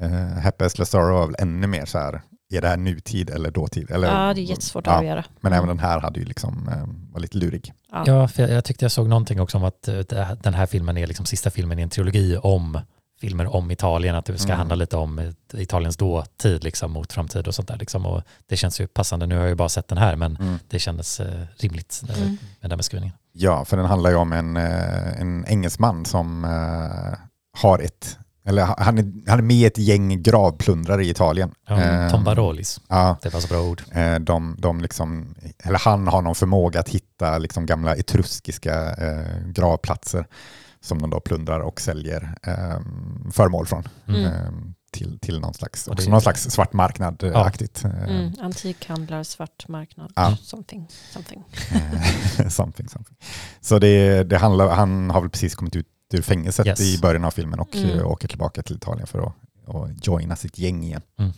Eh, 0.00 0.10
Happy 0.42 0.64
as 0.64 0.78
Lazaro 0.78 1.14
var 1.14 1.26
väl 1.26 1.36
ännu 1.38 1.66
mer 1.66 1.84
så 1.84 1.98
här, 1.98 2.22
är 2.52 2.60
det 2.60 2.68
här 2.68 2.76
nutid 2.76 3.30
eller 3.30 3.50
dåtid? 3.50 3.90
Eller, 3.90 4.08
ja 4.08 4.34
det 4.34 4.40
är 4.40 4.42
jättesvårt 4.42 4.86
ja, 4.86 4.92
att 4.92 4.98
avgöra. 4.98 5.24
Men 5.40 5.52
även 5.52 5.68
den 5.68 5.78
här 5.78 6.00
hade 6.00 6.20
ju 6.20 6.26
liksom, 6.26 6.68
eh, 6.68 7.12
var 7.12 7.20
lite 7.20 7.38
lurig. 7.38 7.72
Ja. 7.92 8.02
Ja, 8.06 8.28
för 8.28 8.42
jag, 8.42 8.50
jag 8.50 8.64
tyckte 8.64 8.84
jag 8.84 8.92
såg 8.92 9.08
någonting 9.08 9.40
också 9.40 9.58
om 9.58 9.64
att 9.64 9.88
eh, 9.88 9.94
här- 9.94 10.38
den 10.42 10.54
här 10.54 10.66
filmen 10.66 10.96
är 10.96 11.06
liksom 11.06 11.26
sista 11.26 11.50
filmen 11.50 11.78
i 11.78 11.82
en 11.82 11.90
trilogi 11.90 12.36
om 12.42 12.78
filmer 13.20 13.56
om 13.56 13.70
Italien, 13.70 14.14
att 14.16 14.24
det 14.24 14.38
ska 14.38 14.48
Mm. 14.48 14.58
handla 14.58 14.74
lite 14.74 14.96
om 14.96 15.18
eh, 15.18 15.60
Italiens 15.60 15.96
dåtid 15.96 16.64
liksom, 16.64 16.90
mot 16.92 17.12
framtid 17.12 17.46
och 17.48 17.54
sånt 17.54 17.68
där. 17.68 17.76
Liksom. 17.76 18.06
Och 18.06 18.22
det 18.48 18.56
känns 18.56 18.80
ju 18.80 18.86
passande, 18.86 19.26
nu 19.26 19.34
har 19.34 19.42
jag 19.42 19.48
ju 19.48 19.54
bara 19.54 19.68
sett 19.68 19.88
den 19.88 19.98
här, 19.98 20.16
men 20.16 20.36
Mm. 20.36 20.58
det 20.68 20.78
kändes 20.78 21.20
eh, 21.20 21.42
rimligt 21.56 22.02
eh, 22.08 22.22
Mm. 22.22 22.36
med 22.60 22.70
den 22.70 22.76
beskrivningen. 22.76 23.16
Ja, 23.32 23.64
för 23.64 23.76
den 23.76 23.86
handlar 23.86 24.10
ju 24.10 24.16
om 24.16 24.32
en, 24.32 24.56
eh, 24.56 25.20
en 25.20 25.44
engelsman 25.48 26.04
som 26.04 26.44
eh, 26.44 27.18
har 27.62 27.78
ett, 27.78 28.18
eller 28.44 28.62
han 28.78 28.98
är, 28.98 29.28
han 29.30 29.38
är 29.38 29.42
med 29.42 29.56
i 29.56 29.64
ett 29.64 29.78
gäng 29.78 30.22
gravplundrare 30.22 31.04
i 31.04 31.10
Italien. 31.10 31.50
Ja, 31.68 31.80
Eh, 31.82 32.10
Tom 32.10 32.24
Barolis, 32.24 32.80
Ja, 32.88 33.16
det 33.22 33.32
var 33.34 33.40
så 33.40 33.48
bra 33.48 33.60
ord. 33.62 33.82
eh, 33.92 34.14
de, 34.14 34.56
de 34.58 34.80
liksom, 34.80 35.34
eller 35.64 35.78
han 35.78 36.08
har 36.08 36.22
någon 36.22 36.34
förmåga 36.34 36.80
att 36.80 36.88
hitta 36.88 37.38
liksom 37.38 37.66
gamla 37.66 37.96
etruskiska 37.96 38.94
eh, 38.94 39.46
gravplatser 39.46 40.26
som 40.80 41.00
de 41.02 41.10
då 41.10 41.20
plundrar 41.20 41.60
och 41.60 41.80
säljer 41.80 42.34
eh, 42.42 42.80
föremål 43.32 43.66
från. 43.66 43.88
Mm. 44.08 44.24
eh, 44.24 44.32
Till, 44.92 45.18
till 45.18 45.40
någon 45.40 45.54
slags, 45.54 45.84
det- 45.84 45.90
också 45.90 46.10
någon 46.10 46.20
slags 46.20 46.50
svart 46.50 46.72
marknad-aktigt. 46.72 47.84
Mm. 47.84 48.32
Antikhandlar, 48.40 49.22
svart 49.22 49.68
marknad, 49.68 50.12
Ja. 50.16 50.36
something. 50.42 50.88
something. 51.12 51.44
Something, 52.50 52.88
something. 52.88 53.16
Så 53.60 53.78
det, 53.78 54.22
det 54.24 54.38
handlar, 54.38 54.68
han 54.68 55.10
har 55.10 55.20
väl 55.20 55.30
precis 55.30 55.54
kommit 55.54 55.76
ut 55.76 55.86
ur 56.14 56.22
fängelset 56.22 56.66
Yes. 56.66 56.80
i 56.80 56.98
början 56.98 57.24
av 57.24 57.30
filmen 57.30 57.60
och 57.60 57.76
Mm. 57.76 57.98
eh, 57.98 58.06
åker 58.06 58.28
tillbaka 58.28 58.62
till 58.62 58.76
Italien 58.76 59.06
för 59.06 59.18
att, 59.18 59.34
att 59.74 60.06
joina 60.06 60.36
sitt 60.36 60.58
gäng 60.58 60.82
igen. 60.84 61.02
Mm. 61.18 61.32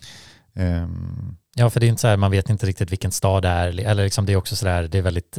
Ehm, 0.54 1.37
Ja, 1.54 1.70
för 1.70 1.80
det 1.80 1.87
är 1.87 1.88
inte 1.88 2.00
så 2.00 2.08
här, 2.08 2.16
man 2.16 2.30
vet 2.30 2.50
inte 2.50 2.66
riktigt 2.66 2.92
vilken 2.92 3.12
stad 3.12 3.42
det 3.42 3.48
är, 3.48 3.80
eller 3.80 4.04
liksom 4.04 4.26
det 4.26 4.32
är 4.32 4.37
också 4.37 4.56
så 4.56 4.64
där, 4.64 4.82
det 4.88 4.98
är 4.98 5.02
väldigt, 5.02 5.38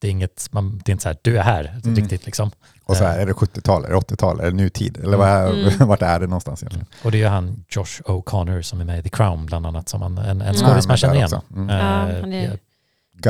det 0.00 0.06
är 0.06 0.10
inget, 0.10 0.48
man, 0.52 0.80
det 0.84 0.90
är 0.90 0.92
inte 0.92 1.02
så 1.02 1.08
här, 1.08 1.16
du 1.22 1.38
är 1.38 1.42
här, 1.42 1.80
Mm. 1.84 1.96
riktigt 1.96 2.26
liksom. 2.26 2.50
och 2.84 2.96
så 2.96 3.04
här, 3.04 3.18
är 3.18 3.26
det 3.26 3.32
70-tal, 3.32 3.84
är 3.84 3.88
det 3.88 3.96
80-tal, 3.96 4.40
är 4.40 4.44
det 4.44 4.52
nutid? 4.52 4.96
Eller 4.96 5.16
vad 5.16 5.28
är, 5.28 5.52
Mm. 5.52 5.72
vart 5.88 6.02
är 6.02 6.20
det 6.20 6.26
någonstans 6.26 6.62
egentligen? 6.62 6.86
Och 7.04 7.10
det 7.10 7.16
är 7.16 7.22
ju 7.22 7.26
han 7.26 7.64
Josh 7.68 8.00
O'Connor 8.04 8.62
som 8.62 8.80
är 8.80 8.84
med 8.84 8.98
i 8.98 9.02
The 9.02 9.08
Crown 9.08 9.46
bland 9.46 9.66
annat, 9.66 9.88
som 9.88 10.02
han, 10.02 10.18
en, 10.18 10.26
en 10.28 10.40
Mm. 10.42 10.54
skådis 10.54 10.86
man 10.86 10.96
känner 10.96 11.14
igen. 11.14 11.30
Mm. 11.56 11.70
Eh, 11.70 12.40
Ja, 12.44 12.56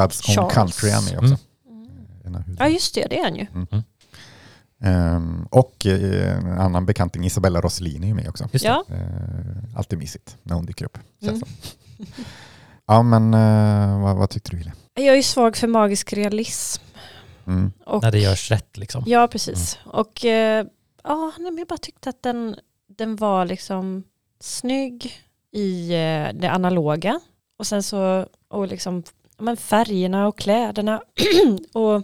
God's 0.02 0.28
Own 0.28 0.34
Charles. 0.50 0.54
Country 0.54 0.90
är 0.90 1.00
med 1.10 1.18
också. 1.32 1.44
Mm. 2.26 2.56
Ja 2.58 2.68
just 2.68 2.94
det, 2.94 3.06
det 3.10 3.18
är 3.18 3.24
han 3.24 3.34
ju. 3.36 3.46
Ehm, 4.82 5.46
och 5.50 5.86
eh, 5.86 6.38
en 6.38 6.58
annan 6.58 6.86
bekanting, 6.86 7.24
Isabella 7.24 7.60
Rossellini 7.60 8.10
är 8.10 8.14
med 8.14 8.28
också. 8.28 8.48
Just. 8.52 8.64
Ja. 8.64 8.84
Eh, 8.88 9.76
alltid 9.78 9.98
mysigt 9.98 10.36
när 10.42 10.54
hon 10.54 10.66
dyker 10.66 10.84
upp. 10.84 10.98
Mm. 11.22 11.40
Ja 12.86 13.02
men 13.02 13.34
eh, 13.34 14.02
vad, 14.02 14.16
vad 14.16 14.30
tyckte 14.30 14.50
du 14.50 14.56
Hille? 14.56 14.72
Jag 14.94 15.06
är 15.06 15.14
ju 15.14 15.22
svag 15.22 15.56
för 15.56 15.66
magisk 15.66 16.12
realism. 16.12 16.82
Mm. 17.46 17.72
Och, 17.86 18.02
När 18.02 18.12
det 18.12 18.18
görs 18.18 18.50
rätt 18.50 18.76
liksom. 18.76 19.04
Ja, 19.06 19.28
precis. 19.28 19.78
Och 19.84 20.24
eh, 20.24 20.66
ja, 21.04 21.32
nej, 21.38 21.50
men 21.50 21.58
jag 21.58 21.68
bara 21.68 21.78
tyckte 21.78 22.08
att 22.08 22.22
den, 22.22 22.56
den 22.96 23.16
var 23.16 23.44
liksom 23.44 24.04
snygg 24.40 25.12
i 25.52 25.88
det 26.34 26.50
analoga. 26.50 27.20
Och 27.58 27.66
sen 27.66 27.82
så, 27.82 28.26
och 28.48 28.68
liksom, 28.68 29.02
men 29.38 29.56
färgerna 29.56 30.28
och 30.28 30.38
kläderna. 30.38 31.02
och, 31.72 32.02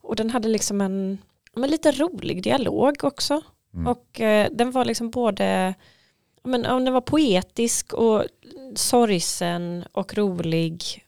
och 0.00 0.16
den 0.16 0.30
hade 0.30 0.48
liksom 0.48 0.80
en 0.80 1.18
men 1.56 1.70
lite 1.70 1.92
rolig 1.92 2.42
dialog 2.42 3.04
också. 3.04 3.42
Mm. 3.74 3.86
Och 3.86 4.20
eh, 4.20 4.48
den 4.52 4.70
var 4.70 4.84
liksom 4.84 5.10
både, 5.10 5.74
men, 6.44 6.62
den 6.62 6.92
var 6.92 7.00
poetisk 7.00 7.92
och 7.92 8.24
sorgsen 8.74 9.84
och 9.92 10.14
rolig. 10.14 11.04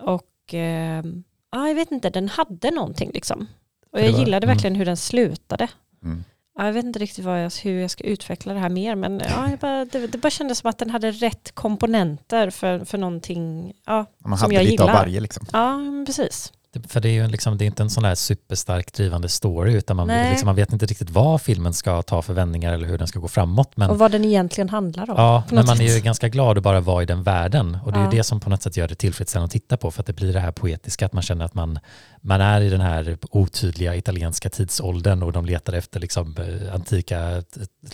Och 0.00 0.54
eh, 0.54 1.02
ja, 1.50 1.68
jag 1.68 1.74
vet 1.74 1.92
inte, 1.92 2.10
den 2.10 2.28
hade 2.28 2.70
någonting 2.70 3.10
liksom. 3.14 3.46
Och 3.92 4.00
jag 4.00 4.10
gillade 4.10 4.46
mm. 4.46 4.54
verkligen 4.54 4.74
hur 4.76 4.84
den 4.84 4.96
slutade. 4.96 5.68
Mm. 6.02 6.24
Ja, 6.58 6.66
jag 6.66 6.72
vet 6.72 6.84
inte 6.84 6.98
riktigt 6.98 7.24
vad 7.24 7.44
jag, 7.44 7.52
hur 7.62 7.80
jag 7.80 7.90
ska 7.90 8.04
utveckla 8.04 8.54
det 8.54 8.60
här 8.60 8.68
mer, 8.68 8.94
men 8.94 9.22
ja, 9.28 9.56
bara, 9.60 9.84
det, 9.84 10.06
det 10.06 10.18
bara 10.18 10.30
kändes 10.30 10.58
som 10.58 10.70
att 10.70 10.78
den 10.78 10.90
hade 10.90 11.10
rätt 11.10 11.52
komponenter 11.54 12.50
för, 12.50 12.84
för 12.84 12.98
någonting 12.98 13.72
ja, 13.86 14.06
Man 14.18 14.38
som 14.38 14.44
hade 14.44 14.54
jag 14.54 14.62
lite 14.62 14.72
gillar. 14.72 14.88
av 14.88 14.92
varje 14.92 15.20
liksom. 15.20 15.46
Ja, 15.52 15.80
precis. 16.06 16.52
För 16.88 17.00
det 17.00 17.08
är 17.08 17.12
ju 17.12 17.26
liksom, 17.28 17.58
det 17.58 17.64
är 17.64 17.66
inte 17.66 17.82
en 17.82 17.90
sån 17.90 18.04
här 18.04 18.14
superstark 18.14 18.92
drivande 18.92 19.28
story, 19.28 19.72
utan 19.74 19.96
man, 19.96 20.06
Nej. 20.06 20.30
liksom, 20.30 20.46
man 20.46 20.54
vet 20.56 20.72
inte 20.72 20.86
riktigt 20.86 21.10
vad 21.10 21.42
filmen 21.42 21.74
ska 21.74 22.02
ta 22.02 22.22
för 22.22 22.34
vändningar 22.34 22.72
eller 22.72 22.88
hur 22.88 22.98
den 22.98 23.06
ska 23.08 23.18
gå 23.18 23.28
framåt. 23.28 23.72
Men 23.76 23.90
och 23.90 23.98
vad 23.98 24.10
den 24.12 24.24
egentligen 24.24 24.68
handlar 24.68 25.10
om. 25.10 25.16
Ja, 25.18 25.42
men 25.50 25.66
man 25.66 25.80
är 25.80 25.84
ju 25.84 25.88
sätt. 25.94 26.04
ganska 26.04 26.28
glad 26.28 26.58
att 26.58 26.64
bara 26.64 26.80
vara 26.80 27.02
i 27.02 27.06
den 27.06 27.22
världen. 27.22 27.78
Och 27.84 27.92
det 27.92 27.98
är 27.98 28.04
Ja. 28.04 28.10
ju 28.12 28.16
det 28.18 28.24
som 28.24 28.40
på 28.40 28.50
något 28.50 28.62
sätt 28.62 28.76
gör 28.76 28.88
det 28.88 28.94
tillfredsställande 28.94 29.44
att 29.46 29.50
titta 29.52 29.76
på. 29.76 29.90
För 29.90 30.00
att 30.02 30.06
det 30.06 30.12
blir 30.12 30.32
det 30.32 30.40
här 30.40 30.52
poetiska, 30.52 31.06
att 31.06 31.12
man 31.12 31.22
känner 31.22 31.44
att 31.44 31.54
man, 31.54 31.78
man 32.20 32.40
är 32.40 32.60
i 32.60 32.70
den 32.70 32.80
här 32.80 33.18
otydliga 33.30 33.96
italienska 33.96 34.50
tidsåldern 34.50 35.22
och 35.22 35.32
de 35.32 35.46
letar 35.46 35.72
efter 35.72 36.00
liksom, 36.00 36.36
eh, 36.38 36.74
antika 36.74 37.42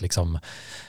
liksom, 0.00 0.38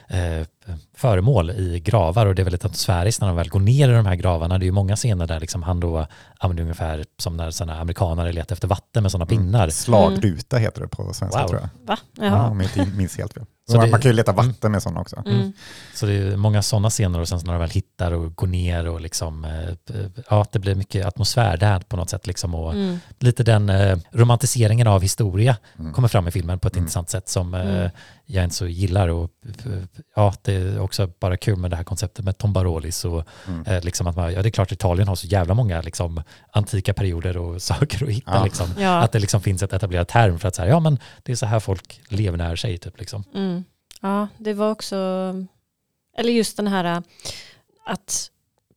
eh, 0.09 0.47
föremål 0.97 1.49
i 1.51 1.79
gravar. 1.79 2.25
Och 2.25 2.35
det 2.35 2.41
är 2.41 2.43
väldigt 2.43 2.65
atmosfäriskt 2.65 3.21
när 3.21 3.27
de 3.27 3.37
väl 3.37 3.49
går 3.49 3.59
ner 3.59 3.89
i 3.89 3.93
de 3.93 4.05
här 4.05 4.15
gravarna. 4.15 4.57
Det 4.57 4.63
är 4.63 4.67
ju 4.67 4.71
många 4.71 4.95
scener 4.95 5.27
där 5.27 5.39
liksom 5.39 5.63
han 5.63 5.79
då 5.79 6.07
använder 6.39 6.63
ungefär 6.63 7.05
som 7.19 7.37
när 7.37 7.51
sådana 7.51 7.79
amerikanare 7.79 8.31
letar 8.31 8.53
efter 8.55 8.67
vatten 8.67 9.03
med 9.03 9.11
sådana 9.11 9.25
pinnar. 9.25 9.69
Slagruta 9.69 10.57
heter 10.57 10.81
det 10.81 10.87
på 10.87 11.13
svenska 11.13 11.41
Wow. 11.41 11.47
tror 11.47 11.61
jag. 11.61 11.69
Va? 11.87 11.97
Ja, 12.17 12.25
Jaha. 12.25 12.49
om 12.49 12.59
jag 12.61 12.77
inte 12.77 12.97
minns 12.97 13.17
helt 13.17 13.33
fel. 13.33 13.45
Så 13.71 13.77
man, 13.77 13.85
det- 13.85 13.91
man 13.91 14.01
kan 14.01 14.09
ju 14.11 14.15
leta 14.15 14.31
vatten 14.31 14.71
med 14.71 14.83
sådana 14.83 14.99
också. 15.01 15.23
Mm. 15.25 15.53
Så 15.93 16.05
det 16.05 16.13
är 16.13 16.35
många 16.37 16.61
sådana 16.61 16.89
scener 16.89 17.19
och 17.19 17.27
sen 17.27 17.39
så 17.39 17.45
när 17.45 17.53
de 17.53 17.59
väl 17.59 17.69
hittar 17.69 18.11
och 18.11 18.35
går 18.35 18.47
ner 18.47 18.87
och 18.87 19.01
liksom, 19.01 19.45
eh, 19.45 19.95
ja 20.29 20.45
det 20.51 20.59
blir 20.59 20.75
mycket 20.75 21.05
atmosfär 21.05 21.57
där 21.57 21.79
på 21.79 21.97
något 21.97 22.09
sätt 22.09 22.27
liksom 22.27 22.55
och 22.55 22.73
Mm. 22.73 22.99
lite 23.19 23.43
den 23.43 23.69
eh, 23.69 23.97
romantiseringen 24.11 24.87
av 24.87 25.01
historia 25.01 25.57
Mm. 25.79 25.93
kommer 25.93 26.07
fram 26.07 26.27
i 26.27 26.31
filmen 26.31 26.59
på 26.59 26.67
ett 26.67 26.73
Mm. 26.75 26.83
intressant 26.83 27.09
sätt 27.09 27.29
som 27.29 27.53
eh, 27.53 27.61
Mm. 27.61 27.89
jag 28.25 28.43
inte 28.43 28.55
så 28.55 28.67
gillar 28.67 29.07
och 29.07 29.29
eh, 29.65 29.71
ja 30.15 30.33
det 30.41 30.53
är 30.55 30.79
också 30.79 31.09
bara 31.19 31.37
kul 31.37 31.57
med 31.57 31.69
det 31.71 31.75
här 31.77 31.83
konceptet 31.83 32.25
med 32.25 32.37
Tom 32.37 32.53
Barolis 32.53 33.05
och 33.05 33.23
Mm. 33.47 33.65
eh, 33.65 33.83
liksom 33.83 34.07
att 34.07 34.15
man, 34.15 34.33
ja 34.33 34.41
det 34.41 34.49
är 34.49 34.51
klart 34.51 34.71
Italien 34.71 35.07
har 35.07 35.15
så 35.15 35.27
jävla 35.27 35.53
många 35.53 35.81
liksom 35.81 36.21
antika 36.53 36.93
perioder 36.93 37.37
och 37.37 37.61
saker 37.71 38.03
att 38.05 38.09
hitta 38.11 38.31
Ja. 38.35 38.43
liksom. 38.43 38.67
Ja. 38.79 38.97
Att 39.03 39.11
det 39.11 39.19
liksom 39.19 39.41
finns 39.41 39.63
ett 39.63 39.73
etablerat 39.73 40.07
term 40.07 40.39
för 40.39 40.47
att 40.47 40.55
säga 40.55 40.67
ja 40.69 40.79
men 40.79 40.99
det 41.23 41.31
är 41.31 41.35
så 41.35 41.45
här 41.45 41.59
folk 41.59 42.01
levnär 42.09 42.55
sig 42.55 42.77
typ 42.77 42.99
liksom. 42.99 43.23
Mm. 43.35 43.60
Ja, 44.01 44.27
det 44.37 44.53
var 44.53 44.71
också, 44.71 44.95
eller 46.17 46.31
just 46.33 46.57
den 46.57 46.67
här 46.67 46.85
äh, 46.85 47.01
att 47.85 48.31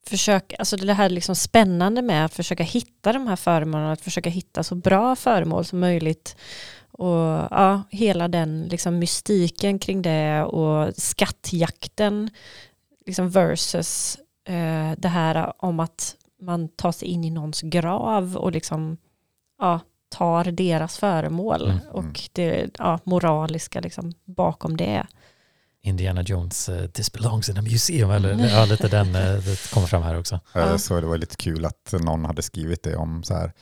försöka, 0.06 0.56
alltså 0.56 0.76
det 0.76 0.92
här 0.92 1.08
liksom 1.08 1.36
spännande 1.36 2.02
med 2.02 2.24
att 2.24 2.34
försöka 2.34 2.62
hitta 2.62 3.12
de 3.12 3.26
här 3.26 3.36
föremålen, 3.36 3.86
att 3.86 4.00
försöka 4.00 4.30
hitta 4.30 4.62
så 4.62 4.74
bra 4.74 5.16
föremål 5.16 5.64
som 5.64 5.80
möjligt. 5.80 6.36
Och 6.90 7.48
ja, 7.50 7.82
hela 7.90 8.28
den 8.28 8.62
liksom 8.62 8.98
mystiken 8.98 9.78
kring 9.78 10.02
det 10.02 10.42
och 10.42 10.94
skattjakten 10.96 12.30
liksom 13.06 13.30
versus 13.30 14.18
eh, 14.44 14.92
det 14.98 15.08
här 15.08 15.52
om 15.64 15.80
att 15.80 16.16
man 16.40 16.68
tar 16.68 16.92
sig 16.92 17.08
in 17.08 17.24
i 17.24 17.30
någons 17.30 17.60
grav 17.60 18.36
och 18.36 18.52
liksom 18.52 18.96
ja, 19.58 19.80
tar 20.14 20.44
deras 20.44 20.98
föremål 20.98 21.70
Mm, 21.70 21.78
och 21.92 22.20
det 22.32 22.70
ja, 22.78 23.00
moraliska 23.04 23.80
liksom 23.80 24.12
bakom 24.24 24.76
det. 24.76 25.06
Indiana 25.82 26.22
Jones, 26.22 26.68
uh, 26.68 26.86
this 26.86 27.12
belongs 27.12 27.48
in 27.48 27.58
a 27.58 27.62
museum, 27.62 28.10
eller 28.10 28.48
ja, 28.48 28.64
lite 28.64 28.88
den 28.88 29.16
uh, 29.16 29.56
kommer 29.72 29.86
fram 29.86 30.02
här 30.02 30.18
också. 30.18 30.40
Ja. 30.52 30.78
Så 30.78 31.00
det 31.00 31.06
var 31.06 31.18
lite 31.18 31.36
kul 31.36 31.64
att 31.64 31.94
någon 32.00 32.24
hade 32.24 32.42
skrivit 32.42 32.82
det 32.82 32.96
om 32.96 33.22
så 33.22 33.34
här, 33.34 33.52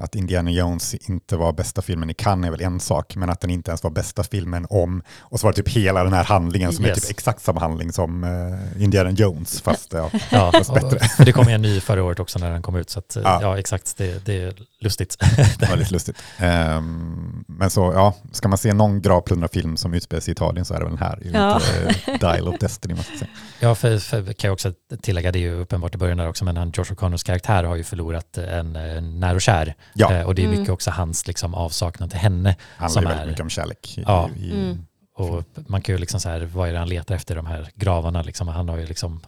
att 0.00 0.14
Indiana 0.14 0.50
Jones 0.50 0.94
inte 0.94 1.36
var 1.36 1.52
bästa 1.52 1.82
filmen 1.82 2.10
i 2.10 2.14
Cannes 2.14 2.46
är 2.46 2.50
väl 2.50 2.60
en 2.62 2.80
sak, 2.80 3.16
men 3.16 3.30
att 3.30 3.40
den 3.40 3.50
inte 3.50 3.70
ens 3.70 3.82
var 3.82 3.90
bästa 3.90 4.22
filmen 4.24 4.66
om, 4.70 5.02
och 5.20 5.40
så 5.40 5.46
var 5.46 5.52
det 5.52 5.56
typ 5.56 5.68
hela 5.68 6.04
den 6.04 6.12
här 6.12 6.24
handlingen 6.24 6.72
som 6.72 6.84
är 6.84 6.88
Yes. 6.88 7.00
typ 7.00 7.10
exakt 7.10 7.42
samma 7.42 7.60
handling 7.60 7.92
som 7.92 8.24
eh, 8.24 8.82
Indiana 8.82 9.10
Jones, 9.10 9.60
fast 9.60 9.92
ja, 9.92 10.10
Ja, 10.30 10.52
Fast 10.52 10.74
bättre. 10.74 10.98
för 11.08 11.24
det 11.24 11.32
kom 11.32 11.48
en 11.48 11.62
ny 11.62 11.80
förra 11.80 12.04
året 12.04 12.20
också 12.20 12.38
när 12.38 12.50
den 12.50 12.62
kom 12.62 12.76
ut, 12.76 12.90
så 12.90 12.98
att, 12.98 13.16
uh, 13.16 13.22
Ja. 13.22 13.38
ja. 13.42 13.58
exakt, 13.58 13.96
det, 13.96 14.24
det 14.26 14.42
är 14.42 14.54
lustigt. 14.80 15.16
det 15.58 15.68
var 15.70 15.76
lite 15.76 15.92
lustigt. 15.92 16.16
Ehm, 16.38 17.44
men 17.48 17.70
så, 17.70 17.92
ja, 17.94 18.14
ska 18.32 18.48
man 18.48 18.58
se 18.58 18.72
någon 18.74 19.00
gravplundrarfilm 19.02 19.76
som 19.76 19.94
utspelar 19.94 20.20
sig 20.20 20.30
i 20.30 20.32
Italien 20.32 20.64
så 20.64 20.74
är 20.74 20.78
det 20.78 20.84
väl 20.84 20.94
den 20.96 21.02
här, 21.06 21.22
Ja. 21.32 21.60
lite 21.88 22.12
eh, 22.12 22.18
Dial 22.18 22.48
of 22.48 22.58
Destiny 22.60 22.94
måste 22.94 23.12
jag 23.12 23.18
säga. 23.18 23.30
Ja, 23.60 23.74
för, 23.74 23.98
för 23.98 24.32
kan 24.32 24.48
jag 24.48 24.52
också 24.52 24.72
tillägga, 25.02 25.32
det 25.32 25.38
är 25.38 25.40
ju 25.40 25.54
uppenbart 25.60 25.94
i 25.94 25.98
början 25.98 26.18
där 26.18 26.28
också, 26.28 26.44
men 26.44 26.56
han, 26.56 26.68
Josh 26.74 26.84
O'Connors 26.92 27.26
karaktär 27.26 27.64
har 27.64 27.76
ju 27.76 27.84
förlorat 27.84 28.38
en, 28.38 28.76
en 28.76 29.20
när 29.20 29.35
och 29.36 29.42
kär. 29.42 29.74
Ja, 29.94 30.12
Eh, 30.12 30.26
och 30.26 30.34
det 30.34 30.42
är 30.42 30.48
mycket 30.48 30.58
Mm. 30.60 30.74
också 30.74 30.90
hans 30.90 31.26
liksom, 31.26 31.54
avsaknad 31.54 32.10
till 32.10 32.18
henne. 32.18 32.56
handlar 32.76 32.88
som 32.88 33.02
ju 33.02 33.08
väldigt 33.08 33.24
är- 33.24 33.28
mycket 33.28 33.42
om 33.42 33.50
kärlek. 33.50 33.98
I, 33.98 34.02
Ja. 34.06 34.30
i, 34.36 34.50
Mm. 34.52 34.86
Och 35.18 35.44
man 35.68 35.82
kan 35.82 35.94
ju 35.94 35.98
liksom 35.98 36.20
så 36.20 36.28
här, 36.28 36.40
vad 36.40 36.68
är 36.68 36.72
det 36.72 36.78
han 36.78 36.88
letar 36.88 37.14
efter 37.14 37.34
i 37.34 37.36
de 37.36 37.46
här 37.46 37.68
gravarna? 37.74 38.22
Liksom, 38.22 38.48
han, 38.48 38.68
har 38.68 38.76
ju 38.76 38.86
liksom, 38.86 39.20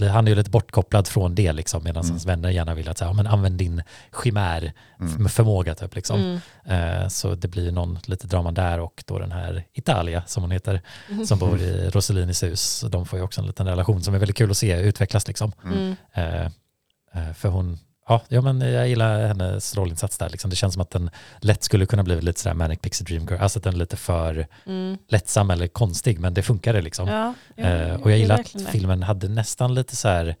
eh, 0.00 0.08
han 0.08 0.26
är 0.26 0.30
ju 0.30 0.34
lite 0.36 0.50
bortkopplad 0.50 1.08
från 1.08 1.34
det, 1.34 1.52
liksom, 1.52 1.84
medan 1.84 2.02
Mm. 2.02 2.10
hans 2.12 2.26
vänner 2.26 2.50
gärna 2.50 2.74
vill 2.74 2.88
att 2.88 2.98
säga, 2.98 3.08
ja, 3.08 3.12
men 3.12 3.26
använd 3.26 3.58
din 3.58 3.82
chimär 4.24 4.72
Mm. 5.00 5.22
med 5.22 5.32
förmåga. 5.32 5.74
Typ, 5.74 5.94
liksom. 5.94 6.40
Mm. 6.66 7.00
Eh, 7.02 7.08
så 7.08 7.34
det 7.34 7.48
blir 7.48 7.72
någon 7.72 7.98
lite 8.04 8.26
drama 8.26 8.52
där 8.52 8.80
och 8.80 9.04
då 9.06 9.18
den 9.18 9.32
här 9.32 9.64
Italia 9.72 10.22
som 10.26 10.42
hon 10.42 10.50
heter, 10.50 10.82
Mm. 11.10 11.26
som 11.26 11.38
bor 11.38 11.60
i 11.60 11.90
Roselinis 11.90 12.42
hus. 12.42 12.60
Så 12.62 12.88
De 12.88 13.06
får 13.06 13.18
ju 13.18 13.24
också 13.24 13.40
en 13.40 13.46
liten 13.46 13.66
relation 13.66 14.02
som 14.02 14.14
är 14.14 14.18
väldigt 14.18 14.36
kul 14.36 14.50
att 14.50 14.56
se 14.56 14.80
utvecklas. 14.80 15.28
Liksom. 15.28 15.52
Mm. 15.64 15.96
Eh, 16.12 16.42
eh, 17.14 17.32
för 17.34 17.48
hon, 17.48 17.78
ja, 18.10 18.22
ja 18.28 18.40
men 18.40 18.60
jag 18.60 18.88
gillar 18.88 19.26
hennes 19.26 19.76
rollinsats 19.76 20.18
där. 20.18 20.28
Liksom. 20.30 20.50
Det 20.50 20.56
känns 20.56 20.74
som 20.74 20.82
att 20.82 20.90
den 20.90 21.10
lätt 21.40 21.62
skulle 21.62 21.86
kunna 21.86 22.02
bli 22.02 22.20
lite 22.20 22.40
sådär 22.40 22.54
Manic 22.54 22.78
Pixie 22.80 23.04
Dream 23.04 23.26
Girl, 23.30 23.42
alltså 23.42 23.58
att 23.58 23.62
den 23.64 23.74
är 23.74 23.78
lite 23.78 23.96
för 23.96 24.46
Mm. 24.66 24.98
lättsam 25.08 25.50
eller 25.50 25.66
konstig, 25.68 26.18
men 26.20 26.34
det 26.34 26.42
funkade 26.42 26.80
liksom. 26.82 27.08
Ja, 27.08 27.34
ja, 27.56 27.64
Eh, 27.64 27.94
och 28.02 28.10
jag 28.10 28.18
gillar 28.18 28.38
att 28.40 28.52
det. 28.52 28.64
filmen 28.64 29.02
hade 29.02 29.28
nästan 29.28 29.74
lite 29.74 29.96
så 29.96 30.08
här 30.08 30.36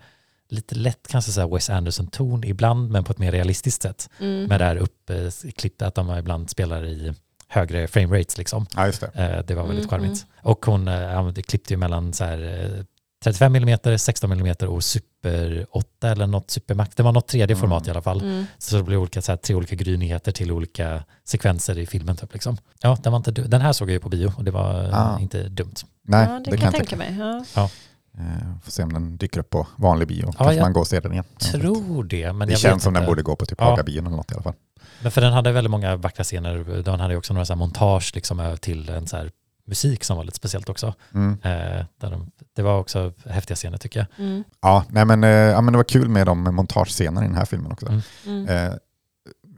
lite 0.48 0.74
lätt 0.74 1.08
kanske 1.10 1.32
så 1.32 1.40
här 1.40 1.48
Wes 1.48 1.70
Anderson-ton 1.70 2.44
ibland, 2.44 2.90
men 2.90 3.04
på 3.04 3.12
ett 3.12 3.18
mer 3.18 3.32
realistiskt 3.32 3.82
sätt. 3.82 4.10
Mm. 4.20 4.44
Med 4.44 4.60
det 4.60 4.64
här 4.64 4.76
uppklippet 4.76 5.82
att 5.82 5.94
de 5.94 6.18
ibland 6.18 6.50
spelar 6.50 6.84
i 6.84 7.14
högre 7.48 7.88
frame 7.88 8.18
rates 8.18 8.38
liksom. 8.38 8.66
Ja, 8.76 8.86
just 8.86 9.00
det. 9.00 9.06
Eh, 9.14 9.44
det 9.46 9.54
var 9.54 9.66
väldigt 9.66 9.86
Mm, 9.92 10.00
charmigt. 10.02 10.26
Och 10.42 10.66
hon 10.66 10.88
eh, 10.88 11.32
klippte 11.32 11.72
ju 11.74 11.76
mellan 11.78 12.12
så 12.12 12.24
här, 12.24 12.38
eh, 12.64 12.84
35 13.24 13.56
mm, 13.56 13.98
16 13.98 14.32
mm 14.32 14.54
och 14.68 14.84
super 14.84 15.66
8 15.70 16.08
eller 16.08 16.26
något 16.26 16.50
supermax. 16.50 16.94
Det 16.94 17.02
var 17.02 17.12
något 17.12 17.28
tredje 17.28 17.54
Mm. 17.56 17.60
format 17.60 17.86
i 17.86 17.90
alla 17.90 18.02
fall. 18.02 18.20
Mm. 18.20 18.44
Så 18.58 18.76
det 18.76 18.82
blev 18.82 19.00
olika, 19.00 19.22
så 19.22 19.32
här, 19.32 19.36
tre 19.36 19.54
olika 19.54 19.76
grynyheter 19.76 20.32
till 20.32 20.52
olika 20.52 21.04
sekvenser 21.24 21.78
i 21.78 21.86
filmen. 21.86 22.16
Typ, 22.16 22.32
liksom. 22.32 22.56
Ja, 22.82 22.98
den, 23.02 23.12
var 23.12 23.16
inte, 23.16 23.30
den 23.30 23.60
här 23.60 23.72
såg 23.72 23.88
jag 23.88 23.92
ju 23.92 24.00
på 24.00 24.08
bio 24.08 24.32
och 24.36 24.44
det 24.44 24.50
var 24.50 24.90
Ah. 24.92 25.18
inte 25.20 25.42
dumt. 25.48 25.74
Nej, 26.02 26.26
ja, 26.30 26.38
det, 26.44 26.50
det, 26.50 26.56
kan 26.56 26.64
jag 26.66 26.74
tänka 26.74 26.96
mig. 26.96 27.16
Ja. 27.54 27.70
Eh, 28.18 28.54
får 28.64 28.70
se 28.70 28.82
om 28.82 28.92
den 28.92 29.16
dyker 29.16 29.40
upp 29.40 29.50
på 29.50 29.66
vanlig 29.76 30.08
bio. 30.08 30.22
Kanske 30.32 30.54
jag 30.54 30.62
man 30.62 30.72
går 30.72 30.80
och 30.80 30.86
ser 30.86 31.00
den 31.00 31.12
igen. 31.12 31.24
Tror 31.38 32.04
det, 32.04 32.32
men 32.32 32.48
det 32.48 32.52
jag 32.52 32.60
känns 32.60 32.82
som 32.82 32.94
den 32.94 33.02
inte. 33.02 33.10
borde 33.10 33.22
gå 33.22 33.36
på 33.36 33.46
typ 33.46 33.58
Ja. 33.60 33.64
Hagabion 33.70 34.06
eller 34.06 34.16
något 34.16 34.30
i 34.30 34.34
alla 34.34 34.42
fall. 34.42 34.54
Men 35.02 35.12
för 35.12 35.20
den 35.20 35.32
hade 35.32 35.52
väldigt 35.52 35.70
många 35.70 35.96
vackra 35.96 36.24
scener. 36.24 36.82
Den 36.82 37.00
hade 37.00 37.14
ju 37.14 37.18
också 37.18 37.32
några 37.34 37.44
så 37.46 37.52
här 37.52 37.58
montage 37.58 38.10
liksom 38.14 38.56
till 38.60 38.88
en 38.88 39.06
så 39.06 39.16
här 39.16 39.30
musik 39.70 40.04
som 40.04 40.16
var 40.16 40.24
lite 40.24 40.36
speciellt 40.36 40.68
också. 40.68 40.94
Mm. 41.14 41.32
Eh, 41.42 41.84
där 42.00 42.10
de, 42.10 42.30
det 42.56 42.62
var 42.62 42.78
också 42.78 43.12
häftiga 43.26 43.56
scener 43.56 43.78
tycker 43.78 44.00
jag. 44.00 44.26
Mm. 44.26 44.44
Ja, 44.62 44.84
nej 44.88 45.04
men, 45.04 45.24
eh, 45.24 45.30
ja, 45.30 45.60
men 45.60 45.72
det 45.72 45.76
var 45.76 45.84
kul 45.84 46.08
med 46.08 46.26
de 46.26 46.42
montagescenerna 46.54 47.24
i 47.24 47.26
den 47.28 47.36
här 47.36 47.44
filmen 47.44 47.72
också. 47.72 47.86
Mm. 47.86 48.00
Mm. 48.26 48.48
Eh, 48.48 48.72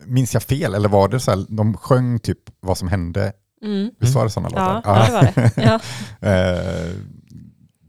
minns 0.04 0.34
jag 0.34 0.42
fel 0.42 0.74
eller 0.74 0.88
var 0.88 1.08
det 1.08 1.20
så 1.20 1.30
här, 1.30 1.44
de 1.48 1.76
sjöng 1.76 2.18
typ 2.18 2.38
vad 2.60 2.78
som 2.78 2.88
hände? 2.88 3.32
Mm. 3.64 3.90
Visst 3.98 4.14
var 4.14 4.24
det 4.24 4.30
sådana 4.30 4.48
Ja, 4.54 4.74
låtar? 4.74 4.98
ja, 4.98 5.06
det 5.06 5.12
var 5.12 5.22
det. 5.22 5.62
Ja. 5.62 5.80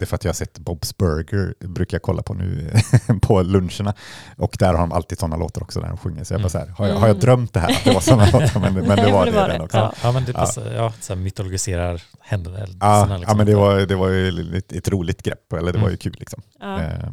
Det 0.03 0.05
är 0.05 0.09
för 0.09 0.15
att 0.15 0.23
jag 0.23 0.29
har 0.29 0.33
sett 0.35 0.59
Bob's 0.59 0.95
Burger, 0.97 1.53
brukar 1.67 1.95
jag 1.95 2.01
kolla 2.01 2.23
på 2.23 2.33
nu 2.33 2.73
på 3.21 3.41
luncherna. 3.41 3.93
Och 4.37 4.55
där 4.59 4.67
har 4.73 4.79
de 4.79 4.91
alltid 4.91 5.19
sådana 5.19 5.35
låtar 5.37 5.61
också 5.63 5.79
där 5.81 5.87
de 5.87 5.97
sjunger. 5.97 6.23
Så 6.23 6.33
jag 6.33 6.41
bara 6.41 6.49
så 6.49 6.57
här, 6.57 6.67
har 6.67 6.87
jag, 6.87 6.93
har 6.95 7.07
jag 7.07 7.15
Mm. 7.15 7.19
drömt 7.19 7.53
det 7.53 7.59
här? 7.59 7.69
Att 7.71 7.83
det 7.83 7.93
var 7.93 7.99
sådana 8.01 8.25
låtar? 8.33 8.59
Men, 8.59 8.73
men 8.73 8.83
det 8.97 9.11
var 9.11 9.25
det, 9.25 9.31
det 9.31 9.37
var 9.37 9.47
den 9.47 9.57
det. 9.57 9.63
också. 9.65 9.77
Ja, 9.77 9.93
ja 10.03 10.11
men 10.11 10.25
det 10.25 10.31
Ja. 10.31 10.39
passar, 10.39 10.71
ja. 10.71 10.93
så 11.01 11.13
här 11.13 11.21
mytologiserar 11.21 12.01
händelserna. 12.19 12.67
Ja, 12.81 13.01
liksom. 13.05 13.23
ja 13.27 13.33
men 13.35 13.45
det 13.45 13.55
var, 13.55 13.75
det 13.79 13.95
var 13.95 14.09
ju 14.09 14.57
ett, 14.57 14.71
ett 14.71 14.87
roligt 14.89 15.23
grepp, 15.23 15.53
eller 15.53 15.73
det 15.73 15.79
var 15.79 15.87
ju 15.87 15.93
Mm. 15.93 15.97
kul 15.97 16.15
liksom. 16.19 16.41
Ja. 16.59 16.81
Eh, 16.81 17.09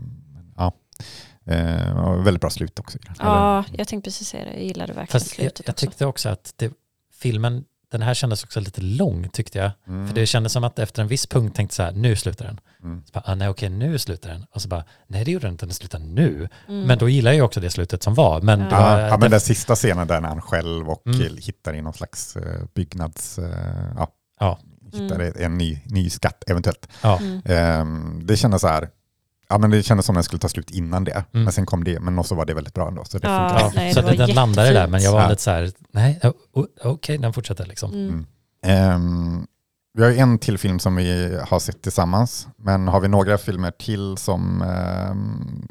ja. 0.57 0.73
Eh, 1.47 2.15
väldigt 2.25 2.41
bra 2.41 2.51
slut 2.51 2.79
också. 2.79 2.99
ja, 3.19 3.65
jag 3.73 3.89
tänkte 3.89 4.07
precis 4.11 4.29
säga 4.29 4.45
det. 4.45 4.51
Jag 4.53 4.63
gillade 4.63 4.93
verkligen 4.93 5.07
Fast 5.21 5.27
jag, 5.27 5.35
slutet 5.37 5.67
jag 5.67 5.73
också. 5.75 5.87
tyckte 5.87 6.07
också 6.07 6.29
att 6.29 6.53
det, 6.57 6.73
filmen, 7.21 7.65
den 7.91 8.03
här 8.03 8.15
kändes 8.15 8.45
också 8.45 8.61
lite 8.61 8.81
lång 8.81 9.29
tyckte 9.29 9.59
jag. 9.59 9.71
Mm. 9.89 10.09
För 10.09 10.15
det 10.15 10.27
kändes 10.27 10.53
som 10.53 10.65
att 10.65 10.79
efter 10.79 11.03
en 11.03 11.09
viss 11.09 11.27
punkt 11.27 11.57
tänkte 11.57 11.77
så 11.77 11.83
här, 11.83 11.93
nu 11.93 12.17
slutar 12.17 12.45
den. 12.45 12.61
Mm. 12.83 13.03
Så 13.07 13.13
bara, 13.13 13.23
ah, 13.27 13.35
nej 13.35 13.49
okej, 13.49 13.69
nu 13.69 13.99
slutar 13.99 14.31
den. 14.31 14.45
Och 14.55 14.63
så 14.63 14.69
bara, 14.69 14.85
nej 15.07 15.25
det 15.25 15.31
gjorde 15.31 15.47
den 15.47 15.55
inte, 15.55 15.67
den 15.67 15.75
slutar 15.75 15.99
nu. 15.99 16.49
Mm. 16.69 16.83
Men 16.87 16.99
då 16.99 17.09
gillar 17.09 17.31
jag 17.31 17.37
ju 17.37 17.43
också 17.43 17.61
det 17.61 17.71
slutet 17.71 18.03
som 18.03 18.15
var. 18.15 18.41
Men 18.41 18.61
Ja. 18.61 18.69
var, 18.71 19.01
Ja, 19.01 19.09
ja, 19.09 19.17
men 19.19 19.31
den 19.31 19.41
sista 19.41 19.75
scenen 19.75 20.07
där 20.09 20.21
han 20.21 20.43
själv 20.43 20.89
och 20.91 21.03
Mm. 21.07 21.37
hittar 21.37 21.75
i 21.75 21.83
någon 21.83 21.93
slags 21.95 22.37
eh, 22.37 22.65
byggnads... 22.75 23.39
eh, 23.39 23.93
ja, 23.97 24.09
Ja. 24.41 24.59
hittar 24.93 25.21
Mm. 25.21 25.33
en 25.39 25.59
ny, 25.59 25.81
ny 25.85 26.11
skatt 26.11 26.45
eventuellt. 26.47 26.89
ja, 27.03 27.19
Mm. 27.19 27.41
Ehm, 27.45 28.21
det 28.27 28.37
kändes 28.37 28.61
så 28.61 28.69
här, 28.69 28.89
ja 29.51 29.59
men 29.59 29.71
det 29.71 29.83
kändes 29.83 30.07
som 30.07 30.15
den 30.15 30.25
skulle 30.25 30.41
ta 30.41 30.49
slut 30.49 30.71
innan 30.71 31.05
det. 31.05 31.25
Mm. 31.33 31.45
Men 31.45 31.53
sen 31.53 31.67
kom 31.67 31.85
det, 31.85 32.01
men 32.01 32.19
också 32.19 32.35
var 32.35 32.45
det 32.47 32.55
väldigt 32.55 32.75
bra 32.75 32.89
ändå. 32.89 33.05
Så 33.05 33.19
det 33.19 33.29
Ja. 33.29 33.61
ja. 33.61 33.73
nej, 33.75 33.95
så 33.95 34.01
det 34.01 34.17
den 34.17 34.31
landade 34.31 34.69
där, 34.69 34.73
jättefint. 34.75 34.91
men 34.91 35.03
jag 35.03 35.13
var 35.13 35.21
Ja. 35.23 35.29
lite 35.29 35.43
så 35.43 35.51
här, 35.51 35.71
nej, 35.93 36.21
okej, 36.85 37.19
den 37.19 37.33
fortsätter 37.33 37.67
liksom. 37.67 37.93
Mm. 37.93 38.09
Mm. 38.09 38.27
Ehm, 38.63 39.47
vi 39.95 40.05
har 40.05 40.11
en 40.11 40.39
till 40.39 40.59
film 40.59 40.79
som 40.79 40.97
vi 40.97 41.39
har 41.49 41.59
sett 41.59 41.83
tillsammans. 41.83 42.49
Men 42.57 42.89
har 42.89 43.01
vi 43.01 43.09
några 43.09 43.39
filmer 43.39 43.71
till 43.71 44.17
som, 44.17 44.63
ehm, 44.63 45.67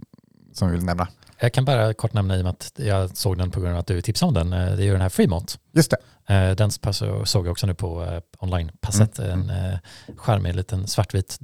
som 0.53 0.67
vi 0.69 0.75
vill 0.75 0.85
nämna? 0.85 1.07
Jag 1.41 1.53
kan 1.53 1.65
bara 1.65 1.93
kort 1.93 2.13
nämna 2.13 2.35
i 2.37 2.39
och 2.39 2.43
med 2.43 2.49
att 2.51 2.71
jag 2.75 3.17
såg 3.17 3.37
den 3.37 3.51
på 3.51 3.59
grund 3.59 3.73
av 3.73 3.79
att 3.79 3.87
du 3.87 4.01
tipsade 4.01 4.27
om 4.27 4.33
den. 4.33 4.53
Eh, 4.53 4.75
Det 4.75 4.83
är 4.83 4.85
ju 4.85 4.91
den 4.91 5.01
här 5.01 5.09
Fremont. 5.09 5.59
Just 5.73 5.91
det. 6.27 6.33
Eh, 6.33 6.55
Den 6.55 6.71
såg 7.25 7.45
jag 7.45 7.51
också 7.51 7.67
nu 7.67 7.73
på 7.73 8.03
eh, 8.03 8.19
online-passet. 8.39 9.19
Mm, 9.19 9.49
En 9.49 9.71
eh, 9.73 9.79
charmig 10.17 10.55
liten 10.55 10.87
svartvit 10.87 11.39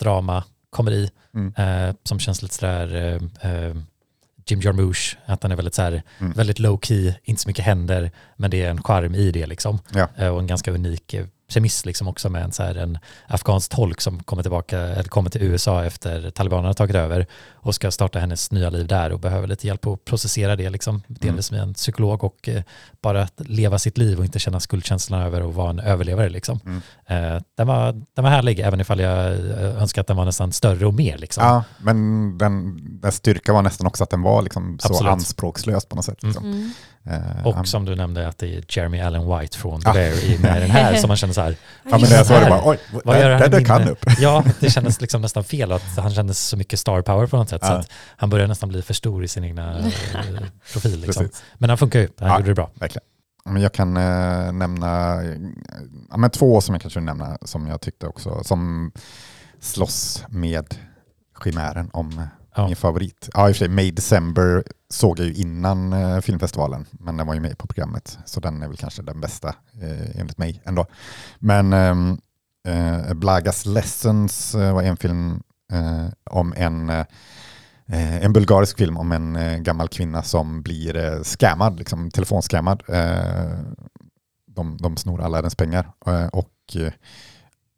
drama, 0.00 0.44
komedi 0.70 1.10
Mm. 1.34 1.54
eh, 1.88 1.94
som 2.04 2.18
känns 2.18 2.42
lite 2.42 2.54
sådär 2.54 2.94
eh, 3.42 3.52
eh, 3.52 3.74
Jim 4.46 4.60
Jarmusch, 4.60 5.16
att 5.26 5.42
han 5.42 5.52
är 5.52 5.56
väldigt, 5.56 5.74
så 5.74 5.82
här, 5.82 6.02
Mm. 6.20 6.32
väldigt 6.32 6.58
low 6.58 6.78
key, 6.82 7.14
inte 7.24 7.42
så 7.42 7.48
mycket 7.48 7.64
händer, 7.64 8.10
men 8.36 8.50
det 8.50 8.62
är 8.62 8.70
en 8.70 8.82
charm 8.82 9.14
i 9.14 9.30
det 9.30 9.46
liksom. 9.46 9.78
Ja. 9.94 10.08
Eh, 10.16 10.28
och 10.28 10.40
en 10.40 10.46
ganska 10.46 10.70
unik 10.70 11.14
eh, 11.14 11.26
premiss 11.52 11.86
liksom 11.86 12.08
också 12.08 12.28
med 12.28 12.44
en, 12.44 12.52
så 12.52 12.62
här, 12.62 12.74
en 12.74 12.98
afghansk 13.26 13.70
tolk 13.70 14.00
som 14.00 14.22
kommer 14.22 14.42
tillbaka, 14.42 14.78
eller 14.78 15.08
kommer 15.08 15.30
till 15.30 15.42
USA 15.42 15.84
efter 15.84 16.30
talibanerna 16.30 16.74
tagit 16.74 16.96
över 16.96 17.26
och 17.54 17.74
ska 17.74 17.90
starta 17.90 18.18
hennes 18.18 18.50
nya 18.50 18.70
liv 18.70 18.86
där 18.86 19.12
och 19.12 19.20
behöver 19.20 19.46
lite 19.46 19.66
hjälp 19.66 19.86
att 19.86 20.04
processera 20.04 20.56
det 20.56 20.70
liksom, 20.70 21.02
delvis 21.06 21.50
med 21.50 21.60
en 21.60 21.74
psykolog 21.74 22.24
och 22.24 22.48
eh, 22.48 22.62
bara 23.02 23.22
att 23.22 23.40
leva 23.40 23.78
sitt 23.78 23.98
liv 23.98 24.18
och 24.18 24.24
inte 24.24 24.38
känna 24.38 24.60
skuldkänslan 24.60 25.22
över 25.22 25.42
och 25.42 25.54
vara 25.54 25.70
en 25.70 25.80
överlevare 25.80 26.28
liksom. 26.28 26.60
Mm. 26.64 26.82
Eh, 27.06 27.42
den, 27.54 27.66
var, 27.66 27.92
den 27.92 28.24
var 28.24 28.30
härlig, 28.30 28.60
även 28.60 28.80
ifall 28.80 29.00
jag 29.00 29.32
eh, 29.32 29.82
önskar 29.82 30.00
att 30.00 30.06
den 30.06 30.16
var 30.16 30.24
nästan 30.24 30.52
större 30.52 30.86
och 30.86 30.94
mer 30.94 31.18
liksom. 31.18 31.44
Ja, 31.44 31.64
men 31.78 32.38
den, 32.38 32.78
den 33.00 33.12
styrka 33.12 33.52
var 33.52 33.62
nästan 33.62 33.86
också 33.86 34.04
att 34.04 34.10
den 34.10 34.22
var 34.22 34.42
liksom 34.42 34.78
så 34.78 34.88
Absolut. 34.88 35.12
anspråkslös 35.12 35.86
på 35.86 35.96
något 35.96 36.04
sätt. 36.04 36.22
Liksom. 36.22 36.44
Mm. 36.44 36.72
Eh, 37.10 37.46
Och 37.46 37.54
han- 37.54 37.66
som 37.66 37.84
du 37.84 37.94
nämnde 37.96 38.28
att 38.28 38.38
det 38.38 38.54
är 38.56 38.64
Jeremy 38.68 39.00
Allen 39.00 39.38
White 39.38 39.58
från 39.58 39.80
The 39.80 39.88
Ja. 39.88 39.92
Bear 39.94 40.24
i 40.24 40.38
med 40.38 40.62
den 40.62 40.70
här 40.70 40.96
som 40.96 41.08
man 41.08 41.16
känner 41.16 41.34
så 41.34 41.40
här, 41.40 41.56
ja, 41.82 41.90
men 41.90 42.00
när 42.00 42.16
jag 42.16 42.26
såg 42.26 42.40
det 42.40 42.48
bara, 42.48 42.62
oj, 42.64 42.78
vad 43.04 43.16
gör 43.20 43.24
där, 43.24 43.30
han 43.40 43.50
där 43.50 43.58
dök 43.58 43.68
han 43.68 43.88
upp. 43.88 44.04
Ja, 44.18 44.44
det 44.60 44.70
kändes 44.70 45.00
liksom 45.00 45.22
nästan 45.22 45.44
fel 45.44 45.72
att 45.72 45.82
han 45.96 46.10
kändes 46.10 46.40
så 46.40 46.56
mycket 46.56 46.80
star 46.80 47.02
power 47.02 47.26
på 47.26 47.36
något 47.36 47.48
sätt. 47.48 47.64
Så 47.64 47.72
Ja. 47.72 47.78
att 47.78 47.90
han 48.16 48.30
började 48.30 48.48
nästan 48.48 48.68
bli 48.68 48.82
för 48.82 48.94
stor 48.94 49.24
i 49.24 49.28
sin 49.28 49.44
egna 49.44 49.78
eh, 49.78 49.84
profil. 50.72 51.00
Liksom. 51.00 51.28
Men 51.54 51.70
han 51.70 51.78
funkar 51.78 51.98
ju, 52.00 52.08
han 52.18 52.28
Ja. 52.28 52.36
gjorde 52.38 52.50
det 52.50 52.54
bra. 52.54 52.70
Verkligen. 52.74 53.04
Men 53.44 53.62
jag 53.62 53.72
kan 53.72 53.96
eh, 53.96 54.52
nämna 54.52 55.22
ja, 56.10 56.16
men 56.16 56.30
två 56.30 56.60
som 56.60 56.74
jag 56.74 56.82
kanske 56.82 57.00
vill 57.00 57.06
nämna 57.06 57.38
som 57.42 57.66
jag 57.66 57.80
tyckte 57.80 58.06
också, 58.06 58.44
som 58.44 58.92
slåss 59.60 60.24
med 60.28 60.74
chimären 61.44 61.90
om 61.92 62.22
Ja. 62.58 62.66
min 62.66 62.76
favorit. 62.76 63.28
Ja, 63.34 63.48
i 63.48 63.52
och 63.52 63.56
för 63.56 63.58
sig, 63.58 63.68
May 63.68 63.90
December 63.90 64.64
såg 64.90 65.18
jag 65.18 65.26
ju 65.26 65.34
innan 65.34 65.92
eh, 65.92 66.20
filmfestivalen, 66.20 66.86
men 66.90 67.16
den 67.16 67.26
var 67.26 67.34
ju 67.34 67.40
med 67.40 67.58
på 67.58 67.66
programmet, 67.66 68.18
så 68.24 68.40
den 68.40 68.62
är 68.62 68.68
väl 68.68 68.76
kanske 68.76 69.02
den 69.02 69.20
bästa 69.20 69.48
eh, 69.82 70.20
enligt 70.20 70.38
mig 70.38 70.62
ändå. 70.64 70.86
Men 71.38 71.72
ehm, 71.72 72.18
eh, 72.68 73.14
Blagas 73.14 73.66
Lessons 73.66 74.54
eh, 74.54 74.74
var 74.74 74.82
en 74.82 74.96
film 74.96 75.42
eh, 75.72 76.06
om 76.30 76.54
en, 76.56 76.90
eh, 76.90 77.04
eh, 77.86 78.24
en 78.24 78.32
bulgarisk 78.32 78.78
film 78.78 78.96
om 78.96 79.12
en 79.12 79.36
eh, 79.36 79.58
gammal 79.58 79.88
kvinna 79.88 80.22
som 80.22 80.62
blir 80.62 80.96
eh, 80.96 81.22
scammad, 81.22 81.78
liksom 81.78 82.10
telefonscammad. 82.10 82.82
Eh, 82.88 83.58
de, 84.46 84.76
de 84.76 84.96
snor 84.96 85.20
alla 85.20 85.36
hennes 85.36 85.54
pengar 85.54 85.88
eh, 86.06 86.26
och 86.26 86.76
eh, 86.76 86.92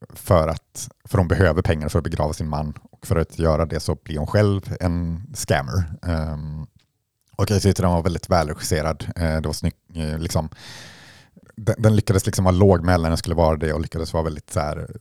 för 0.09 0.49
att 0.49 0.89
för 1.05 1.19
de 1.19 1.29
behöver 1.29 1.63
pengar 1.63 1.89
för 1.89 1.99
att 1.99 2.05
begrava 2.05 2.33
sin 2.33 2.49
man 2.49 2.75
och 2.91 3.07
för 3.07 3.17
att 3.17 3.39
göra 3.39 3.67
det 3.67 3.81
så 3.81 3.95
blir 3.95 4.19
hon 4.19 4.27
själv 4.27 4.77
en 4.81 5.27
scammer. 5.35 5.85
Um, 6.03 6.67
och 7.37 7.51
jag 7.51 7.63
tyckte 7.63 7.83
den 7.83 7.91
var 7.91 8.03
väldigt 8.03 8.31
välregisserad. 8.31 9.05
Uh, 9.19 9.41
det 9.41 9.47
var 9.47 9.53
snygg, 9.53 9.75
uh, 9.97 10.19
liksom, 10.19 10.49
den, 11.57 11.75
den, 11.79 11.97
lyckades 11.97 12.27
liksom 12.27 12.45
vara 12.45 12.55
lågmäld 12.55 13.03
när 13.03 13.11
den 13.11 13.19
skulle 13.19 13.35
vara 13.35 13.57
det 13.57 13.73
och 13.73 13.81
lyckades 13.81 14.13
vara 14.13 14.25
väldigt 14.25 14.51
så 14.51 14.61
här, 14.61 14.97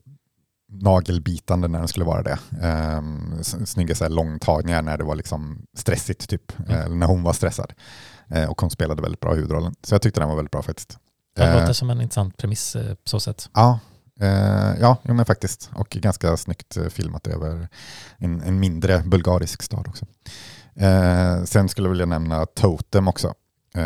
nagelbitande 0.71 1.67
när 1.67 1.79
den 1.79 1.87
skulle 1.87 2.05
vara 2.05 2.23
det. 2.23 2.37
Um, 2.97 3.43
snygga 3.43 3.95
så 3.95 4.03
här, 4.03 4.11
långtagningar 4.11 4.81
när 4.81 4.97
det 4.97 5.03
var 5.03 5.15
liksom 5.15 5.65
stressigt, 5.77 6.29
typ, 6.29 6.59
mm. 6.59 6.91
uh, 6.91 6.97
när 6.97 7.07
hon 7.07 7.23
var 7.23 7.33
stressad. 7.33 7.73
och 8.49 8.61
hon 8.61 8.69
spelade 8.69 9.01
väldigt 9.01 9.19
bra 9.19 9.33
huvudrollen. 9.33 9.75
Så 9.83 9.95
jag 9.95 10.01
tyckte 10.01 10.19
den 10.19 10.29
var 10.29 10.35
väldigt 10.35 10.51
bra 10.51 10.61
faktiskt. 10.61 10.97
Det 11.35 11.59
låter 11.59 11.73
som 11.73 11.89
en 11.89 12.01
intressant 12.01 12.37
premiss 12.37 12.73
på 12.73 13.09
så 13.09 13.19
sätt. 13.19 13.49
Ja, 13.53 13.79
ja, 14.80 14.97
jo, 15.03 15.13
men 15.13 15.26
faktiskt. 15.26 15.70
Och 15.74 15.89
ganska 15.89 16.38
snyggt 16.38 16.78
uh, 16.78 16.89
filmat 16.89 17.28
över 17.28 17.67
en, 18.17 18.41
en, 18.41 18.59
mindre 18.59 19.03
bulgarisk 19.05 19.63
stad 19.63 19.88
också. 19.88 20.05
Uh, 20.82 21.43
sen 21.43 21.70
skulle 21.70 21.88
jag 21.88 21.91
vilja 21.91 22.05
nämna 22.05 22.45
Totem 22.45 23.07
också, 23.07 23.34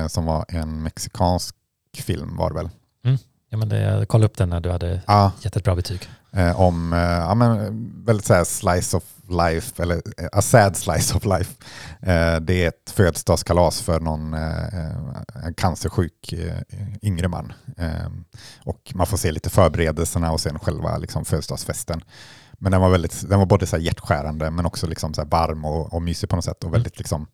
som 0.08 0.26
var 0.26 0.46
en 0.48 0.84
mexikansk 0.84 1.56
film 1.98 2.38
var 2.38 2.50
det 2.50 2.56
väl? 2.56 2.70
Mm. 3.06 3.18
Ja, 3.50 3.58
men 3.58 3.70
det, 3.70 3.80
jag 3.80 4.08
kollade 4.08 4.26
upp 4.26 4.38
den 4.38 4.50
när 4.50 4.60
du 4.60 4.72
hade 4.72 5.02
ja. 5.08 5.32
gett 5.42 5.56
ett 5.56 5.64
bra 5.64 5.76
betyg. 5.76 6.10
om 6.56 6.92
ja, 7.28 7.36
men, 7.36 8.04
väldigt 8.06 8.26
så 8.26 8.46
slice 8.46 8.98
of 8.98 9.04
life, 9.30 9.84
eller 9.84 10.02
a 10.32 10.42
sad 10.42 10.78
slice 10.78 11.18
of 11.18 11.26
life. 11.26 11.54
det 12.42 12.64
är 12.64 12.68
ett 12.68 12.90
födelsedagskalas 12.90 13.82
för 13.82 14.00
någon 14.00 14.34
en 15.44 15.54
cancersjuk 15.58 16.34
yngre 17.02 17.28
man. 17.28 17.54
Och 18.66 18.92
man 18.96 19.08
får 19.08 19.18
se 19.18 19.32
lite 19.32 19.50
förberedelserna 19.50 20.32
och 20.32 20.40
sen 20.40 20.60
själva 20.60 20.98
liksom 20.98 21.26
födelsedagsfesten. 21.26 22.02
Men 22.64 22.72
den 22.72 22.82
var, 22.82 22.90
väldigt, 22.90 23.30
den 23.30 23.40
var 23.40 23.46
både 23.46 23.66
så 23.66 23.78
hjärtskärande 23.78 24.52
men 24.52 24.66
också 24.66 24.88
liksom 24.88 25.14
så 25.14 25.26
varm 25.26 25.66
och, 25.66 25.94
och 25.94 26.02
mysig 26.02 26.30
på 26.30 26.36
något 26.36 26.46
sätt. 26.46 26.64
Och 26.64 26.70
mm. 26.70 26.72
väldigt 26.72 26.98
liksom, 26.98 27.28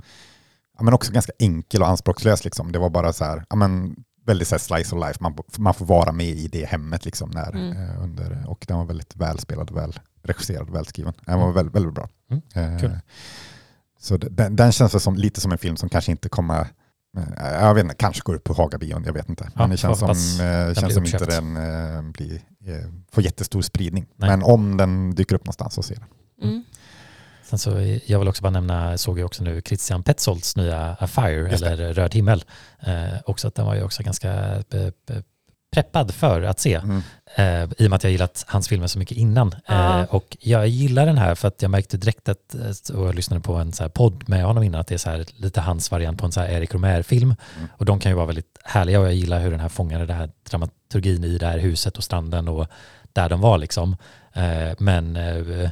ja, 0.78 0.84
men 0.84 0.94
också 0.94 1.12
ganska 1.12 1.32
enkel 1.40 1.82
och 1.82 1.88
anspråkslös. 1.88 2.46
Liksom. 2.46 2.72
Det 2.72 2.80
var 2.80 2.90
bara 2.90 3.14
så 3.14 3.26
här, 3.26 3.46
ja, 3.50 3.56
men 3.56 3.96
väldigt 4.26 4.48
så 4.48 4.60
slice 4.60 4.96
of 4.96 5.08
life. 5.08 5.18
Man, 5.20 5.38
man 5.58 5.74
får 5.74 5.86
vara 5.86 6.12
med 6.12 6.28
i 6.28 6.48
det 6.48 6.66
hemmet. 6.66 7.06
Liksom, 7.06 7.30
när, 7.30 7.56
mm. 7.56 7.78
eh, 7.78 8.04
under, 8.04 8.46
och 8.48 8.66
den 8.68 8.78
var 8.78 8.86
väldigt 8.86 9.16
välspelad, 9.16 9.72
väl 9.72 10.00
regisserad, 10.24 10.70
välskriven. 10.70 11.14
Den 11.26 11.38
var 11.38 11.44
mm. 11.44 11.56
väldigt, 11.56 11.76
väldigt 11.76 11.94
bra. 11.94 12.10
Mm. 12.32 12.86
Eh, 12.86 12.92
så 14.00 14.18
den, 14.18 14.56
den 14.56 14.72
känns 14.72 15.04
som, 15.04 15.16
lite 15.16 15.42
som 15.42 15.52
en 15.52 15.58
film 15.58 15.78
som 15.78 15.90
kanske 15.90 16.12
inte 16.12 16.30
kommer 16.30 16.68
Eh, 17.18 17.54
jag 17.54 17.74
vet 17.74 17.84
inte, 17.84 17.96
kanske 17.96 18.22
går 18.22 18.36
upp 18.36 18.44
på 18.44 18.54
Hagabion, 18.54 19.04
jag 19.06 19.14
vet 19.14 19.30
inte. 19.30 19.44
Ja, 19.44 19.62
Men 19.62 19.70
det 19.70 19.78
känns 19.78 20.00
som, 20.00 20.10
eh, 20.10 20.74
känns 20.74 20.94
som 20.94 21.06
inte 21.06 21.26
den 21.26 22.12
blir, 22.12 22.42
får 23.12 23.24
jättestor 23.24 23.62
spridning. 23.62 24.08
Nej. 24.16 24.30
Men 24.30 24.44
om 24.44 24.78
den 24.78 25.16
dyker 25.16 25.36
upp 25.36 25.46
någonstans 25.46 25.74
så 25.74 25.84
ser 25.84 25.96
den. 25.96 26.50
Mm. 26.50 26.64
Sen 27.44 27.60
så, 27.60 28.00
jag 28.06 28.20
vill 28.20 28.28
också 28.28 28.44
bara 28.44 28.50
nämna, 28.50 28.98
såg 28.98 29.20
jag 29.20 29.26
också 29.26 29.44
nu 29.44 29.62
Christian 29.66 30.04
Petzolds 30.04 30.56
nya 30.56 30.98
A 31.00 31.08
Fire, 31.08 31.50
eller 31.50 31.94
Röd 31.94 32.14
himmel. 32.14 32.44
Eh, 32.80 33.20
också 33.26 33.48
att 33.48 33.56
den 33.56 33.66
var 33.66 33.76
ju 33.76 33.84
också 33.84 34.04
ganska 34.04 34.64
preppad 35.72 36.14
för 36.14 36.42
att 36.42 36.60
se. 36.60 36.76
Mm. 36.76 37.02
Eh, 37.36 37.70
I 37.78 37.86
och 37.86 37.90
med 37.90 37.94
att 37.94 38.04
jag 38.04 38.12
gillat 38.12 38.46
hans 38.48 38.68
filmer 38.68 38.88
så 38.88 39.00
mycket 39.00 39.18
innan. 39.18 39.56
Ja. 39.66 40.00
Eh, 40.00 40.06
och 40.06 40.38
jag 40.40 40.68
gillar 40.68 41.06
den 41.06 41.18
här 41.18 41.36
för 41.36 41.48
att 41.48 41.62
jag 41.62 41.72
märkte 41.72 41.98
direkt 41.98 42.30
att, 42.30 42.56
eh, 42.56 42.96
och 42.96 43.08
jag 43.08 43.16
lyssnade 43.16 43.42
på 43.42 43.56
en 43.56 43.74
så 43.74 43.84
här 43.84 43.90
podd 43.90 44.30
med 44.30 44.44
honom 44.44 44.64
innan, 44.64 44.82
att 44.82 44.88
det 44.88 44.96
är 44.96 45.00
så 45.00 45.10
här, 45.10 45.26
lite 45.36 45.62
hans 45.62 45.92
variant 45.92 46.20
på 46.20 46.26
en 46.26 46.32
så 46.32 46.40
här 46.40 46.50
Erik 46.50 46.74
Romer-film. 46.74 47.36
Mm. 47.58 47.70
Och 47.78 47.86
de 47.86 48.00
kan 48.00 48.12
ju 48.12 48.16
vara 48.16 48.26
väldigt 48.26 48.58
härliga 48.64 49.00
och 49.00 49.06
jag 49.06 49.14
gillar 49.14 49.40
hur 49.40 49.52
den 49.52 49.60
här 49.60 49.70
fångade 49.70 50.06
det 50.06 50.14
här 50.14 50.30
dramaturgin 50.50 51.24
i 51.24 51.38
det 51.38 51.46
här 51.46 51.58
huset 51.58 51.98
och 51.98 52.04
stranden 52.04 52.48
och 52.48 52.68
där 53.14 53.30
de 53.30 53.42
var 53.42 53.58
liksom. 53.58 53.98
Eh, 54.34 54.74
men 54.80 55.16
eh, 55.16 55.70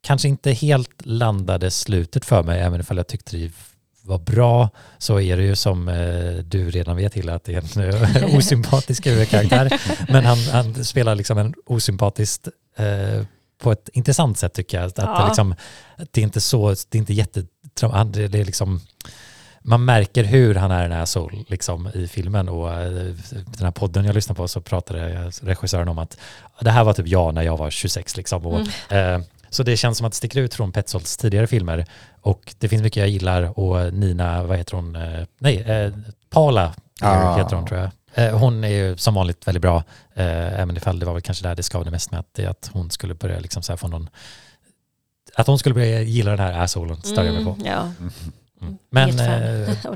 kanske 0.00 0.28
inte 0.28 0.52
helt 0.52 1.06
landade 1.06 1.70
slutet 1.70 2.24
för 2.24 2.42
mig, 2.42 2.60
även 2.60 2.84
om 2.90 2.96
jag 2.96 3.06
tyckte 3.06 3.36
det 3.36 3.52
var 4.02 4.18
bra 4.18 4.70
så 4.98 5.20
är 5.20 5.36
det 5.36 5.42
ju 5.42 5.56
som 5.56 5.88
eh, 5.88 6.34
du 6.44 6.70
redan 6.70 6.96
vet 6.96 7.12
till 7.12 7.28
att 7.28 7.44
det 7.44 7.54
är 7.54 7.78
en 7.78 8.16
eh, 8.16 8.36
osympatisk 8.36 9.06
huvudkaraktär. 9.06 9.80
Men 10.12 10.24
han, 10.24 10.38
han, 10.38 10.84
spelar 10.84 11.14
liksom 11.14 11.38
en 11.38 11.54
osympatiskt 11.66 12.48
eh, 12.76 13.24
på 13.62 13.72
ett 13.72 13.88
intressant 13.92 14.38
sätt 14.38 14.52
tycker 14.54 14.80
jag. 14.80 14.86
Att 14.86 14.98
ja. 14.98 15.20
det, 15.20 15.26
liksom, 15.26 15.54
det 16.10 16.20
är 16.20 16.22
inte 16.22 16.40
så, 16.40 16.68
det 16.68 16.96
är 16.96 16.98
inte 16.98 17.14
jätte, 17.14 17.44
det 18.04 18.34
är 18.34 18.44
liksom, 18.44 18.80
man 19.60 19.84
märker 19.84 20.24
hur 20.24 20.54
han 20.54 20.70
är 20.70 20.84
en 20.84 20.92
asshole 20.92 21.44
liksom, 21.48 21.90
i 21.94 22.08
filmen 22.08 22.48
och 22.48 22.68
den 22.68 23.64
här 23.64 23.70
podden 23.70 24.04
jag 24.04 24.14
lyssnar 24.14 24.34
på 24.34 24.48
så 24.48 24.60
pratade 24.60 25.30
regissören 25.42 25.88
om 25.88 25.98
att 25.98 26.18
det 26.60 26.70
här 26.70 26.84
var 26.84 26.92
typ 26.92 27.06
jag 27.06 27.34
när 27.34 27.42
jag 27.42 27.56
var 27.56 27.70
26 27.70 28.16
liksom. 28.16 28.46
Och, 28.46 28.60
mm. 28.90 29.20
eh, 29.20 29.26
så 29.52 29.62
det 29.62 29.76
känns 29.76 29.98
som 29.98 30.06
att 30.06 30.12
det 30.12 30.16
sticker 30.16 30.40
ut 30.40 30.54
från 30.54 30.72
Petzolds 30.72 31.16
tidigare 31.16 31.46
filmer. 31.46 31.86
Och 32.20 32.54
det 32.58 32.68
finns 32.68 32.82
mycket 32.82 33.00
jag 33.00 33.08
gillar 33.08 33.58
och 33.58 33.94
Nina, 33.94 34.42
vad 34.42 34.58
heter 34.58 34.76
hon? 34.76 34.96
Eh, 34.96 35.24
nej, 35.38 35.60
eh, 35.60 35.92
Paula 36.30 36.74
ah. 37.00 37.36
heter 37.36 37.56
hon 37.56 37.66
tror 37.66 37.80
jag. 37.80 37.90
Eh, 38.14 38.38
hon 38.38 38.64
är 38.64 38.68
ju 38.68 38.96
som 38.96 39.14
vanligt 39.14 39.48
väldigt 39.48 39.62
bra, 39.62 39.84
även 40.14 40.76
ifall 40.76 40.98
det 40.98 41.06
var 41.06 41.12
väl 41.12 41.22
kanske 41.22 41.44
där 41.44 41.54
det 41.54 41.62
skavde 41.62 41.90
mest 41.90 42.10
med 42.10 42.20
att, 42.20 42.38
att 42.38 42.70
hon 42.72 42.90
skulle 42.90 43.14
börja 43.14 43.40
liksom 43.40 43.62
så 43.62 43.72
här 43.72 43.76
få 43.76 43.88
någon 43.88 44.08
att 45.34 45.46
hon 45.46 45.58
skulle 45.58 45.74
börja 45.74 46.00
gilla 46.00 46.30
den 46.30 46.40
här 46.40 46.64
assholen 46.64 47.02
stör 47.02 47.24
jag 47.24 47.34
mig 47.34 47.44
på. 47.44 47.50
Mm, 47.50 47.66
ja. 47.66 47.92
Mm. 48.60 48.78
Men, 48.90 49.18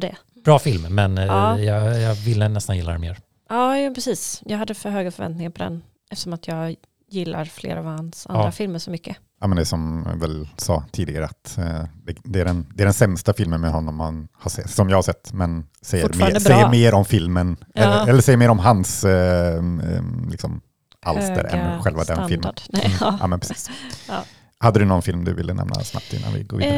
eh, 0.03 0.13
bra 0.45 0.59
film, 0.59 0.95
men 0.95 1.17
ja. 1.17 1.59
jag, 1.59 2.01
jag 2.01 2.15
ville 2.15 2.49
nästan 2.49 2.77
gilla 2.77 2.93
den 2.93 3.01
mer. 3.01 3.19
Ja, 3.49 3.93
precis. 3.95 4.43
Jag 4.47 4.59
hade 4.59 4.75
för 4.75 4.91
höga 4.91 5.11
förväntningar 5.11 5.51
på 5.51 5.59
den 5.59 5.83
eftersom 6.11 6.33
att 6.33 6.49
jag 6.49 6.75
gillar 7.09 7.45
flera 7.45 7.79
av 7.79 7.85
hans 7.85 8.27
andra 8.27 8.45
ja. 8.45 8.53
filmer 8.53 8.79
så 8.79 8.91
mycket. 8.91 9.17
Ja, 9.41 9.47
men 9.47 9.57
det 9.57 9.65
som 9.65 10.07
jag 10.07 10.17
väl 10.17 10.49
sa 10.57 10.85
tidigare 10.93 11.25
att 11.25 11.59
eh, 11.59 11.85
det, 12.25 12.41
är 12.41 12.45
den, 12.45 12.67
det 12.75 12.83
är 12.83 12.85
den 12.85 12.95
sämsta 12.95 13.33
filmen 13.33 13.61
med 13.61 13.71
honom 13.71 13.97
man 13.97 14.29
har 14.33 14.51
sett, 14.51 14.71
som 14.71 14.91
jag 14.91 14.97
har 14.97 15.03
sett, 15.03 15.33
men 15.33 15.67
säger, 15.83 16.09
mer, 16.09 16.39
säger 16.39 16.69
mer 16.69 16.95
om 16.95 17.05
filmen, 17.05 17.57
ja. 17.75 17.83
eller, 17.83 18.09
eller 18.09 18.23
säger 18.23 18.37
mer 18.37 18.49
om 18.49 18.59
hans 18.59 19.05
eh, 19.05 19.63
liksom, 20.31 20.61
alster 21.07 21.45
än 21.45 21.83
själva 21.83 22.05
standard. 22.05 22.23
den 22.23 22.29
filmen. 22.29 22.55
Nej, 22.69 22.85
mm. 22.85 22.97
ja. 23.01 23.19
ja. 23.21 23.27
men 23.27 23.41
precis. 23.41 23.71
ja. 24.09 24.25
Hade 24.59 24.79
du 24.79 24.85
någon 24.85 25.03
film 25.03 25.25
du 25.25 25.35
ville 25.35 25.55
nämna 25.55 25.75
snabbt 25.75 26.13
innan 26.13 26.33
vi 26.33 26.43
går 26.43 26.59
vidare? 26.59 26.77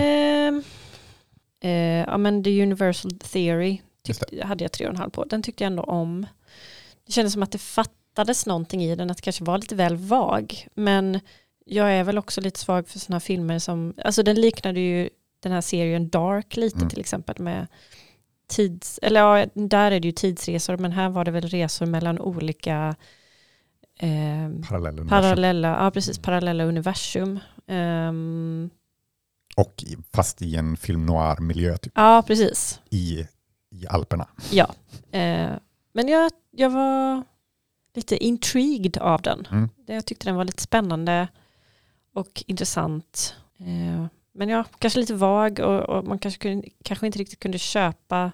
Eh, 1.62 1.70
eh, 1.70 2.04
ja, 2.06 2.18
men 2.18 2.44
The 2.44 2.62
Universal 2.62 3.10
Theory 3.10 3.80
tyckte, 4.04 4.46
hade 4.46 4.64
jag 4.64 4.72
tre 4.72 4.86
och 4.86 4.92
en 4.92 4.98
halv 4.98 5.10
på. 5.10 5.24
Den 5.24 5.42
tyckte 5.42 5.64
jag 5.64 5.70
ändå 5.70 5.82
om. 5.82 6.26
Det 7.06 7.12
kändes 7.12 7.32
som 7.32 7.42
att 7.42 7.52
det 7.52 7.58
fattades 7.58 8.46
någonting 8.46 8.84
i 8.84 8.96
den, 8.96 9.10
att 9.10 9.16
det 9.16 9.22
kanske 9.22 9.44
var 9.44 9.58
lite 9.58 9.74
väl 9.74 9.96
vag. 9.96 10.66
Men 10.74 11.20
jag 11.68 11.92
är 11.92 12.04
väl 12.04 12.18
också 12.18 12.40
lite 12.40 12.60
svag 12.60 12.88
för 12.88 12.98
sådana 12.98 13.20
filmer 13.20 13.58
som, 13.58 13.94
alltså 14.04 14.22
den 14.22 14.40
liknade 14.40 14.80
ju 14.80 15.10
den 15.40 15.52
här 15.52 15.60
serien 15.60 16.08
Dark 16.08 16.56
lite 16.56 16.76
mm. 16.76 16.88
till 16.88 17.00
exempel 17.00 17.38
med 17.38 17.66
tids, 18.46 18.98
eller 19.02 19.20
ja, 19.20 19.46
där 19.54 19.90
är 19.90 20.00
det 20.00 20.08
ju 20.08 20.12
tidsresor 20.12 20.76
men 20.76 20.92
här 20.92 21.08
var 21.08 21.24
det 21.24 21.30
väl 21.30 21.48
resor 21.48 21.86
mellan 21.86 22.20
olika 22.20 22.96
eh, 23.98 24.68
parallella, 24.68 25.04
parallella, 25.04 25.68
ja, 25.68 25.90
precis, 25.90 26.18
parallella 26.18 26.64
universum. 26.64 27.40
Um, 27.66 28.70
och 29.56 29.84
fast 30.12 30.42
i 30.42 30.56
en 30.56 30.76
film 30.76 31.06
noir-miljö. 31.06 31.76
Typ. 31.76 31.92
Ja, 31.96 32.22
precis. 32.26 32.80
I, 32.90 33.26
i 33.70 33.86
Alperna. 33.88 34.28
Ja, 34.50 34.74
eh, 35.12 35.50
men 35.92 36.08
jag, 36.08 36.30
jag 36.50 36.70
var 36.70 37.24
lite 37.94 38.24
intrigued 38.24 38.98
av 38.98 39.22
den. 39.22 39.46
Mm. 39.50 39.68
Jag 39.86 40.06
tyckte 40.06 40.26
den 40.26 40.36
var 40.36 40.44
lite 40.44 40.62
spännande 40.62 41.28
och 42.18 42.44
intressant. 42.46 43.34
Eh, 43.58 44.06
men 44.34 44.48
ja, 44.48 44.64
kanske 44.78 45.00
lite 45.00 45.14
vag 45.14 45.58
och, 45.58 45.80
och 45.80 46.04
man 46.04 46.18
kanske, 46.18 46.40
kunde, 46.40 46.68
kanske 46.82 47.06
inte 47.06 47.18
riktigt 47.18 47.40
kunde 47.40 47.58
köpa 47.58 48.32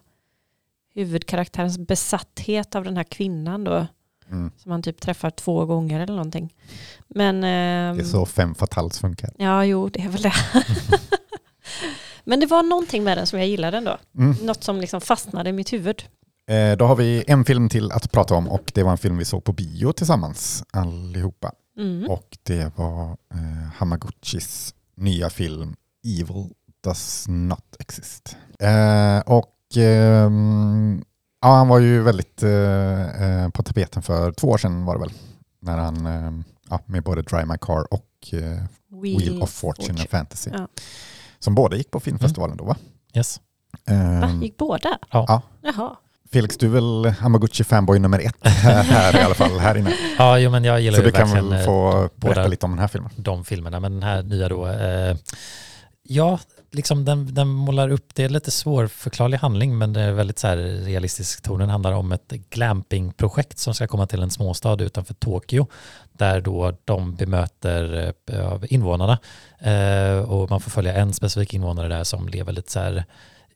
huvudkaraktärens 0.95 1.79
besatthet 1.79 2.75
av 2.75 2.85
den 2.85 2.97
här 2.97 3.05
kvinnan 3.05 3.65
då. 3.65 3.87
Mm. 4.31 4.51
Som 4.57 4.73
han 4.73 4.83
typ 4.83 5.01
träffar 5.01 5.31
två 5.31 5.67
gånger 5.67 6.01
eller 6.01 6.15
någonting. 6.15 6.55
Men, 7.09 7.37
eh, 7.37 7.97
det 7.97 8.03
är 8.03 8.05
så 8.05 8.27
fem 8.27 8.55
fatals 8.55 8.99
funkar. 8.99 9.31
Ja, 9.39 9.65
jo, 9.65 9.89
det 9.89 10.01
är 10.01 10.09
väl 10.09 10.23
det. 10.23 10.35
Men 12.25 12.41
det 12.41 12.47
var 12.47 12.63
någonting 12.63 13.05
med 13.05 13.19
den 13.19 13.27
som 13.27 13.39
jag 13.39 13.49
gillade 13.49 13.77
ändå. 13.77 13.99
Mm. 14.19 14.37
Något 14.47 14.65
som 14.65 14.81
liksom 14.81 15.01
fastnade 15.01 15.51
i 15.51 15.53
mitt 15.53 15.73
huvud. 15.73 16.05
Eh, 16.49 16.77
då 16.77 16.85
har 16.85 16.97
vi 16.97 17.25
en 17.27 17.45
film 17.45 17.69
till 17.69 17.93
att 17.93 18.13
prata 18.13 18.35
om 18.35 18.49
och 18.49 18.73
det 18.75 18.83
var 18.83 18.91
en 18.91 18.99
film 18.99 19.19
vi 19.19 19.25
såg 19.25 19.45
på 19.45 19.53
bio 19.53 19.93
tillsammans 19.93 20.65
allihopa. 20.71 21.53
Mm. 21.77 22.11
Och 22.11 22.39
det 22.43 22.79
var 22.79 23.11
eh, 23.35 23.69
Hamaguchis 23.77 24.75
nya 24.97 25.31
film 25.31 25.77
Evil 26.05 26.51
does 26.85 27.25
not 27.29 27.77
exist. 27.79 28.37
Eh, 28.61 29.19
och 29.27 29.77
ehm, 29.77 31.05
ja, 31.41 31.49
han 31.55 31.69
var 31.69 31.79
ju 31.79 32.03
väldigt 32.03 32.43
eh, 32.43 33.23
eh, 33.23 33.49
på 33.49 33.63
tapeten 33.63 34.03
för 34.03 34.33
två 34.33 34.49
år 34.49 34.59
sedan 34.59 34.85
var 34.85 34.95
det 34.95 35.01
väl. 35.01 35.13
När 35.61 35.79
han, 35.79 36.07
eh, 36.07 36.33
ja, 36.71 36.81
med 36.87 37.03
både 37.03 37.23
Drive 37.23 37.47
My 37.47 37.59
Car 37.61 37.95
och 37.95 38.09
eh, 38.33 38.63
Wheel, 39.03 39.43
of 39.43 39.51
Fortune, 39.51 40.01
and 40.01 40.09
Fantasy. 40.09 40.51
Ja. 40.53 40.69
Som 41.39 41.55
båda 41.55 41.77
gick 41.77 41.91
på 41.91 42.01
filmfestivalen 42.01 42.57
då 42.57 42.65
va? 42.65 42.77
Yes. 43.15 43.41
Va? 43.87 43.95
Ehm, 43.95 44.43
Gick 44.43 44.57
båda? 44.57 44.99
Ja. 45.11 45.25
Ja. 45.29 45.43
Jaha. 45.63 45.97
Felix, 46.35 46.57
du 46.59 46.67
är 46.67 46.71
väl 46.71 47.07
Hamaguchi-fanboy 47.07 47.99
nummer 47.99 48.19
ett 48.19 48.37
här 48.47 49.17
i 49.21 49.23
alla 49.23 49.35
fall, 49.35 49.59
här 49.59 49.77
inne. 49.77 49.95
Ja, 50.19 50.39
jo, 50.39 50.51
men 50.51 50.65
jag 50.65 50.81
gillar 50.81 50.97
Så 50.99 51.03
ju 51.05 51.11
du 51.11 51.13
kan 51.13 51.31
väl 51.33 51.53
eh, 51.53 51.65
få 51.65 51.91
berätta 51.93 52.11
båda- 52.17 52.47
lite 52.47 52.67
om 52.67 52.73
den 52.73 52.79
här 52.79 52.89
filmen. 52.89 53.11
de 53.17 53.45
filmerna, 53.45 53.81
men 53.81 53.93
den 53.93 54.03
här 54.03 54.23
nya 54.23 54.49
då, 54.49 54.67
eh, 54.69 55.17
ja, 56.03 56.39
liksom 56.73 57.05
den, 57.05 57.35
den 57.35 57.49
målar 57.49 57.89
upp, 57.89 58.15
det 58.15 58.25
är 58.25 58.29
lite 58.29 58.51
svårförklarlig 58.51 59.39
handling, 59.39 59.79
men 59.79 59.93
det 59.93 60.01
är 60.01 60.13
väldigt 60.13 60.39
så 60.39 60.47
här 60.47 60.57
realistisk 60.85 61.43
ton. 61.43 61.59
Den 61.59 61.69
handlar 61.71 61.93
om 61.93 62.13
ett 62.13 62.29
glampingprojekt 62.51 63.59
som 63.59 63.75
ska 63.75 63.87
komma 63.87 64.07
till 64.07 64.23
en 64.23 64.31
småstad 64.31 64.83
utanför 64.83 65.15
Tokyo, 65.15 65.67
där 66.13 66.41
då 66.41 66.77
de 66.85 67.15
bemöter 67.15 68.13
eh, 68.33 68.53
invånarna 68.69 69.19
eh, 69.59 70.19
och 70.19 70.51
man 70.51 70.61
får 70.61 70.71
följa 70.71 70.95
en 70.95 71.13
specifik 71.13 71.55
invånare 71.55 71.89
där 71.89 72.05
som 72.05 72.29
lever 72.29 72.53
lite 72.53 72.73
så 72.73 72.81
här 72.81 73.05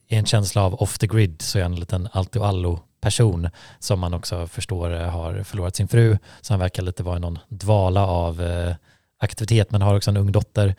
i 0.09 0.17
en 0.17 0.27
känsla 0.27 0.63
av 0.63 0.75
off 0.75 0.99
the 0.99 1.07
grid 1.07 1.43
så 1.43 1.59
är 1.59 1.63
han 1.63 1.73
en 1.73 1.81
liten 1.81 2.09
allt 2.13 2.37
och 2.37 2.47
allo 2.47 2.81
person 3.01 3.49
som 3.79 4.01
man 4.01 4.15
också 4.15 4.47
förstår 4.47 4.95
eh, 4.95 5.09
har 5.09 5.43
förlorat 5.43 5.77
sin 5.77 5.89
fru 5.89 6.19
så 6.41 6.53
han 6.53 6.61
verkar 6.61 6.83
lite 6.83 7.03
vara 7.03 7.17
i 7.17 7.21
någon 7.21 7.39
dvala 7.49 8.07
av 8.07 8.43
eh, 8.43 8.75
aktivitet 9.19 9.71
men 9.71 9.83
har 9.83 9.97
också 9.97 10.11
en 10.11 10.17
ung 10.17 10.33
dotter 10.33 10.75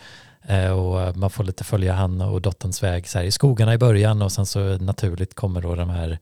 eh, 0.48 0.72
och 0.72 1.18
man 1.18 1.30
får 1.30 1.44
lite 1.44 1.64
följa 1.64 1.94
han 1.94 2.22
och 2.22 2.42
dotterns 2.42 2.84
väg 2.84 3.08
så 3.08 3.18
här, 3.18 3.26
i 3.26 3.32
skogarna 3.32 3.74
i 3.74 3.78
början 3.78 4.22
och 4.22 4.32
sen 4.32 4.46
så 4.46 4.78
naturligt 4.78 5.34
kommer 5.34 5.62
då 5.62 5.76
de 5.76 5.90
här 5.90 6.20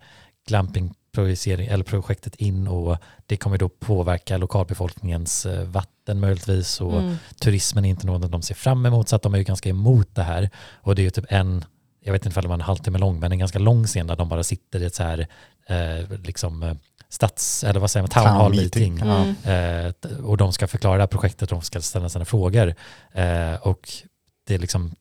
glamping 0.48 0.94
eller 1.18 1.84
projektet 1.84 2.36
in 2.36 2.68
och 2.68 2.98
det 3.26 3.38
kommer 3.38 3.58
då 3.58 3.70
påverka 3.70 4.38
lokalbefolkningens 4.38 5.48
vatten 5.66 6.20
möjligtvis 6.20 6.82
och 6.82 6.94
Mm. 6.94 7.18
turismen 7.40 7.86
är 7.86 7.90
inte 7.90 8.08
något 8.08 8.32
de 8.32 8.42
ser 8.42 8.56
fram 8.56 8.86
emot 8.86 9.10
så 9.10 9.16
att 9.16 9.22
de 9.22 9.34
är 9.34 9.38
ju 9.38 9.44
ganska 9.44 9.70
emot 9.70 10.16
det 10.16 10.24
här 10.24 10.50
och 10.82 10.96
det 10.96 11.02
är 11.02 11.04
ju 11.04 11.10
typ 11.10 11.26
en 11.30 11.66
jag 12.08 12.14
vet 12.14 12.26
inte 12.26 12.40
om 12.40 12.42
det 12.42 12.48
var 12.48 12.56
en 12.56 12.62
halvtimme 12.62 12.98
lång 12.98 13.20
men 13.20 13.32
en 13.32 13.40
ganska 13.40 13.60
lång 13.60 13.88
scen 13.88 14.08
där 14.08 14.16
de 14.16 14.30
bara 14.30 14.44
sitter 14.44 14.82
i 14.82 14.86
ett 14.86 14.96
så 14.96 15.04
här 15.04 15.28
eh, 15.68 16.20
liksom 16.24 16.64
eh, 16.64 16.74
stats 17.10 17.64
eller 17.64 17.80
vad 17.80 17.92
säger 17.92 18.02
man 18.04 18.10
town 18.10 18.42
hall 18.42 18.52
meeting 18.52 19.00
Mm. 19.00 19.36
Eh, 19.44 20.12
och 20.24 20.38
de 20.38 20.54
ska 20.54 20.68
förklara 20.68 20.96
det 20.96 21.02
här 21.02 21.08
projektet 21.08 21.50
de 21.50 21.62
ska 21.62 21.82
ställa 21.82 22.10
sina 22.10 22.26
frågor. 22.26 22.76
Eh, 23.12 23.54
och 23.62 23.90
det 24.48 24.56
är 24.56 24.60
liksom 24.60 24.96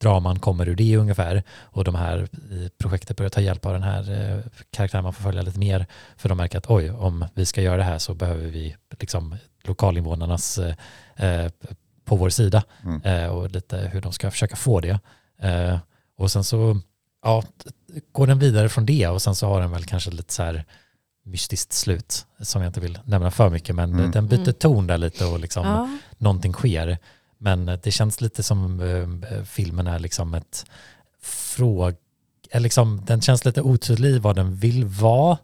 draman 0.00 0.38
kommer 0.38 0.68
ur 0.68 0.74
det 0.74 0.96
ungefär. 0.96 1.42
Och 1.60 1.84
de 1.84 1.94
här 1.94 2.28
i 2.50 2.70
projektet 2.78 3.16
börjar 3.16 3.30
ta 3.30 3.40
hjälp 3.40 3.66
av 3.66 3.72
den 3.72 3.82
här 3.82 4.32
eh, 4.32 4.40
karaktären 4.70 5.04
man 5.04 5.12
får 5.12 5.22
följa 5.22 5.42
lite 5.42 5.58
mer. 5.58 5.86
För 6.16 6.28
de 6.28 6.38
märker 6.38 6.58
att 6.58 6.70
oj, 6.70 6.90
om 6.90 7.24
vi 7.34 7.46
ska 7.46 7.62
göra 7.62 7.76
det 7.76 7.82
här 7.82 7.98
så 7.98 8.14
behöver 8.14 8.46
vi 8.46 8.76
liksom 9.00 9.36
lokalinvånarnas 9.62 10.58
eh, 10.58 10.74
eh, 11.16 11.50
på 12.04 12.16
vår 12.16 12.30
sida. 12.30 12.62
Mm. 12.84 13.30
Och 13.30 13.50
lite 13.50 13.76
hur 13.92 14.00
de 14.00 14.12
ska 14.12 14.30
försöka 14.30 14.56
få 14.56 14.80
det. 14.80 14.98
Eh, 16.18 16.22
och 16.22 16.30
sen 16.32 16.44
så 16.44 16.80
ja, 17.22 17.42
går 18.12 18.26
den 18.26 18.38
vidare 18.38 18.68
från 18.68 18.86
det 18.86 19.08
och 19.08 19.22
sen 19.22 19.34
så 19.34 19.46
har 19.48 19.60
den 19.60 19.70
väl 19.70 19.84
kanske 19.84 20.10
lite 20.10 20.34
så 20.34 20.42
här 20.42 20.64
mystiskt 21.24 21.72
slut 21.72 22.26
som 22.40 22.62
jag 22.62 22.68
inte 22.70 22.80
vill 22.80 22.98
nämna 23.04 23.30
för 23.30 23.50
mycket 23.50 23.74
men 23.74 23.92
Mm. 23.92 24.10
den 24.10 24.28
byter 24.28 24.40
Mm. 24.40 24.54
ton 24.54 24.86
där 24.86 24.98
lite 24.98 25.24
och 25.24 25.40
liksom 25.40 25.66
Ja. 25.66 25.88
någonting 26.18 26.52
sker. 26.52 26.98
Men 27.38 27.66
det 27.82 27.90
känns 27.90 28.20
lite 28.20 28.42
som 28.42 28.80
eh, 29.30 29.44
filmen 29.44 29.86
är 29.86 29.98
liksom 29.98 30.34
ett 30.34 30.64
fråga, 31.22 31.96
eller 32.50 32.62
liksom, 32.62 33.04
den 33.06 33.20
känns 33.20 33.44
lite 33.44 33.62
otydlig 33.62 34.22
vad 34.22 34.36
den 34.36 34.54
vill 34.56 34.84
vara 34.84 35.38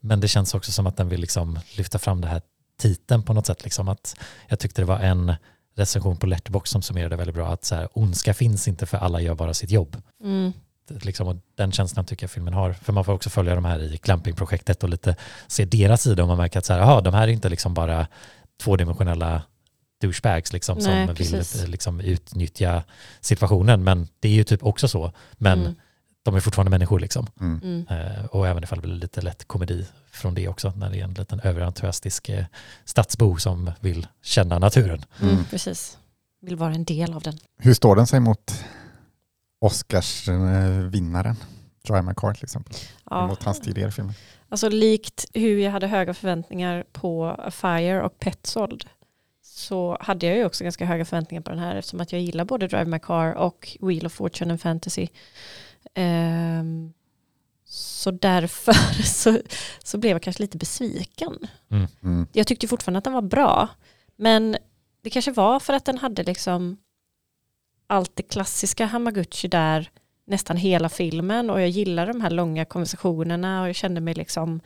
men 0.00 0.20
det 0.20 0.28
känns 0.28 0.54
också 0.54 0.72
som 0.72 0.86
att 0.86 0.96
den 0.96 1.08
vill 1.08 1.20
liksom 1.20 1.58
lyfta 1.76 1.98
fram 1.98 2.20
det 2.20 2.28
här 2.28 2.42
titeln 2.80 3.22
på 3.22 3.32
något 3.32 3.46
sätt. 3.46 3.64
Liksom 3.64 3.88
att 3.88 4.16
jag 4.48 4.58
tyckte 4.58 4.82
det 4.82 4.86
var 4.86 4.98
en 4.98 5.34
recension 5.78 6.16
på 6.16 6.26
Letterboxd 6.26 6.72
som 6.72 6.82
summerade 6.82 7.16
väldigt 7.16 7.34
bra 7.34 7.52
att 7.52 7.64
så 7.64 7.74
här, 7.74 7.88
ondska 7.92 8.34
finns 8.34 8.68
inte 8.68 8.86
för 8.86 8.98
alla 8.98 9.20
gör 9.20 9.34
bara 9.34 9.54
sitt 9.54 9.70
jobb. 9.70 9.96
Mm. 10.24 10.52
Liksom, 10.90 11.28
och 11.28 11.36
den 11.56 11.72
känslan 11.72 12.04
tycker 12.04 12.24
jag 12.24 12.30
filmen 12.30 12.54
har. 12.54 12.72
För 12.72 12.92
man 12.92 13.04
får 13.04 13.12
också 13.12 13.30
följa 13.30 13.54
de 13.54 13.64
här 13.64 13.82
i 13.82 14.00
glampingprojektet 14.02 14.82
och 14.82 14.88
lite 14.88 15.16
se 15.46 15.64
deras 15.64 16.02
sida 16.02 16.22
och 16.22 16.28
man 16.28 16.36
märker 16.36 16.58
att 16.58 16.64
så 16.66 16.72
här, 16.72 16.80
aha, 16.80 17.00
de 17.00 17.14
här 17.14 17.22
är 17.22 17.32
inte 17.32 17.48
liksom 17.48 17.74
bara 17.74 18.06
tvådimensionella 18.62 19.42
douchebags 20.00 20.52
liksom, 20.52 20.78
Nej, 20.78 21.06
som 21.06 21.16
precis. 21.16 21.62
vill 21.62 21.70
liksom, 21.70 22.00
utnyttja 22.00 22.82
situationen. 23.20 23.84
Men 23.84 24.08
det 24.20 24.28
är 24.28 24.32
ju 24.32 24.44
typ 24.44 24.64
också 24.64 24.88
så. 24.88 25.12
Men 25.32 25.60
Mm. 25.60 25.74
De 26.24 26.34
är 26.34 26.40
fortfarande 26.40 26.70
människor 26.70 27.00
liksom. 27.00 27.26
Mm. 27.40 27.60
Mm. 27.62 27.86
Eh, 27.90 28.24
och 28.24 28.48
även 28.48 28.64
ifall 28.64 28.78
det 28.80 28.88
blir 28.88 28.96
lite 28.96 29.20
lätt 29.20 29.44
komedi 29.48 29.86
från 30.10 30.34
det 30.34 30.48
också. 30.48 30.72
När 30.76 30.90
det 30.90 31.00
är 31.00 31.04
en 31.04 31.14
liten 31.14 31.40
överentusiastisk 31.40 32.28
eh, 32.28 32.44
stadsbo 32.84 33.36
som 33.36 33.72
vill 33.80 34.06
känna 34.22 34.58
naturen. 34.58 35.04
Mm. 35.20 35.34
Mm. 35.34 35.44
Precis. 35.44 35.98
Vill 36.40 36.56
vara 36.56 36.74
en 36.74 36.84
del 36.84 37.14
av 37.14 37.22
den. 37.22 37.38
Hur 37.58 37.74
står 37.74 37.96
den 37.96 38.06
sig 38.06 38.20
mot 38.20 38.64
Oscars-vinnaren? 39.60 41.36
Drive 41.82 42.02
My 42.02 42.14
Car 42.16 42.34
till 42.34 42.44
exempel. 42.44 42.74
Ja. 43.10 43.26
Mot 43.26 43.42
hans 43.42 43.60
tidigare 43.60 43.90
filmer. 43.90 44.14
Alltså 44.48 44.68
likt 44.68 45.24
hur 45.34 45.58
jag 45.58 45.70
hade 45.70 45.86
höga 45.86 46.14
förväntningar 46.14 46.84
på 46.92 47.26
A 47.26 47.50
Fire 47.50 48.02
och 48.02 48.18
Petzold 48.18 48.84
så 49.42 49.98
hade 50.00 50.26
jag 50.26 50.36
ju 50.36 50.44
också 50.44 50.64
ganska 50.64 50.84
höga 50.84 51.04
förväntningar 51.04 51.42
på 51.42 51.50
den 51.50 51.58
här 51.58 51.76
eftersom 51.76 52.00
att 52.00 52.12
jag 52.12 52.20
gillar 52.20 52.44
både 52.44 52.66
Drive 52.66 52.84
My 52.84 52.98
Car 52.98 53.32
och 53.32 53.76
Wheel 53.80 54.06
of 54.06 54.12
Fortune 54.12 54.50
and 54.50 54.60
Fantasy. 54.60 55.06
Ehm, 55.94 56.92
så 57.64 58.10
därför 58.10 58.72
så, 59.02 59.40
så 59.84 59.98
blev 59.98 60.12
jag 60.12 60.22
kanske 60.22 60.42
lite 60.42 60.58
besviken. 60.58 61.38
Mm. 62.02 62.26
Jag 62.32 62.46
tyckte 62.46 62.68
fortfarande 62.68 62.98
att 62.98 63.04
den 63.04 63.12
var 63.12 63.22
bra 63.22 63.68
men 64.16 64.56
det 65.02 65.10
kanske 65.10 65.32
var 65.32 65.60
för 65.60 65.72
att 65.72 65.84
den 65.84 65.98
hade 65.98 66.22
liksom 66.22 66.76
allt 67.86 68.16
det 68.16 68.22
klassiska 68.22 68.86
Hamaguchi 68.86 69.48
där 69.48 69.90
nästan 70.26 70.56
hela 70.56 70.88
filmen 70.88 71.50
och 71.50 71.60
jag 71.60 71.68
gillar 71.68 72.06
de 72.06 72.20
här 72.20 72.30
långa 72.30 72.64
konversationerna 72.64 73.62
och 73.62 73.68
jag 73.68 73.76
kände 73.76 74.00
mig 74.00 74.14
liksom 74.14 74.60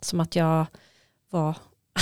som 0.00 0.20
att 0.20 0.36
jag 0.36 0.66
var 1.30 1.54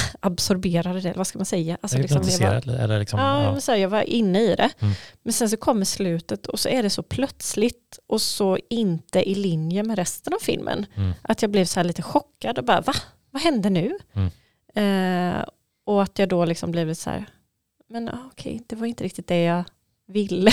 absorberad 0.20 0.96
i 0.96 1.00
det, 1.00 1.12
vad 1.16 1.26
ska 1.26 1.38
man 1.38 1.46
säga? 1.46 1.78
Alltså, 1.80 1.98
liksom, 1.98 2.22
jag 2.40 2.50
var, 2.50 2.74
eller 2.74 2.98
liksom, 2.98 3.20
ja, 3.20 3.42
ja. 3.42 3.60
så 3.60 3.72
här, 3.72 3.78
jag 3.78 3.88
var 3.88 4.02
inne 4.02 4.40
i 4.40 4.54
det. 4.56 4.70
Mm. 4.78 4.94
Men 5.22 5.32
sen 5.32 5.50
så 5.50 5.56
kommer 5.56 5.84
slutet 5.84 6.46
och 6.46 6.60
så 6.60 6.68
är 6.68 6.82
det 6.82 6.90
så 6.90 7.02
plötsligt 7.02 7.98
och 8.06 8.22
så 8.22 8.58
inte 8.70 9.30
i 9.30 9.34
linje 9.34 9.82
med 9.82 9.98
resten 9.98 10.34
av 10.34 10.38
filmen. 10.38 10.86
Mm. 10.94 11.12
Att 11.22 11.42
jag 11.42 11.50
blev 11.50 11.64
så 11.64 11.80
här 11.80 11.84
lite 11.84 12.02
chockad 12.02 12.58
och 12.58 12.64
bara 12.64 12.80
va? 12.80 12.94
Vad 13.30 13.42
hände 13.42 13.70
nu? 13.70 13.98
Mm. 14.12 14.30
Eh, 14.74 15.44
och 15.84 16.02
att 16.02 16.18
jag 16.18 16.28
då 16.28 16.44
liksom 16.44 16.70
blev 16.70 16.94
så 16.94 17.10
här, 17.10 17.26
men 17.88 18.08
ah, 18.08 18.28
okej, 18.32 18.62
det 18.66 18.76
var 18.76 18.86
inte 18.86 19.04
riktigt 19.04 19.26
det 19.26 19.42
jag 19.42 19.64
ville 20.06 20.50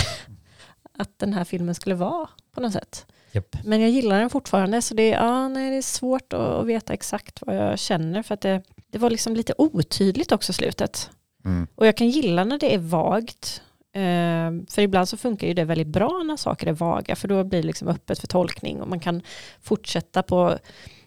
att 0.98 1.20
den 1.20 1.34
här 1.34 1.44
filmen 1.44 1.76
skulle 1.76 1.96
vara 1.96 2.30
på 2.52 2.62
något 2.62 2.74
sätt. 2.74 3.06
Japp. 3.32 3.58
Men 3.64 3.82
jag 3.82 3.90
gillar 3.90 4.20
den 4.20 4.30
fortfarande 4.30 4.82
så 4.82 4.94
det, 4.94 5.10
ja, 5.10 5.48
nej, 5.48 5.70
det 5.70 5.78
är 5.78 5.82
svårt 5.82 6.34
att, 6.34 6.40
att 6.40 6.66
veta 6.66 6.94
exakt 6.94 7.40
vad 7.42 7.56
jag 7.56 7.80
känner 7.80 8.24
för 8.24 8.34
att 8.34 8.42
det, 8.42 8.64
det 8.94 9.00
var 9.00 9.10
liksom 9.10 9.36
lite 9.36 9.54
otydligt 9.58 10.32
också 10.32 10.54
slutet. 10.54 11.10
Mm. 11.46 11.68
Och 11.76 11.88
jag 11.88 11.98
kan 11.98 12.10
gilla 12.10 12.44
när 12.44 12.58
det 12.60 12.74
är 12.74 12.78
vagt. 12.78 13.62
Eh, 13.94 14.74
för 14.74 14.82
ibland 14.82 15.10
så 15.10 15.18
funkar 15.18 15.48
ju 15.48 15.54
det 15.54 15.64
väldigt 15.64 15.88
bra 15.88 16.24
när 16.26 16.38
saker 16.38 16.68
är 16.68 16.72
vaga. 16.74 17.16
För 17.16 17.28
då 17.28 17.44
blir 17.44 17.62
det 17.62 17.68
liksom 17.68 17.88
öppet 17.88 18.20
för 18.20 18.28
tolkning. 18.28 18.82
Och 18.82 18.88
man 18.88 19.00
kan 19.00 19.22
fortsätta 19.62 20.24
på 20.24 20.58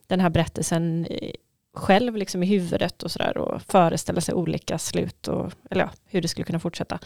den 0.07 0.20
här 0.20 0.30
berättelsen 0.30 1.07
eh, 1.11 1.30
själv 1.74 2.16
liksom 2.16 2.43
i 2.43 2.47
huvudet 2.47 3.03
och 3.03 3.11
sådär. 3.11 3.39
Och 3.39 3.62
föreställa 3.62 4.20
sig 4.20 4.34
olika 4.34 4.78
slut. 4.78 5.28
Och, 5.28 5.53
eller 5.70 5.84
ja, 5.84 5.91
hur 6.05 6.22
det 6.22 6.28
skulle 6.28 6.45
kunna 6.45 6.61
fortsätta. 6.61 6.99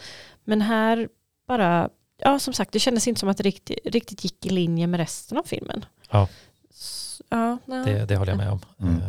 Men 0.43 0.61
här 0.61 1.09
bara, 1.47 1.89
ja 2.17 2.39
som 2.39 2.53
sagt 2.53 2.71
det 2.71 2.79
kändes 2.79 3.07
inte 3.07 3.19
som 3.19 3.29
att 3.29 3.37
det 3.37 3.43
riktigt, 3.43 3.79
riktigt 3.85 4.23
gick 4.23 4.45
i 4.45 4.49
linje 4.49 4.87
med 4.87 4.97
resten 4.99 5.37
av 5.37 5.43
filmen. 5.43 5.85
Ja. 6.11 6.27
S- 6.69 7.21
ja. 7.29 7.57
Det, 7.65 8.05
det 8.05 8.15
håller 8.15 8.31
jag 8.31 8.37
med 8.37 8.51
om. 8.51 8.59
Mm. 8.79 9.01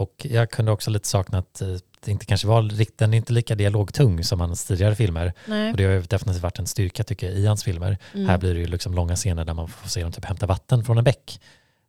Och 0.00 0.26
jag 0.30 0.50
kunde 0.50 0.72
också 0.72 0.90
lite 0.90 1.08
sakna 1.08 1.38
att 1.38 1.60
eh, 1.60 1.68
det 2.04 2.10
inte 2.10 2.26
kanske 2.26 2.46
var, 2.46 2.62
rikt- 2.62 2.98
den 2.98 3.12
är 3.14 3.16
inte 3.18 3.32
lika 3.32 3.54
dialogtung 3.54 4.24
som 4.24 4.40
hans 4.40 4.64
tidigare 4.64 4.94
filmer. 4.94 5.32
nej. 5.46 5.70
Och 5.70 5.76
det 5.76 5.84
har 5.84 5.92
ju 5.92 6.02
definitivt 6.02 6.42
varit 6.42 6.58
en 6.58 6.66
styrka 6.66 7.04
tycker 7.04 7.26
jag 7.30 7.36
i 7.38 7.46
hans 7.46 7.64
filmer. 7.64 7.98
Mm. 8.14 8.28
Här 8.28 8.38
blir 8.38 8.54
det 8.54 8.60
ju 8.60 8.66
liksom 8.66 8.94
långa 8.94 9.16
scener 9.16 9.44
där 9.44 9.54
man 9.54 9.68
får 9.68 9.88
se 9.88 10.02
dem 10.02 10.12
typ 10.12 10.24
hämta 10.24 10.46
vatten 10.46 10.84
från 10.84 10.98
en 10.98 11.04
bäck. 11.04 11.40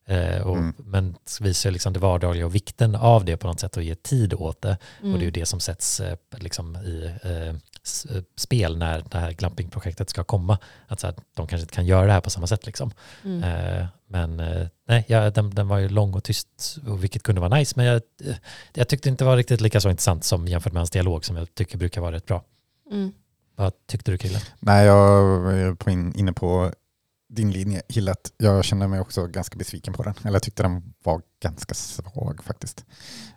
Eh, 0.10 0.42
och, 0.42 0.58
Mm. 0.58 0.74
Men 0.78 1.16
visar 1.42 1.72
liksom 1.72 1.94
det 1.94 2.00
vardagliga 2.00 2.46
och 2.46 2.56
vikten 2.56 2.96
av 2.96 3.26
det 3.26 3.38
på 3.38 3.48
något 3.48 3.60
sätt 3.60 3.78
och 3.78 3.84
ge 3.84 3.96
tid 3.96 4.34
åt 4.34 4.62
det. 4.62 4.78
Mm. 5.02 5.14
Och 5.14 5.20
det 5.20 5.24
är 5.24 5.26
ju 5.26 5.32
det 5.32 5.46
som 5.46 5.60
sätts 5.60 6.00
eh, 6.00 6.18
liksom 6.32 6.76
i 6.76 7.12
eh, 7.24 7.48
eh, 7.48 8.24
spel 8.38 8.78
när 8.78 9.04
det 9.12 9.18
här 9.18 9.32
glampingprojektet 9.32 10.10
ska 10.10 10.24
komma. 10.24 10.58
Att 10.88 11.00
så 11.00 11.08
här, 11.08 11.16
de 11.36 11.48
kanske 11.48 11.64
inte 11.64 11.76
kan 11.76 11.86
göra 11.86 12.06
det 12.06 12.12
här 12.12 12.22
på 12.22 12.30
samma 12.30 12.48
sätt. 12.48 12.66
Liksom. 12.66 12.92
Mm. 13.24 13.44
Eh, 13.44 13.86
men 14.08 14.40
eh, 14.40 14.68
nej, 14.88 15.06
ja, 15.08 15.30
den, 15.30 15.50
den 15.50 15.68
var 15.68 15.78
ju 15.78 15.90
lång 15.90 16.14
och 16.14 16.24
tyst, 16.24 16.78
och 16.88 17.04
vilket 17.04 17.24
kunde 17.24 17.42
vara 17.42 17.58
nice. 17.58 17.74
Men 17.76 17.86
jag, 17.86 18.02
jag 18.74 18.88
tyckte 18.88 19.10
inte 19.10 19.24
det 19.24 19.28
var 19.28 19.38
riktigt 19.38 19.62
lika 19.62 19.82
så 19.82 19.90
intressant 19.90 20.24
som 20.24 20.48
jämfört 20.48 20.74
med 20.74 20.80
hans 20.80 20.92
dialog 20.92 21.26
som 21.26 21.36
jag 21.36 21.56
tycker 21.56 21.78
brukar 21.78 22.02
vara 22.02 22.12
rätt 22.12 22.26
bra. 22.26 22.44
Mm. 22.92 23.12
Vad 23.56 23.74
tyckte 23.88 24.12
du 24.12 24.18
Krille? 24.18 24.40
Nej, 24.60 24.86
jag 24.86 25.54
är 25.54 25.74
på 25.74 25.90
in, 25.90 26.14
inne 26.16 26.34
på 26.34 26.72
din 27.30 27.52
linje, 27.52 27.82
Hillet. 27.88 28.34
Jag 28.38 28.66
kände 28.66 28.88
mig 28.88 29.00
också 29.00 29.28
ganska 29.28 29.58
besviken 29.58 29.94
på 29.94 30.04
den. 30.04 30.14
Eller 30.22 30.34
jag 30.34 30.44
tyckte 30.44 30.64
den 30.64 30.94
var 31.04 31.22
ganska 31.44 31.74
svag 31.74 32.44
faktiskt. 32.44 32.86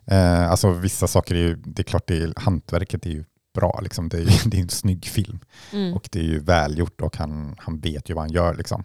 Eh, 0.07 0.51
alltså 0.51 0.73
vissa 0.73 1.07
saker 1.07 1.35
är 1.35 1.39
ju, 1.39 1.57
det 1.57 1.83
är 1.83 1.85
klart 1.85 2.07
det 2.07 2.17
är, 2.17 2.33
hantverket 2.37 3.07
är 3.07 3.11
ju 3.11 3.25
bra, 3.55 3.81
liksom. 3.83 4.09
det, 4.09 4.19
är, 4.19 4.49
det 4.51 4.57
är 4.57 4.63
en 4.63 4.69
snygg 4.69 5.05
film. 5.05 5.41
Mm. 5.73 5.95
Och 5.95 6.09
det 6.13 6.19
är 6.19 6.25
ju 6.25 6.39
välgjort 6.39 7.01
och 7.01 7.17
han, 7.17 7.57
han 7.59 7.81
vet 7.81 8.11
ju 8.11 8.15
vad 8.15 8.25
han 8.25 8.33
gör. 8.33 8.55
Liksom. 8.55 8.85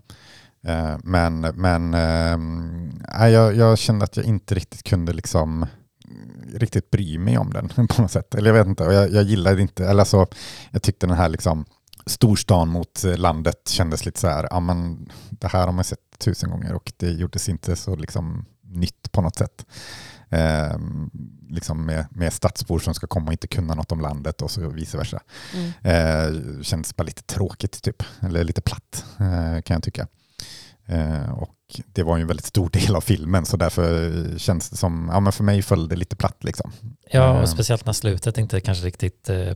Eh, 0.64 0.98
men 1.04 1.42
men 1.42 1.94
eh, 1.94 3.28
jag, 3.28 3.56
jag 3.56 3.78
kände 3.78 4.06
att 4.06 4.18
jag 4.18 4.26
inte 4.26 4.56
riktigt 4.56 4.84
kunde 4.84 5.14
liksom 5.14 5.66
riktigt 6.54 6.92
bry 6.92 7.18
mig 7.18 7.38
om 7.38 7.54
den 7.54 7.70
på 7.88 8.02
något 8.02 8.12
sätt. 8.12 8.36
Eller 8.36 8.50
jag 8.50 8.58
vet 8.58 8.68
inte, 8.68 8.84
jag, 8.84 9.12
jag 9.12 9.24
gillade 9.24 9.62
inte, 9.62 9.86
eller 9.86 10.00
alltså, 10.00 10.28
jag 10.72 10.82
tyckte 10.82 11.08
den 11.08 11.18
här 11.18 11.30
liksom 11.30 11.66
storstan 12.08 12.70
mot 12.70 13.04
landet 13.04 13.70
kändes 13.70 14.06
lite 14.06 14.20
så 14.20 14.28
här, 14.28 14.48
ja 14.52 14.60
men 14.60 15.10
det 15.30 15.48
här 15.48 15.66
har 15.66 15.74
man 15.74 15.84
sett 15.84 16.00
tusen 16.18 16.50
gånger 16.50 16.74
och 16.74 16.94
det 16.98 17.12
gjordes 17.12 17.50
inte 17.50 17.76
så 17.76 17.96
liksom 17.96 18.46
nytt 18.62 19.12
på 19.12 19.22
något 19.22 19.36
sätt. 19.36 19.66
Eh, 20.30 20.78
liksom 21.50 21.86
med, 21.86 22.06
med 22.12 22.34
stadsbor 22.34 22.80
som 22.80 22.94
ska 22.94 23.08
komma 23.08 23.26
och 23.28 23.32
inte 23.32 23.48
kunna 23.48 23.76
något 23.76 23.92
om 23.92 24.02
landet 24.02 24.42
och 24.42 24.52
så 24.52 24.70
vice 24.70 24.98
versa. 24.98 25.22
Mm. 25.54 25.72
Eh, 25.82 26.62
kändes 26.62 26.96
bara 26.96 27.04
lite 27.04 27.24
tråkigt 27.24 27.82
typ, 27.82 28.04
eller 28.20 28.44
lite 28.44 28.62
platt 28.62 29.06
eh, 29.20 29.62
kan 29.62 29.74
jag 29.74 29.84
tycka. 29.84 30.08
Eh, 30.86 31.32
och 31.32 31.56
det 31.86 32.04
var 32.04 32.18
ju 32.18 32.22
en 32.22 32.28
väldigt 32.28 32.46
stor 32.46 32.70
del 32.74 32.96
av 32.96 33.02
filmen 33.02 33.46
så 33.46 33.58
därför 33.58 34.12
känns 34.38 34.70
det 34.70 34.78
som, 34.78 35.10
ja 35.14 35.20
men 35.20 35.34
för 35.34 35.44
mig 35.44 35.62
föll 35.62 35.88
det 35.88 35.96
lite 35.96 36.16
platt 36.16 36.44
liksom. 36.44 36.72
Ja, 37.12 37.36
Eh. 37.36 37.42
och 37.42 37.50
speciellt 37.50 37.86
när 37.86 37.94
slutet 37.94 38.38
inte 38.38 38.60
kanske 38.62 38.86
riktigt 38.86 39.30
eh, 39.30 39.54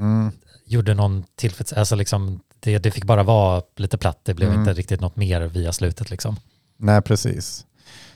Mm, 0.00 0.32
gjorde 0.68 0.94
någon 0.94 1.24
tillfreds... 1.36 1.72
Alltså 1.72 1.94
liksom, 1.96 2.40
det, 2.60 2.78
det 2.78 2.90
fick 2.90 3.04
bara 3.04 3.22
vara 3.22 3.62
lite 3.76 3.98
platt, 3.98 4.20
det 4.22 4.34
blev 4.34 4.48
Mm. 4.48 4.60
inte 4.60 4.72
riktigt 4.72 5.00
något 5.00 5.16
mer 5.16 5.40
via 5.40 5.72
slutet 5.72 6.10
liksom. 6.10 6.36
nej 6.76 7.02
precis. 7.02 7.64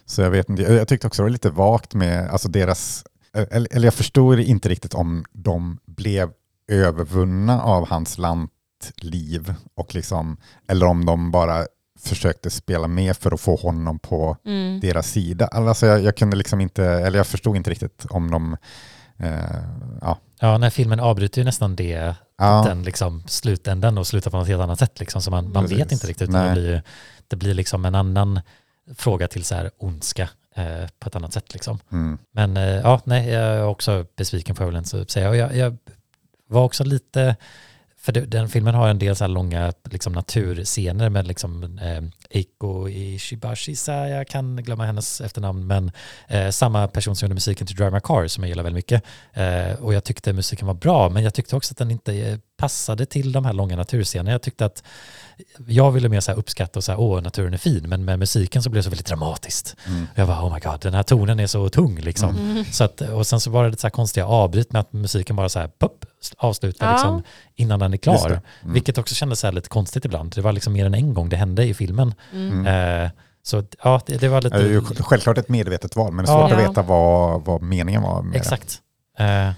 Så 0.06 0.22
jag 0.22 0.30
vet 0.30 0.48
inte, 0.48 0.62
jag 0.62 0.72
jag 0.72 0.88
tyckte 0.88 1.06
också 1.06 1.22
det 1.22 1.24
var 1.24 1.30
lite 1.30 1.50
vagt 1.50 1.94
med, 1.94 2.30
alltså 2.30 2.48
deras, 2.48 3.04
eller, 3.32 3.68
eller 3.74 3.86
jag 3.86 3.94
förstår 3.94 4.40
inte 4.40 4.68
riktigt 4.68 4.94
om 4.94 5.24
de 5.32 5.78
blev 5.86 6.30
övervunna 6.68 7.62
av 7.62 7.88
hans 7.88 8.18
lantliv 8.18 9.54
och 9.74 9.94
liksom, 9.94 10.36
eller 10.68 10.86
om 10.86 11.04
de 11.04 11.30
bara 11.30 11.66
försökte 12.00 12.50
spela 12.50 12.88
med 12.88 13.16
för 13.16 13.34
att 13.34 13.40
få 13.40 13.56
honom 13.56 13.98
på 13.98 14.36
Mm. 14.44 14.80
deras 14.80 15.06
sida. 15.10 15.46
Alltså 15.46 15.86
jag, 15.86 16.02
jag 16.02 16.16
kunde 16.16 16.36
liksom 16.36 16.60
inte, 16.60 16.84
eller 16.84 17.18
jag 17.18 17.26
förstod 17.26 17.56
inte 17.56 17.70
riktigt 17.70 18.06
om 18.10 18.30
de, 18.30 18.56
eh, 19.18 19.56
ja, 20.00 20.18
Ja, 20.40 20.58
när 20.58 20.70
filmen 20.70 21.00
avbryter 21.00 21.38
ju 21.40 21.44
nästan 21.44 21.76
det, 21.76 22.14
ja, 22.46 22.64
den 22.68 22.82
liksom 22.82 23.22
slutändan 23.26 23.98
och 23.98 24.06
slutar 24.06 24.30
på 24.30 24.36
något 24.36 24.48
helt 24.48 24.62
annat 24.62 24.78
sätt 24.78 25.00
liksom. 25.00 25.22
Så 25.22 25.30
man, 25.30 25.52
man 25.52 25.66
vet 25.66 25.92
inte 25.92 26.06
riktigt. 26.06 26.28
utan. 26.28 26.46
Det 26.46 26.52
blir, 26.52 26.70
ju- 26.74 26.80
det 27.28 27.36
blir 27.36 27.54
liksom 27.54 27.84
en 27.84 27.94
annan 27.94 28.40
fråga 28.96 29.28
till 29.28 29.44
så 29.44 29.54
här 29.54 29.70
ondska 29.78 30.28
eh, 30.56 30.88
på 30.98 31.08
ett 31.08 31.16
annat 31.16 31.32
sätt 31.32 31.52
liksom. 31.52 31.78
mm, 31.92 32.18
Men 32.32 32.56
eh, 32.56 32.62
ja, 32.64 33.00
nej, 33.04 33.28
jag 33.28 33.42
är 33.42 33.64
också 33.64 34.06
besviken 34.16 34.56
får 34.56 34.66
jag 34.66 34.72
väl 34.72 34.78
inte 34.78 35.04
säga. 35.12 35.28
Och 35.28 35.36
jag, 35.36 35.56
jag 35.56 35.76
var 36.48 36.62
också 36.64 36.84
lite, 36.84 37.36
för 38.02 38.12
det, 38.12 38.20
den 38.20 38.48
filmen 38.48 38.74
har 38.74 38.88
en 38.88 38.98
del 38.98 39.16
så 39.16 39.24
här 39.24 39.28
långa 39.28 39.72
liksom, 39.90 40.12
naturscener 40.12 41.08
med 41.08 41.26
liksom 41.26 41.78
eh, 41.78 42.02
Eiko 42.30 42.88
Ishibashisa, 42.88 44.08
jag 44.08 44.28
kan 44.28 44.56
glömma 44.56 44.86
hennes 44.86 45.20
efternamn, 45.20 45.66
men 45.66 45.92
eh, 46.28 46.50
samma 46.50 46.88
person 46.88 47.16
som 47.16 47.26
gjorde 47.26 47.34
musiken 47.34 47.66
till 47.66 47.76
Drive 47.76 47.90
My 47.90 48.00
Car 48.00 48.26
som 48.26 48.44
jag 48.44 48.48
gillar 48.48 48.62
väldigt 48.62 48.76
mycket. 48.76 49.02
Eh, 49.32 49.84
och 49.84 49.94
jag 49.94 50.04
tyckte 50.04 50.32
musiken 50.32 50.66
var 50.66 50.74
bra, 50.74 51.08
men 51.08 51.22
jag 51.22 51.34
tyckte 51.34 51.56
också 51.56 51.72
att 51.72 51.78
den 51.78 51.90
inte 51.90 52.14
eh, 52.14 52.38
passade 52.56 53.06
till 53.06 53.32
de 53.32 53.44
här 53.44 53.52
långa 53.52 53.76
naturscenerna. 53.76 54.30
Jag 54.30 54.42
tyckte 54.42 54.64
att 54.64 54.82
jag 55.66 55.90
ville 55.92 56.08
mer 56.08 56.20
så 56.20 56.30
här 56.30 56.38
uppskatta 56.38 56.78
och 56.78 56.84
säga 56.84 56.98
åh, 56.98 57.20
naturen 57.22 57.54
är 57.54 57.58
fin, 57.58 57.88
men 57.88 58.04
med 58.04 58.18
musiken 58.18 58.62
så 58.62 58.70
blev 58.70 58.78
det 58.78 58.84
så 58.84 58.90
väldigt 58.90 59.06
dramatiskt. 59.06 59.76
mm, 59.86 60.06
Jag 60.14 60.26
var 60.26 60.34
oh 60.34 60.54
my 60.54 60.60
god, 60.60 60.80
den 60.80 60.94
här 60.94 61.02
tonen 61.02 61.40
är 61.40 61.46
så 61.46 61.68
tung 61.68 61.98
liksom. 62.00 62.36
Mm. 62.36 62.64
Så 62.64 62.84
att, 62.84 63.00
och 63.00 63.26
sen 63.26 63.40
så 63.40 63.50
var 63.50 63.64
det 63.64 63.70
lite 63.70 63.80
så 63.80 63.86
här 63.86 63.90
konstiga 63.90 64.26
avbryt 64.26 64.72
med 64.72 64.80
att 64.80 64.92
musiken 64.92 65.36
bara 65.36 65.48
så 65.48 65.58
här 65.58 65.68
pop, 65.68 66.04
avslutar 66.36 66.86
Ja. 66.86 66.92
liksom 66.92 67.22
innan 67.54 67.78
den 67.78 67.92
är 67.92 67.96
klar. 67.96 68.28
det. 68.28 68.40
Mm. 68.62 68.74
Vilket 68.74 68.98
också 68.98 69.14
kändes 69.14 69.40
så 69.40 69.46
här 69.46 69.52
lite 69.54 69.68
konstigt 69.68 70.04
ibland. 70.04 70.32
Det 70.34 70.40
var 70.40 70.52
liksom 70.52 70.72
mer 70.72 70.86
än 70.86 70.94
en 70.94 71.14
gång 71.14 71.28
det 71.28 71.36
hände 71.36 71.64
i 71.64 71.74
filmen. 71.74 72.14
Mm. 72.32 72.66
Eh, 73.04 73.10
så 73.44 73.62
ja, 73.84 74.00
det, 74.06 74.16
det 74.16 74.28
var 74.28 74.40
Det 74.40 74.54
är 74.54 74.60
ju 74.68 74.80
lite... 74.80 75.02
självklart 75.02 75.38
ett 75.38 75.48
medvetet 75.48 75.96
val, 75.96 76.12
men 76.12 76.24
det 76.24 76.30
är 76.32 76.36
svårt 76.40 76.50
Ja. 76.50 76.56
att 76.56 76.70
veta 76.70 76.82
vad, 76.82 77.44
vad 77.44 77.62
meningen 77.62 78.02
var 78.02 78.22
med 78.22 78.32
det. 78.32 78.38
Exakt. 78.38 78.64
Eh, 78.64 78.91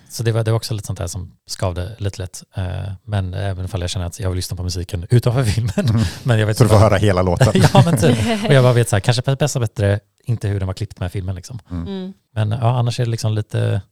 så 0.09 0.23
det 0.23 0.33
var, 0.33 0.45
det 0.45 0.51
var 0.51 0.57
också 0.57 0.75
lite 0.75 0.87
sånt 0.87 0.99
där 0.99 1.07
som 1.07 1.33
skavde 1.47 1.97
lite 1.99 2.23
lätt. 2.23 2.43
Eh, 2.57 2.93
men 3.05 3.35
även 3.35 3.65
ifall 3.65 3.81
jag 3.81 3.91
känner 3.91 4.07
att 4.07 4.21
jag 4.21 4.29
vill 4.31 4.37
lyssna 4.37 4.57
på 4.57 4.63
musiken 4.63 5.07
utanför 5.11 5.45
filmen. 5.45 5.73
Mm. 5.89 6.03
Men 6.23 6.39
jag 6.39 6.47
vet 6.47 6.57
Så 6.59 6.65
du 6.65 6.69
får 6.71 6.77
höra 6.79 6.97
hela 6.97 7.23
låten. 7.23 7.53
ja, 7.75 7.83
men 7.85 7.97
typ. 7.99 8.19
Och 8.49 8.53
jag 8.55 8.65
bara 8.65 8.73
vet 8.73 8.89
så 8.89 8.97
här, 8.97 9.01
kanske 9.01 9.37
bästa 9.37 9.61
bättre, 9.61 10.01
inte 10.25 10.49
hur 10.49 10.59
den 10.61 10.67
var 10.67 10.75
klippt 10.75 11.01
med 11.01 11.13
filmen 11.13 11.35
liksom. 11.35 11.59
Mm. 11.71 12.13
Men 12.35 12.51
ja, 12.51 12.79
annars 12.79 13.01
är 13.01 13.05
det 13.05 13.11
liksom 13.11 13.33
lite... 13.33 13.83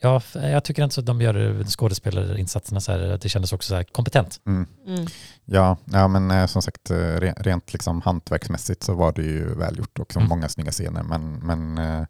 Ja, 0.00 0.22
jag 0.34 0.64
tycker 0.64 0.82
inte 0.84 0.94
så 0.94 1.00
att 1.00 1.06
de 1.06 1.20
gör 1.20 1.64
skådespelarinsatserna 1.64 2.80
så 2.80 2.92
här, 2.92 3.18
det 3.22 3.28
kändes 3.28 3.52
också 3.52 3.68
så 3.68 3.74
här 3.74 3.84
kompetent. 3.84 4.40
Mm. 4.46 4.66
Mm. 4.86 5.06
Ja, 5.44 5.76
ja, 5.84 6.08
men 6.08 6.30
eh, 6.30 6.46
som 6.46 6.62
sagt, 6.62 6.90
eh, 6.90 6.94
re- 6.94 7.42
rent 7.42 7.72
liksom 7.72 8.00
hantverksmässigt 8.02 8.82
så 8.82 8.94
var 8.94 9.12
det 9.12 9.22
ju 9.22 9.54
välgjort 9.54 9.98
och 9.98 10.16
Mm. 10.16 10.28
många 10.28 10.48
snygga 10.48 10.72
scener, 10.72 11.02
men, 11.02 11.32
men 11.38 11.78
eh, 11.78 12.06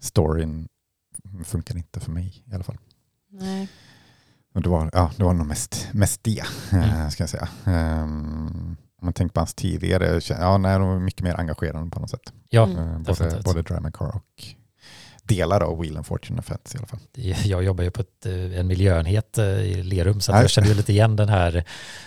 storyn 0.00 0.68
funkar 1.44 1.76
inte 1.76 2.00
för 2.00 2.10
mig 2.10 2.44
i 2.50 2.54
alla 2.54 2.64
fall. 2.64 2.78
Nej. 3.30 3.68
Och 4.54 4.62
det, 4.62 4.68
var, 4.68 4.90
ja, 4.92 5.10
det 5.16 5.24
var 5.24 5.34
nog 5.34 5.46
mest, 5.46 5.88
mest 5.92 6.20
det, 6.24 6.38
eh, 6.72 6.90
Mm. 6.94 7.10
ska 7.10 7.22
jag 7.22 7.30
säga. 7.30 7.48
Um, 7.66 8.76
om 9.00 9.04
man 9.06 9.12
tänker 9.12 9.32
på 9.34 9.40
hans 9.40 9.54
tidigare, 9.54 10.20
ja, 10.28 10.58
nej, 10.58 10.78
de 10.78 10.88
var 10.88 10.98
mycket 10.98 11.22
mer 11.22 11.34
engagerande 11.40 11.90
på 11.90 12.00
något 12.00 12.10
sätt. 12.10 12.32
Ja, 12.48 12.64
Mm. 12.64 12.78
Eh, 12.78 12.84
både, 12.98 13.02
definitivt. 13.12 13.44
både 13.44 13.62
Drive 13.62 13.90
Car 13.92 14.16
och 14.16 14.42
delar 15.22 15.60
av 15.62 15.80
Wheel 15.80 15.96
and 15.96 16.06
Fortune 16.06 16.38
Effects 16.38 16.74
i 16.74 16.78
alla 16.78 16.86
fall. 16.86 17.00
jag 17.44 17.62
jobbar 17.64 17.84
ju 17.84 17.90
på 17.90 18.00
ett, 18.00 18.26
eh, 18.26 18.58
en 18.60 18.66
miljöenhet 18.66 19.38
i 19.38 19.82
Lerum 19.82 20.20
så 20.20 20.32
jag 20.32 20.50
känner 20.50 20.68
ju 20.68 20.74
lite 20.74 20.92
igen 20.92 21.16
den 21.16 21.28
här 21.28 21.64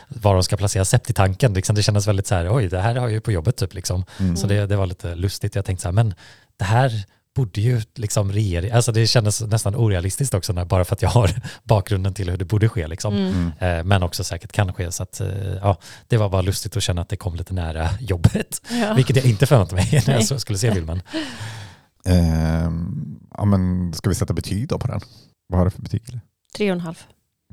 var 0.07 0.33
de 0.33 0.43
ska 0.43 0.57
placera 0.57 0.85
septitanken. 0.85 1.53
Liksom, 1.53 1.75
det 1.75 1.83
kändes 1.83 2.07
väldigt 2.07 2.27
så 2.27 2.35
här, 2.35 2.55
oj, 2.55 2.67
det 2.69 2.79
här 2.79 2.95
har 2.95 3.01
jag 3.01 3.11
ju 3.11 3.21
på 3.21 3.31
jobbet 3.31 3.57
typ 3.57 3.73
liksom. 3.73 4.03
Mm. 4.19 4.37
Så 4.37 4.47
det, 4.47 4.65
det 4.67 4.75
var 4.75 4.85
lite 4.85 5.15
lustigt. 5.15 5.55
Jag 5.55 5.65
tänkte 5.65 5.81
så 5.81 5.87
här, 5.87 5.93
men 5.93 6.13
det 6.57 6.65
här 6.65 7.05
borde 7.35 7.61
ju 7.61 7.81
liksom 7.95 8.31
regering, 8.31 8.71
alltså 8.71 8.91
det 8.91 9.07
kändes 9.07 9.41
nästan 9.41 9.75
orealistiskt 9.75 10.33
också 10.33 10.53
när, 10.53 10.65
bara 10.65 10.85
för 10.85 10.95
att 10.95 11.01
jag 11.01 11.09
har 11.09 11.31
bakgrunden 11.63 12.13
till 12.13 12.29
hur 12.29 12.37
det 12.37 12.45
borde 12.45 12.69
ske 12.69 12.87
liksom. 12.87 13.15
Mm. 13.15 13.51
Mm. 13.59 13.77
Eh, 13.79 13.83
Men 13.83 14.03
också 14.03 14.23
säkert 14.23 14.51
kan 14.51 14.73
ske. 14.73 14.91
Så 14.91 15.03
att, 15.03 15.19
eh, 15.21 15.27
ja, 15.61 15.77
det 16.07 16.17
var 16.17 16.29
bara 16.29 16.41
lustigt 16.41 16.77
att 16.77 16.83
känna 16.83 17.01
att 17.01 17.09
det 17.09 17.15
kom 17.17 17.35
lite 17.35 17.53
nära 17.53 17.89
jobbet. 17.99 18.61
Ja. 18.69 18.93
Vilket 18.93 19.15
jag 19.15 19.25
inte 19.25 19.45
förväntade 19.45 19.75
mig 19.81 19.89
när 20.07 20.13
jag 20.13 20.25
Nej. 20.29 20.39
skulle 20.39 20.57
se 20.57 20.73
filmen. 20.73 21.01
Ehm, 22.05 23.19
ja, 23.37 23.45
men 23.45 23.93
ska 23.93 24.09
vi 24.09 24.15
sätta 24.15 24.33
betyg 24.33 24.67
då 24.67 24.79
på 24.79 24.87
den? 24.87 25.01
Vad 25.47 25.57
har 25.59 25.65
du 25.65 25.71
för 25.71 25.81
betyg? 25.81 26.19
Tre 26.57 26.71
och 26.71 26.75
en 26.75 26.81
halv. 26.81 26.95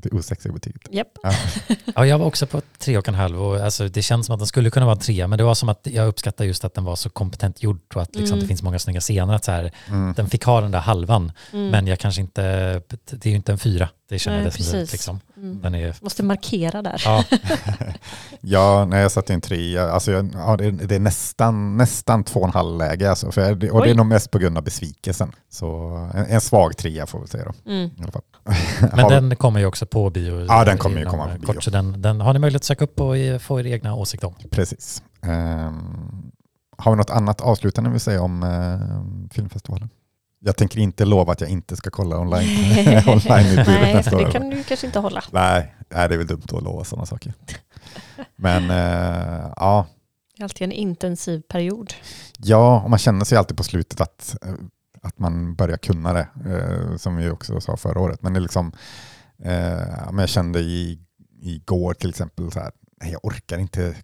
Det 0.03 0.11
osexiga 0.13 0.53
betyget. 0.53 0.83
Japp. 0.91 1.09
Ja. 1.23 1.33
Ja, 1.97 2.07
jag 2.07 2.19
var 2.19 2.27
också 2.27 2.47
på 2.47 2.61
tre 2.79 2.99
och 2.99 3.09
en 3.09 3.15
halv 3.15 3.43
och 3.43 3.57
alltså, 3.57 3.89
det 3.89 4.03
känns 4.03 4.27
som 4.27 4.33
att 4.35 4.39
den 4.41 4.47
skulle 4.47 4.71
kunna 4.71 4.87
vara 4.87 4.95
en 4.97 5.01
trea 5.01 5.27
men 5.29 5.39
det 5.39 5.45
var 5.45 5.55
som 5.55 5.69
att 5.69 5.87
jag 5.91 6.09
uppskattar 6.09 6.45
just 6.45 6.65
att 6.65 6.75
den 6.75 6.85
var 6.85 6.97
så 6.97 7.11
kompetent 7.11 7.63
gjord 7.63 7.81
och 7.95 8.03
att 8.03 8.15
liksom, 8.17 8.35
Mm. 8.35 8.41
det 8.41 8.49
finns 8.49 8.63
många 8.63 8.79
snygga 8.79 9.01
scener. 9.01 9.35
Att 9.35 9.45
så 9.45 9.51
här, 9.53 9.71
Mm. 9.89 10.15
den 10.17 10.29
fick 10.31 10.45
ha 10.45 10.61
den 10.61 10.71
där 10.71 10.79
halvan 10.81 11.33
Mm. 11.53 11.69
men 11.71 11.87
jag 11.87 11.99
kanske 11.99 12.21
inte, 12.21 12.43
det 13.11 13.27
är 13.27 13.31
ju 13.31 13.37
inte 13.37 13.53
en 13.53 13.59
fyra. 13.59 13.89
Det 14.09 14.19
känner 14.19 14.43
Nej, 14.43 14.51
precis. 14.51 14.93
Liksom. 14.93 15.21
Mm. 15.37 15.61
Den 15.63 15.75
är, 15.75 15.97
Måste 16.01 16.23
markera 16.23 16.83
där. 16.83 17.03
ja, 17.05 17.25
Ja, 18.41 18.85
när 18.85 19.01
jag 19.01 19.13
satte 19.13 19.35
en 19.35 19.41
trea, 19.41 19.91
alltså 19.91 20.13
jag, 20.13 20.31
ja, 20.35 20.57
det, 20.57 20.65
är- 20.67 20.73
det 20.73 20.95
är 20.95 21.01
nästan, 21.01 21.77
nästan 21.77 22.25
två 22.25 22.41
och 22.41 22.47
en 22.47 22.53
halv 22.53 22.79
läge. 22.79 23.11
Alltså, 23.11 23.33
för 23.33 23.41
jag, 23.41 23.51
och 23.51 23.59
det 23.59 23.67
är 23.69 23.93
Oj. 23.93 23.95
nog 23.95 24.07
mest 24.07 24.31
på 24.31 24.39
grund 24.39 24.59
av 24.59 24.65
besvikelsen. 24.65 25.33
Så 25.51 25.67
en, 26.15 26.27
en 26.27 26.41
svag 26.41 26.77
trea 26.77 27.07
får 27.07 27.21
vi 27.21 27.27
säga 27.27 27.45
då. 27.45 27.71
Mm. 27.73 27.85
I 27.97 28.03
alla 28.03 28.13
fall. 28.13 28.23
men 28.81 28.99
Har- 28.99 29.11
den 29.11 29.37
kommer 29.37 29.61
ju 29.61 29.67
också 29.67 29.87
på 29.87 30.11
bio. 30.11 30.45
Ja, 30.49 30.65
den 30.65 30.79
kommer 30.79 31.01
ju 31.01 31.07
komma 31.07 31.29
på 31.29 31.39
bio. 31.39 31.47
kort, 31.47 31.63
så 31.65 31.71
den, 31.71 32.03
den 32.03 32.21
har 32.21 32.33
ni 32.33 32.39
möjlighet 32.39 32.61
att 32.63 32.65
söka 32.67 32.85
upp 32.85 33.01
och 33.01 33.15
få 33.41 33.61
er 33.61 33.67
egna 33.67 33.95
åsikt 33.95 34.25
om. 34.25 34.35
Precis. 34.51 35.03
Ehm, 35.23 36.33
har 36.79 36.93
vi 36.93 36.97
något 36.97 37.11
annat 37.11 37.41
avslutande 37.41 37.91
vi 37.91 37.99
säga 37.99 38.23
om 38.23 38.43
ehm, 38.43 39.29
filmfestivalen? 39.33 39.89
Jag 40.41 40.57
tänker 40.57 40.79
inte 40.79 41.05
lova 41.05 41.33
att 41.33 41.41
jag 41.41 41.51
inte 41.51 41.77
ska 41.77 41.91
kolla 41.91 42.19
online, 42.19 42.49
online 43.07 43.55
Nej, 43.67 43.95
nästa 43.95 44.17
år. 44.17 44.25
det 44.25 44.33
kan 44.33 44.51
du 44.51 44.63
kanske 44.63 44.87
inte 44.87 44.99
hålla. 44.99 45.25
Nej, 45.33 45.75
nej, 45.89 46.09
det 46.09 46.15
är 46.15 46.19
väl 46.19 46.27
dumt 46.27 46.43
att 46.53 46.63
lova 46.63 46.85
sådana 46.85 47.07
saker. 47.07 47.33
Men 48.37 48.71
eh, 48.71 49.53
ja, 49.57 49.87
Det 50.37 50.43
är 50.43 50.45
alltid 50.45 50.65
en 50.65 50.73
intensiv 50.73 51.41
period. 51.41 51.93
Ja, 52.39 52.81
och 52.83 52.91
man 52.91 52.99
känner 52.99 53.25
sig 53.25 53.39
alltid 53.39 53.57
på 53.57 53.65
slutet 53.65 54.01
att, 54.01 54.37
eh, 54.43 54.55
att 55.03 55.19
man 55.19 55.55
börjar 55.55 55.77
kunna 55.77 56.13
det, 56.13 56.29
eh, 56.47 56.97
som 56.97 57.17
vi 57.17 57.31
också 57.31 57.61
sa 57.61 57.77
förra 57.77 58.01
året. 58.01 58.23
Men 58.23 58.33
det 58.33 58.39
är 58.39 58.43
liksom, 58.43 58.73
eh, 59.45 60.19
jag 60.19 60.29
kände 60.29 60.61
i, 60.61 60.99
igår 61.41 61.95
till 61.95 62.11
exempel, 62.11 62.53
så 62.53 62.61
här, 62.61 62.71
nej, 63.03 63.13
jag 63.13 63.25
orkar 63.25 63.59
inte, 63.59 63.95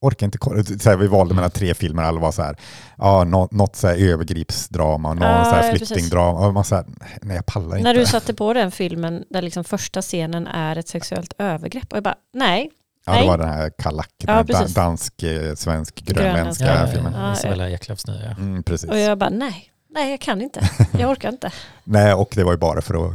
orkar 0.00 0.26
inte 0.26 0.38
kolla. 0.38 0.64
Så 0.64 0.90
här, 0.90 0.96
vi 0.96 1.06
valde 1.06 1.34
mellan 1.34 1.50
tre 1.50 1.74
filmer, 1.74 2.02
alla 2.02 2.20
var 2.20 2.32
så 2.32 2.42
här, 2.42 2.56
ja, 2.98 3.24
nå- 3.24 3.48
något 3.50 3.76
så 3.76 3.86
här 3.88 3.96
övergripsdrama, 3.96 5.08
någon 5.14 5.44
så 5.44 5.50
här 5.50 5.72
precis. 5.72 5.88
flyktingdrama. 5.88 6.46
Och 6.46 6.54
man 6.54 6.64
så 6.64 6.74
här, 6.74 6.84
nej 7.22 7.36
jag 7.36 7.46
pallar 7.46 7.76
inte. 7.76 7.82
När 7.92 7.94
du 7.94 8.06
satte 8.06 8.34
på 8.34 8.52
den 8.52 8.70
filmen 8.70 9.24
där 9.30 9.42
liksom 9.42 9.64
första 9.64 10.02
scenen 10.02 10.46
är 10.46 10.76
ett 10.76 10.88
sexuellt 10.88 11.32
övergrepp 11.38 11.90
och 11.92 11.96
jag 11.96 12.04
bara 12.04 12.14
nej, 12.34 12.70
Ja, 13.06 13.12
Nej. 13.12 13.22
det 13.22 13.28
var 13.28 13.38
den 13.38 13.48
här 13.48 13.70
Kallak, 13.78 14.08
Ja, 14.18 14.26
den 14.26 14.36
här 14.36 14.44
precis. 14.44 14.74
dansk, 14.74 15.22
eh, 15.22 15.54
svensk, 15.54 15.94
Grönländska 16.04 16.64
Ja, 16.80 16.86
filmen. 16.86 17.12
Ja, 17.12 17.32
Isabella 17.32 17.70
Eklöfs 17.70 18.06
nya. 18.06 18.30
Mm, 18.30 18.62
precis. 18.62 18.90
Och 18.90 18.98
jag 18.98 19.18
bara, 19.18 19.30
nej, 19.30 19.70
nej 19.90 20.10
jag 20.10 20.20
kan 20.20 20.40
inte. 20.42 20.60
Jag 20.98 21.10
orkar 21.10 21.28
inte. 21.28 21.50
Nej, 21.84 22.14
och 22.14 22.28
det 22.34 22.44
var 22.44 22.52
ju 22.52 22.58
bara 22.58 22.82
för 22.82 22.94
att 23.06 23.14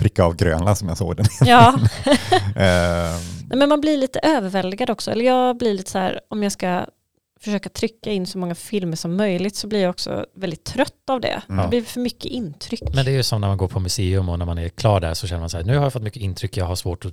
pricka 0.00 0.24
av 0.24 0.36
Grönland 0.36 0.78
som 0.78 0.88
jag 0.88 0.98
såg 0.98 1.16
den. 1.16 1.26
Ja, 1.40 1.74
Nej, 3.50 3.58
men 3.58 3.68
man 3.68 3.80
blir 3.80 3.96
lite 3.96 4.18
överväldigad 4.18 4.90
också. 4.90 5.10
Eller 5.10 5.24
jag 5.24 5.56
blir 5.56 5.74
lite 5.74 5.90
så 5.90 5.98
här, 5.98 6.20
om 6.30 6.42
jag 6.42 6.52
ska 6.52 6.86
försöka 7.44 7.68
trycka 7.68 8.10
in 8.10 8.26
så 8.26 8.38
många 8.38 8.54
filmer 8.54 8.96
som 8.96 9.16
möjligt 9.16 9.56
så 9.56 9.66
blir 9.66 9.80
jag 9.82 9.90
också 9.90 10.26
väldigt 10.36 10.64
trött 10.64 10.92
av 11.10 11.20
det. 11.20 11.42
Mm. 11.48 11.62
Det 11.62 11.68
blir 11.68 11.82
för 11.82 12.00
mycket 12.00 12.24
intryck. 12.24 12.82
Men 12.94 13.04
det 13.04 13.10
är 13.10 13.12
ju 13.12 13.22
som 13.22 13.40
när 13.40 13.48
man 13.48 13.56
går 13.56 13.68
på 13.68 13.80
museum 13.80 14.28
och 14.28 14.38
när 14.38 14.46
man 14.46 14.58
är 14.58 14.68
klar 14.68 15.00
där 15.00 15.14
så 15.14 15.26
känner 15.26 15.40
man 15.40 15.50
så 15.50 15.56
här, 15.56 15.64
nu 15.64 15.76
har 15.76 15.82
jag 15.82 15.92
fått 15.92 16.02
mycket 16.02 16.22
intryck, 16.22 16.56
jag 16.56 16.64
har 16.64 16.74
svårt 16.76 17.04
att 17.04 17.12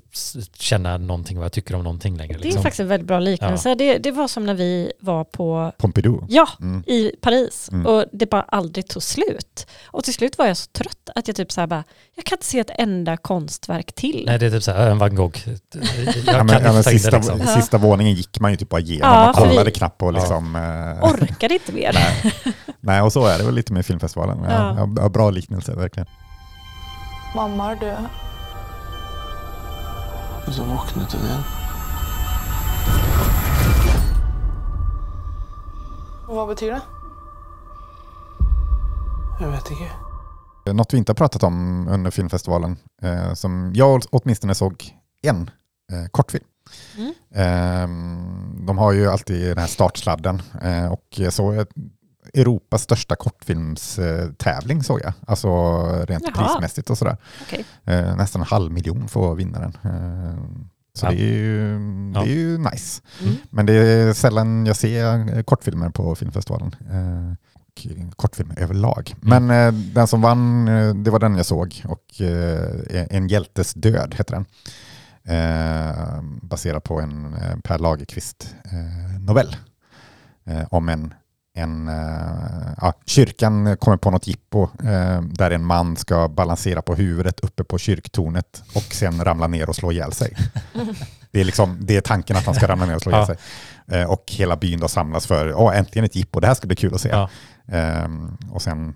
känna 0.60 0.98
någonting 0.98 1.38
vad 1.38 1.46
jag 1.46 1.52
tycker 1.52 1.76
om 1.76 1.84
någonting 1.84 2.18
längre. 2.18 2.34
det 2.34 2.40
är 2.40 2.44
Liksom. 2.44 2.64
faktiskt 2.64 2.80
en 2.80 2.88
väldigt 2.88 3.08
bra 3.08 3.20
liknelse. 3.20 3.76
Det, 3.76 3.98
det 3.98 4.12
var 4.12 4.28
som 4.28 4.46
när 4.46 4.54
vi 4.54 4.92
var 5.00 5.24
på, 5.24 5.72
Pompidou. 5.78 6.26
ja, 6.30 6.48
Mm. 6.62 6.84
i 6.88 7.12
Paris 7.22 7.70
Mm. 7.72 7.86
och 7.86 8.06
det 8.14 8.30
bara 8.30 8.42
aldrig 8.42 8.88
tog 8.88 9.04
slut. 9.04 9.68
Och 9.86 10.04
till 10.04 10.14
slut 10.14 10.38
var 10.38 10.46
jag 10.46 10.58
så 10.58 10.68
trött 10.72 11.10
att 11.16 11.28
jag 11.28 11.36
typ 11.38 11.52
så 11.52 11.60
här 11.62 11.68
bara, 11.68 11.84
jag 12.16 12.26
kan 12.26 12.36
inte 12.36 12.46
se 12.46 12.60
ett 12.60 12.72
enda 12.78 13.18
konstverk 13.18 13.94
till. 13.94 14.24
Nej, 14.28 14.40
det 14.40 14.46
är 14.46 14.52
typ 14.52 14.64
så 14.64 14.72
här, 14.72 14.90
en 14.92 14.98
Van 14.98 15.16
Gogh. 15.16 15.38
Jag 15.46 15.56
Ja, 16.26 16.34
kan 16.34 16.46
men, 16.46 16.56
inte 16.56 16.68
ja, 16.68 16.74
men 16.74 16.76
det 16.76 16.84
sista, 16.84 17.18
liksom. 17.18 17.40
Ja. 17.40 17.56
sista 17.56 17.78
våningen 17.78 18.14
gick 18.14 18.40
man 18.40 18.52
ju 18.52 18.58
typ 18.58 18.70
bara 18.70 18.82
igenom. 18.82 19.10
Ja, 19.10 19.24
man 19.26 19.34
kollade 19.34 19.64
vi- 19.64 19.72
knappt 19.72 19.98
på 19.98 20.12
liksom... 20.20 20.56
eh, 20.56 21.04
Orkade 21.04 21.54
inte 21.54 21.72
mer. 21.74 21.92
nej. 21.94 22.34
nej, 22.80 23.02
och 23.02 23.14
så 23.14 23.26
är 23.26 23.38
det 23.38 23.44
väl 23.46 23.56
lite 23.56 23.74
med 23.74 23.86
filmfestivalen. 23.86 24.44
Ja, 24.44 24.76
Ja. 24.78 24.88
ja. 24.98 25.10
bra 25.10 25.30
liknelse, 25.30 25.76
verkligen. 25.76 26.08
Mamma 27.36 27.64
har 27.64 27.76
død. 27.76 28.06
Og 30.48 30.54
så 30.54 30.64
våknet 30.64 31.14
hun 31.14 31.26
igjen. 31.26 31.44
Hva 36.28 36.46
betyr 36.50 36.72
det? 36.76 36.82
Jeg 39.40 39.52
vet 39.54 39.72
ikke. 39.72 39.90
Något 40.74 40.94
vi 40.94 40.98
inte 40.98 41.12
har 41.14 41.16
pratat 41.16 41.44
om 41.44 41.88
under 41.88 42.12
filmfestivalen, 42.12 42.78
eh, 43.02 43.34
som 43.34 43.72
jag 43.76 44.02
åtminstone 44.12 44.56
såg 44.56 44.84
en 45.24 45.50
eh, 45.92 46.08
kortfilm. 46.12 46.44
Mm. 46.98 48.66
De 48.66 48.78
har 48.78 48.92
ju 48.92 49.08
alltid 49.08 49.48
den 49.50 49.58
här 49.58 49.68
startsladden 49.68 50.42
eh, 50.62 50.86
och 50.92 51.20
ett- 51.60 51.70
Europas 52.34 52.82
största 52.82 53.16
kortfilmstävling 53.16 54.84
såg 54.84 55.02
jag. 55.04 55.14
Alltså 55.28 55.48
rent 56.08 56.24
Jaha. 56.36 56.48
prismässigt 56.48 56.90
och 56.90 56.98
sådär. 56.98 57.18
Okej. 57.42 57.66
Eh, 57.86 58.16
nästan 58.16 58.42
en 58.42 58.48
halv 58.48 58.72
miljon 58.72 59.08
får 59.08 59.36
vinnaren. 59.36 59.78
Eh, 59.84 60.44
så 60.94 61.06
Ja. 61.06 61.10
det, 61.12 61.22
är 61.22 61.34
ju, 61.34 61.78
det 62.14 62.20
är 62.20 62.26
ju 62.26 62.58
nice. 62.58 63.02
Mm. 63.24 63.36
Men 63.50 63.66
det 63.66 63.74
är 63.74 64.14
sällan 64.14 64.66
jag 64.66 64.76
ser 64.76 65.44
kortfilmer 65.44 65.90
på 65.90 66.16
filmfestivalen. 66.16 66.76
Och 67.54 67.88
kortfilmer 68.16 68.60
överlag. 68.60 69.16
Men 69.22 69.50
eh, 69.50 69.72
den 69.74 70.08
som 70.08 70.22
vann, 70.22 70.68
eh, 70.68 70.94
det 70.96 71.12
var 71.12 71.20
den 71.20 71.36
jag 71.36 71.46
såg. 71.46 71.84
Och 71.88 72.22
eh, 72.22 73.06
En 73.10 73.28
hjältes 73.28 73.74
död 73.74 74.16
heter 74.18 74.34
den. 74.36 74.46
Eh, 75.28 76.22
baserad 76.42 76.84
på 76.84 77.02
en 77.02 77.34
eh, 77.34 77.58
Per 77.64 77.80
Lagerkvist 77.80 78.56
eh, 78.66 79.22
novell. 79.22 79.56
Eh, 80.46 80.64
om 80.72 80.90
en, 80.90 81.14
en 81.58 81.88
eh, 81.88 82.74
ja, 82.82 82.94
kyrkan 83.06 83.78
kommer 83.78 83.98
på 83.98 84.12
något 84.12 84.28
jippo 84.28 84.64
eh, 84.64 85.22
där 85.22 85.52
en 85.52 85.66
man 85.66 85.96
ska 85.98 86.28
balansera 86.28 86.82
på 86.82 86.96
huvudet 86.96 87.40
uppe 87.40 87.64
på 87.64 87.78
kyrktornet 87.78 88.64
och 88.76 88.94
sen 88.94 89.24
ramla 89.26 89.48
ner 89.48 89.70
och 89.70 89.76
slå 89.76 89.92
ihjäl 89.92 90.14
sig. 90.14 90.38
Det 91.32 91.42
är, 91.42 91.46
liksom, 91.46 91.78
det 91.82 91.98
är 91.98 92.02
tanken 92.02 92.38
att 92.38 92.46
han 92.46 92.56
ska 92.56 92.68
ramla 92.68 92.86
ner 92.86 92.96
och 92.96 93.02
slå 93.02 93.12
ihjäl 93.12 93.26
sig. 93.26 93.38
Eh, 93.92 94.12
och 94.12 94.24
hela 94.32 94.56
byn 94.56 94.80
då 94.80 94.88
samlas 94.88 95.28
för, 95.28 95.54
åh 95.54 95.78
äntligen 95.78 96.06
ett 96.06 96.16
jippo, 96.16 96.40
det 96.40 96.48
här 96.48 96.54
ska 96.54 96.68
bli 96.68 96.76
kul 96.76 96.94
att 96.94 97.02
se. 97.02 97.10
Ja. 97.10 97.30
Ehm, 97.68 98.38
och 98.52 98.62
sen 98.62 98.96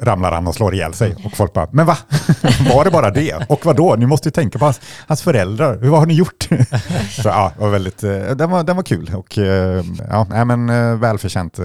ramlar 0.00 0.32
han 0.32 0.46
och 0.46 0.54
slår 0.54 0.74
ihjäl 0.74 0.94
sig. 0.94 1.16
Och 1.24 1.32
folk 1.32 1.52
bara, 1.52 1.68
men 1.72 1.86
va? 1.86 1.98
Var 2.74 2.84
det 2.84 2.90
bara 2.90 3.10
det? 3.10 3.46
Och 3.48 3.66
vad 3.66 3.76
då? 3.76 3.96
Ni 3.96 4.06
måste 4.06 4.28
ju 4.28 4.32
tänka 4.32 4.58
på 4.58 4.64
hans, 4.64 4.80
hans 5.06 5.22
föräldrar. 5.22 5.76
Vad 5.76 5.98
har 5.98 6.06
ni 6.06 6.14
gjort? 6.14 6.48
Så 7.22 7.28
ja, 7.28 7.52
var 7.58 7.70
väldigt, 7.70 8.04
eh, 8.04 8.10
den, 8.10 8.50
var, 8.50 8.64
den 8.64 8.76
var 8.76 8.82
kul. 8.82 9.14
Och 9.14 9.38
eh, 9.38 9.84
ja, 10.08 10.44
men 10.44 10.70
eh, 10.70 10.96
välförtjänt 10.96 11.58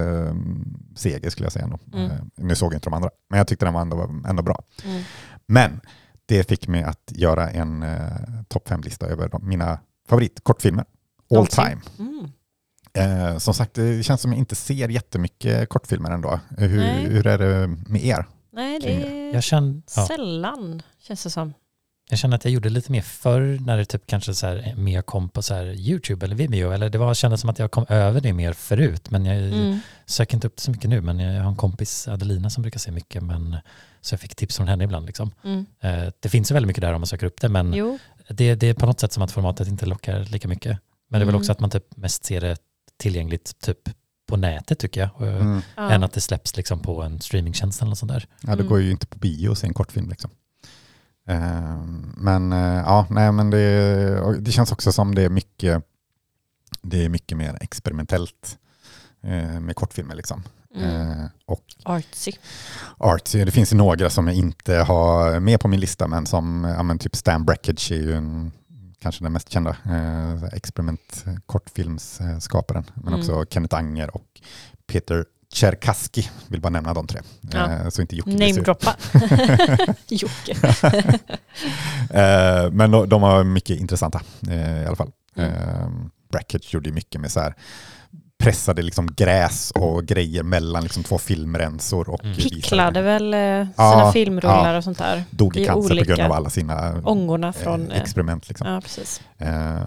seger 0.96 1.30
skulle 1.30 1.46
jag 1.46 1.54
säga. 1.54 1.66
Ändå. 1.66 1.80
Mm. 1.94 2.12
Nu 2.38 2.56
såg 2.56 2.74
jag 2.74 2.78
inte 2.78 2.90
de 2.90 2.94
andra, 2.94 3.10
men 3.30 3.38
jag 3.38 3.48
tyckte 3.48 3.66
den 3.66 3.74
var 3.74 3.82
ändå, 3.82 4.10
ändå 4.28 4.44
bra. 4.44 4.64
Mm. 4.86 5.02
Men 5.48 5.82
det 6.26 6.48
fick 6.50 6.68
mig 6.68 6.84
att 6.84 7.12
göra 7.12 7.50
en 7.50 7.86
topp 8.48 8.68
fem-lista 8.68 9.08
över 9.08 9.30
de, 9.30 9.48
mina 9.48 9.80
favoritkortfilmer. 10.10 10.86
All 11.36 11.48
time. 11.48 11.78
Mm. 12.00 12.30
Eh, 12.96 13.38
som 13.38 13.54
sagt, 13.54 13.74
det 13.74 14.04
känns 14.06 14.22
som 14.22 14.32
jag 14.32 14.40
inte 14.40 14.56
ser 14.56 14.90
jättemycket 14.90 15.70
kortfilmer 15.70 16.12
ändå. 16.12 16.40
Eh, 16.58 16.68
Hur, 16.68 16.78
Nej. 16.78 17.06
hur 17.06 17.28
är 17.28 17.38
det 17.38 17.68
med 17.68 18.06
er? 18.06 18.26
Nej, 18.54 18.80
det 18.80 18.90
är 18.94 19.34
Jag 19.34 19.44
känner, 19.44 19.82
ja, 19.96 20.08
sällan 20.08 20.82
känns 21.02 21.24
det 21.24 21.30
som. 21.30 21.54
jag 22.10 22.20
känner 22.20 22.36
att 22.36 22.46
jag 22.46 22.52
gjorde 22.54 22.70
lite 22.70 22.92
mer 22.92 23.02
förr 23.02 23.58
när 23.66 23.78
det 23.78 23.86
typ 23.86 24.08
kanske 24.08 24.34
så 24.34 24.48
här, 24.48 24.74
mer 24.78 25.02
kom 25.02 25.30
på 25.30 25.42
så 25.42 25.54
här 25.54 25.66
YouTube 25.66 26.26
eller 26.26 26.36
Vimeo. 26.36 26.72
Eller 26.72 26.90
det 26.90 26.98
var, 26.98 27.14
kändes 27.14 27.42
som 27.42 27.50
att 27.50 27.60
jag 27.60 27.72
kom 27.72 27.86
över 27.90 28.22
det 28.22 28.34
mer 28.34 28.54
förut. 28.54 29.10
Men 29.10 29.26
jag 29.26 29.38
Mm. 29.38 29.80
söker 30.06 30.36
inte 30.36 30.48
upp 30.48 30.56
det 30.56 30.62
så 30.62 30.72
mycket 30.72 30.90
nu. 30.90 31.02
Men 31.02 31.20
jag 31.20 31.42
har 31.44 31.50
en 31.50 31.56
kompis, 31.56 32.08
Adelina, 32.08 32.50
som 32.50 32.62
brukar 32.62 32.80
se 32.80 32.92
mycket. 32.92 33.24
Men, 33.24 33.58
så 34.02 34.14
jag 34.14 34.20
fick 34.20 34.36
tips 34.36 34.58
från 34.58 34.68
henne 34.68 34.84
ibland. 34.84 35.06
Liksom. 35.06 35.32
Mm. 35.44 35.66
Eh, 35.82 36.14
det 36.20 36.30
finns 36.30 36.52
ju 36.52 36.54
väldigt 36.54 36.68
mycket 36.68 36.82
där 36.82 36.94
om 36.94 37.02
man 37.02 37.08
söker 37.08 37.26
upp 37.26 37.42
det. 37.42 37.50
Men 37.50 37.72
det, 38.30 38.56
det 38.56 38.68
är 38.68 38.74
på 38.74 38.86
något 38.86 39.00
sätt 39.00 39.14
som 39.14 39.24
att 39.24 39.32
formatet 39.32 39.68
inte 39.68 39.86
lockar 39.86 40.20
lika 40.20 40.48
mycket. 40.48 40.78
Men 41.10 41.20
det 41.20 41.24
är 41.24 41.26
väl 41.26 41.30
Mm. 41.36 41.40
också 41.42 41.52
att 41.52 41.60
man 41.60 41.70
typ 41.70 41.98
mest 41.98 42.26
ser 42.26 42.42
det 42.42 42.58
tillgängligt 42.98 43.60
typ 43.60 43.78
på 44.28 44.38
nätet 44.38 44.80
tycker 44.80 45.02
jag. 45.02 45.10
Och, 45.16 45.28
Mm. 45.28 45.62
ja. 45.76 45.90
Än 45.92 46.04
att 46.04 46.14
det 46.14 46.22
släpps 46.22 46.58
liksom 46.58 46.80
på 46.80 47.02
en 47.04 47.22
streamingtjänst 47.22 47.82
eller 47.82 47.96
sånt 47.96 48.12
där. 48.12 48.28
Ja, 48.42 48.48
det 48.48 48.54
Mm. 48.54 48.68
går 48.68 48.82
ju 48.82 48.92
inte 48.92 49.08
på 49.08 49.18
bio 49.18 49.52
att 49.52 49.58
se 49.58 49.68
en 49.68 49.74
kortfilm. 49.74 50.10
Liksom. 50.10 50.32
Eh, 51.28 51.78
men 52.18 52.54
eh, 52.54 52.60
ja, 52.86 53.08
nej, 53.10 53.32
men 53.32 53.50
det, 53.50 54.20
och 54.22 54.42
det 54.42 54.52
känns 54.52 54.72
också 54.72 54.92
som 54.92 55.16
det 55.16 55.22
är 55.22 55.30
mycket, 55.30 55.84
det 56.82 57.06
är 57.06 57.10
mycket 57.10 57.38
mer 57.38 57.58
experimentellt 57.62 58.58
eh, 59.24 59.60
med 59.60 59.76
kortfilmer. 59.76 60.16
Liksom. 60.16 60.44
mm. 60.76 61.12
Eh, 61.12 61.26
och 61.46 61.64
artsy. 61.84 62.32
artsy, 62.98 63.46
det 63.46 63.52
finns 63.52 63.74
ju 63.74 63.78
några 63.78 64.10
som 64.10 64.28
jag 64.28 64.36
inte 64.36 64.76
har 64.76 65.40
med 65.40 65.60
på 65.60 65.68
min 65.68 65.80
lista, 65.80 66.08
men 66.08 66.26
som 66.26 66.74
ja, 66.78 66.84
men 66.84 67.00
typ 67.00 67.16
Stan 67.16 67.46
Brakhage 67.46 67.92
är 67.92 67.96
ju 67.96 68.14
en, 68.14 68.52
kanske 69.06 69.24
den 69.26 69.34
mest 69.34 69.50
kända 69.50 69.70
eh, 69.86 70.44
experiment 70.54 71.26
kortfilmsskaparen. 71.46 72.84
Men 72.94 73.08
Mm. 73.08 73.20
också 73.20 73.46
Kenneth 73.50 73.76
Anger 73.76 74.16
och 74.16 74.42
Peter 74.88 75.26
Cherkassky, 75.54 76.24
vill 76.48 76.62
bara 76.62 76.70
nämna 76.70 76.94
de 76.94 77.08
tre. 77.08 77.22
Ja. 77.52 77.72
Eh, 77.72 77.90
så 77.90 78.02
inte 78.02 78.16
Jocke 78.16 78.32
blir 78.36 78.48
sur. 78.48 78.54
Namedroppa. 78.54 78.96
Jocke. 80.08 80.56
Eh, 82.10 82.72
men 82.72 82.92
de, 82.92 83.10
de 83.10 83.24
har 83.24 83.44
mycket 83.44 83.80
intressanta 83.80 84.22
eh, 84.50 84.82
i 84.84 84.86
alla 84.86 84.96
fall. 84.96 85.12
Mm. 85.36 86.10
Brackett 86.32 86.74
gjorde 86.74 86.92
mycket 86.92 87.22
med 87.22 87.32
så 87.32 87.40
här 87.40 87.56
pressade 88.44 88.82
liksom 88.82 89.08
gräs 89.16 89.72
och 89.72 90.04
grejer 90.06 90.44
mellan 90.44 90.84
liksom 90.84 91.04
två 91.04 91.18
filmrensor. 91.18 92.10
Och 92.10 92.24
Mm. 92.24 92.36
Picklade 92.38 93.02
väl 93.02 93.34
eh, 93.34 93.40
sina 93.40 93.72
Ja, 93.78 94.12
filmrullar 94.14 94.72
ja. 94.72 94.78
och 94.78 94.84
sånt 94.84 94.98
där. 94.98 95.24
Dog 95.32 95.58
i 95.58 95.66
cancer 95.66 95.98
på 95.98 96.04
grund 96.06 96.22
av 96.22 96.32
alla 96.32 96.50
sina 96.50 97.02
Ångorna 97.04 97.54
från... 97.54 97.92
eh, 97.92 97.96
eh, 97.98 98.02
experiment. 98.02 98.48
Liksom. 98.50 98.68
Ja, 98.68 98.82
precis. 98.82 99.22
Eh, 99.38 99.82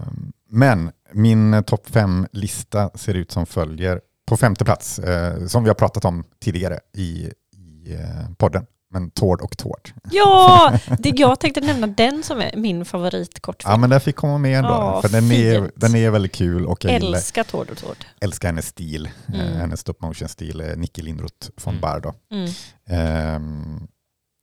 men 0.51 0.91
min 1.13 1.65
topp 1.67 1.87
fem-lista 1.91 2.91
ser 2.95 3.15
ut 3.15 3.31
som 3.33 3.47
följer. 3.47 4.01
På 4.27 4.37
femte 4.37 4.65
plats, 4.65 4.99
eh, 4.99 5.47
som 5.47 5.63
vi 5.65 5.71
har 5.71 5.75
pratat 5.75 6.05
om 6.05 6.25
tidigare 6.43 6.79
i, 6.97 7.31
i 7.57 7.95
eh, 7.95 8.31
podden, 8.39 8.67
men 8.91 9.11
Tord 9.11 9.41
och 9.41 9.57
Tord. 9.59 9.91
Ja, 10.11 10.73
det, 10.99 11.09
jag 11.17 11.41
tänkte 11.41 11.61
nämna 11.61 11.87
den 11.87 12.23
som 12.23 12.41
är 12.41 12.57
min 12.57 12.85
favoritkortfilm. 12.85 13.71
Ja, 13.71 13.77
men 13.77 13.91
den 13.91 14.01
fick 14.01 14.17
komma 14.17 14.39
med 14.39 14.59
ändå, 14.59 14.71
Ja, 14.71 15.03
för 15.03 15.09
den 15.09 15.33
är, 15.33 15.71
den 15.77 15.95
är 15.95 16.11
väldigt 16.11 16.33
kul 16.35 16.67
och 16.67 16.85
jag 16.85 16.93
gillar, 16.93 17.19
Älskar 17.19 17.45
Tord 17.45 17.71
och 17.71 17.77
Tord. 17.79 17.97
älskar 18.21 18.49
hennes 18.49 18.67
stil, 18.67 19.11
eh, 19.29 19.41
Mm. 19.41 19.57
hennes 19.57 19.81
stop 19.81 19.95
motion-stil, 20.01 20.73
Nicky 20.77 21.03
Lindroth 21.03 21.49
von 21.65 21.75
Mm. 21.75 21.81
Bardo. 21.81 22.13
Mm. 22.33 22.51
Ehm, 22.91 23.89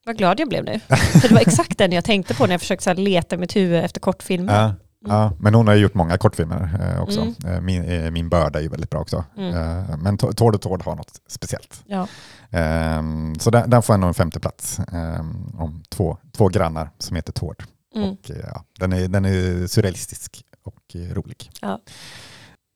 Vad 0.05 0.17
glad 0.17 0.39
jag 0.39 0.49
blev 0.49 0.63
nu. 0.65 0.79
För 0.97 1.27
det 1.27 1.33
var 1.33 1.41
exakt 1.41 1.77
den 1.77 1.91
jag 1.91 2.05
tänkte 2.05 2.33
på 2.33 2.45
när 2.45 2.53
jag 2.53 2.61
försökte 2.61 2.83
så 2.83 2.89
här 2.89 2.97
leta 2.97 3.35
i 3.35 3.39
mitt 3.39 3.55
huvud 3.55 3.83
efter 3.85 3.99
kortfilmer. 3.99 4.53
ja, 4.63 4.73
ja, 5.07 5.31
men 5.39 5.53
hon 5.55 5.67
har 5.67 5.73
ju 5.75 5.81
gjort 5.81 5.93
många 5.93 6.17
kortfilmer 6.17 6.91
eh, 6.95 7.01
också. 7.01 7.21
Mm. 7.21 7.35
Eh, 7.55 7.61
min, 7.61 7.83
eh, 7.83 8.11
min 8.11 8.29
börda 8.29 8.59
är 8.59 8.63
ju 8.63 8.69
väldigt 8.69 8.89
bra 8.89 8.99
också. 9.01 9.23
Mm. 9.37 9.49
Eh, 9.55 9.97
men 9.97 10.17
To- 10.17 10.33
Tord 10.33 10.55
och 10.55 10.61
Tord 10.61 10.83
har 10.83 10.95
något 10.95 11.21
speciellt. 11.27 11.83
Ja. 11.85 12.07
Ehm, 12.55 13.35
så 13.39 13.49
den, 13.49 13.69
den 13.69 13.81
får 13.81 13.93
ändå 13.93 14.07
en 14.07 14.13
femte 14.13 14.39
plats 14.39 14.79
ehm, 14.79 15.55
om 15.59 15.83
två, 15.89 16.17
två 16.31 16.47
grannar 16.47 16.89
som 16.97 17.15
heter 17.15 17.33
Tord. 17.33 17.63
Mm. 17.95 18.09
Och, 18.09 18.31
eh, 18.31 18.45
ja, 18.53 18.63
den, 18.79 18.93
är, 18.93 19.07
den 19.07 19.25
är 19.25 19.67
surrealistisk 19.67 20.43
och 20.63 20.95
eh, 20.95 21.13
rolig. 21.13 21.51
Ja. 21.61 21.79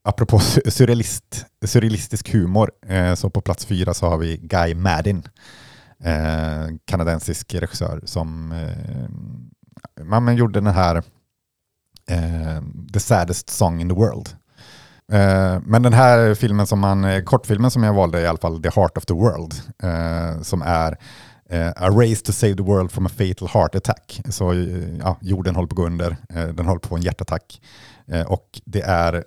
Apropå 0.04 0.38
su- 0.38 0.70
surrealist, 0.70 1.46
surrealistisk 1.66 2.34
humor, 2.34 2.72
eh, 2.88 3.16
så 3.16 3.30
på 3.30 3.42
plats 3.42 3.66
fyra 3.66 3.94
så 3.94 4.10
har 4.10 4.18
vi 4.18 4.38
Guy 4.38 4.76
Maddin, 4.76 5.24
eh, 6.04 6.68
kanadensisk 6.86 7.54
regissör 7.54 8.02
som 8.06 8.52
eh, 8.52 9.10
man, 10.06 10.24
man 10.24 10.36
gjorde 10.36 10.60
den 10.60 10.74
här 10.74 10.96
eh, 12.10 12.62
The 12.94 13.00
Saddest 13.00 13.50
Song 13.50 13.82
in 13.82 13.90
the 13.90 13.96
World. 13.96 14.30
Eh, 15.12 15.60
men 15.66 15.84
den 15.84 15.94
här 15.94 16.34
filmen 16.34 16.68
som 16.68 16.80
man, 16.80 17.06
eh, 17.06 17.24
kortfilmen 17.24 17.72
som 17.72 17.84
jag 17.84 17.94
valde 17.94 18.20
är 18.20 18.24
i 18.24 18.28
alla 18.28 18.38
fall 18.38 18.62
The 18.62 18.70
Heart 18.70 18.98
of 18.98 19.06
the 19.06 19.14
World, 19.14 19.54
eh, 19.84 20.42
som 20.42 20.62
är 20.62 20.98
eh, 21.50 21.68
A 21.68 21.90
Race 21.90 22.26
to 22.26 22.32
Save 22.32 22.56
the 22.56 22.64
World 22.64 22.92
from 22.92 23.06
a 23.06 23.10
Fatal 23.10 23.48
Heart 23.48 23.76
Attack. 23.76 24.22
Så 24.30 24.52
eh, 24.52 24.98
ja, 25.00 25.18
jorden 25.22 25.56
håller 25.56 25.68
på 25.68 25.74
att 25.74 25.78
gå 25.78 25.86
under, 25.86 26.18
eh, 26.30 26.48
den 26.48 26.66
håller 26.66 26.80
på 26.80 26.86
att 26.86 26.90
få 26.90 26.96
en 26.96 27.02
hjärtattack. 27.02 27.62
Eh, 28.08 28.32
och 28.32 28.62
det 28.66 28.82
är 28.82 29.24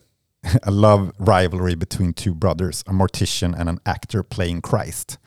A 0.62 0.70
Love 0.70 1.10
Rivalry 1.18 1.76
Between 1.76 2.14
Two 2.14 2.34
Brothers, 2.34 2.82
A 2.86 2.92
Mortician 2.92 3.54
and 3.54 3.68
an 3.68 3.78
Actor 3.84 4.22
Playing 4.22 4.62
Christ. 4.62 5.18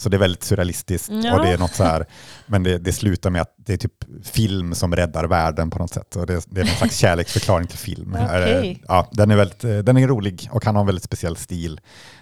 Så 0.00 0.08
det 0.08 0.16
är 0.16 0.18
väldigt 0.18 0.42
surrealistiskt 0.44 1.08
Ja. 1.12 1.36
och 1.36 1.44
det 1.44 1.52
är 1.52 1.58
något 1.58 1.74
så 1.74 1.84
här, 1.84 2.06
men 2.46 2.62
det, 2.62 2.78
det 2.78 2.92
slutar 2.92 3.30
med 3.30 3.42
att 3.42 3.54
det 3.56 3.72
är 3.72 3.76
typ 3.76 4.04
film 4.22 4.74
som 4.74 4.96
räddar 4.96 5.24
världen 5.24 5.70
på 5.70 5.78
något 5.78 5.92
sätt. 5.92 6.16
Och 6.16 6.26
det, 6.26 6.44
det 6.48 6.60
är 6.60 6.64
en 6.64 6.70
slags 6.76 6.96
kärleksförklaring 6.98 7.66
till 7.66 7.78
film. 7.78 8.14
Eh, 8.14 8.76
Ja, 8.88 9.08
den, 9.12 9.30
är 9.30 9.36
väldigt, 9.36 9.64
eh, 9.64 9.78
den 9.78 9.96
är 9.96 10.06
rolig 10.08 10.48
och 10.52 10.64
han 10.64 10.74
har 10.74 10.80
en 10.82 10.86
väldigt 10.86 11.04
speciell 11.04 11.36
stil. 11.36 11.80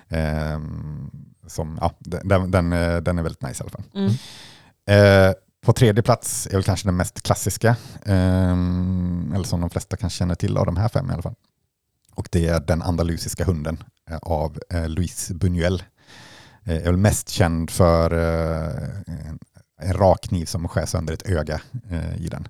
Ehm, 0.09 1.11
som, 1.47 1.79
ja, 1.81 1.93
den, 1.99 2.51
den, 2.51 2.73
eh, 2.73 2.97
den 2.97 3.19
är 3.19 3.23
väldigt 3.23 3.43
nice 3.43 3.65
i 3.65 3.67
alla 3.67 3.71
fall. 3.71 3.85
Mm. 3.95 4.13
Eh, 5.29 5.35
på 5.67 5.73
tredje 5.73 6.03
plats 6.03 6.47
är 6.47 6.53
väl 6.53 6.63
kanske 6.63 6.89
den 6.89 6.97
mest 6.97 7.23
klassiska, 7.23 7.77
ehm, 8.05 9.33
eller 9.35 9.45
som 9.45 9.61
de 9.61 9.71
flesta 9.71 9.97
kanske 9.97 10.19
känner 10.19 10.35
till 10.35 10.57
av 10.57 10.67
de 10.67 10.77
här 10.77 10.89
fem 10.89 11.11
i 11.11 11.13
alla 11.13 11.23
fall. 11.23 11.35
Och 12.15 12.29
det 12.33 12.47
är 12.49 12.61
Den 12.61 12.83
andalusiska 12.83 13.45
hunden 13.45 13.83
eh, 14.11 14.17
av 14.23 14.59
eh, 14.71 14.89
Luis 14.89 15.31
Buñuel. 15.31 15.83
Eh, 16.67 16.77
är 16.77 16.85
väl 16.85 16.97
mest 16.97 17.29
känd 17.29 17.71
för 17.71 18.11
eh, 18.13 18.89
en, 19.09 19.39
rak 19.95 20.21
kniv 20.23 20.45
som 20.47 20.69
skär 20.69 20.87
sönder 20.87 21.15
ett 21.15 21.29
öga 21.29 21.61
eh, 21.91 22.17
i 22.23 22.29
den. 22.29 22.49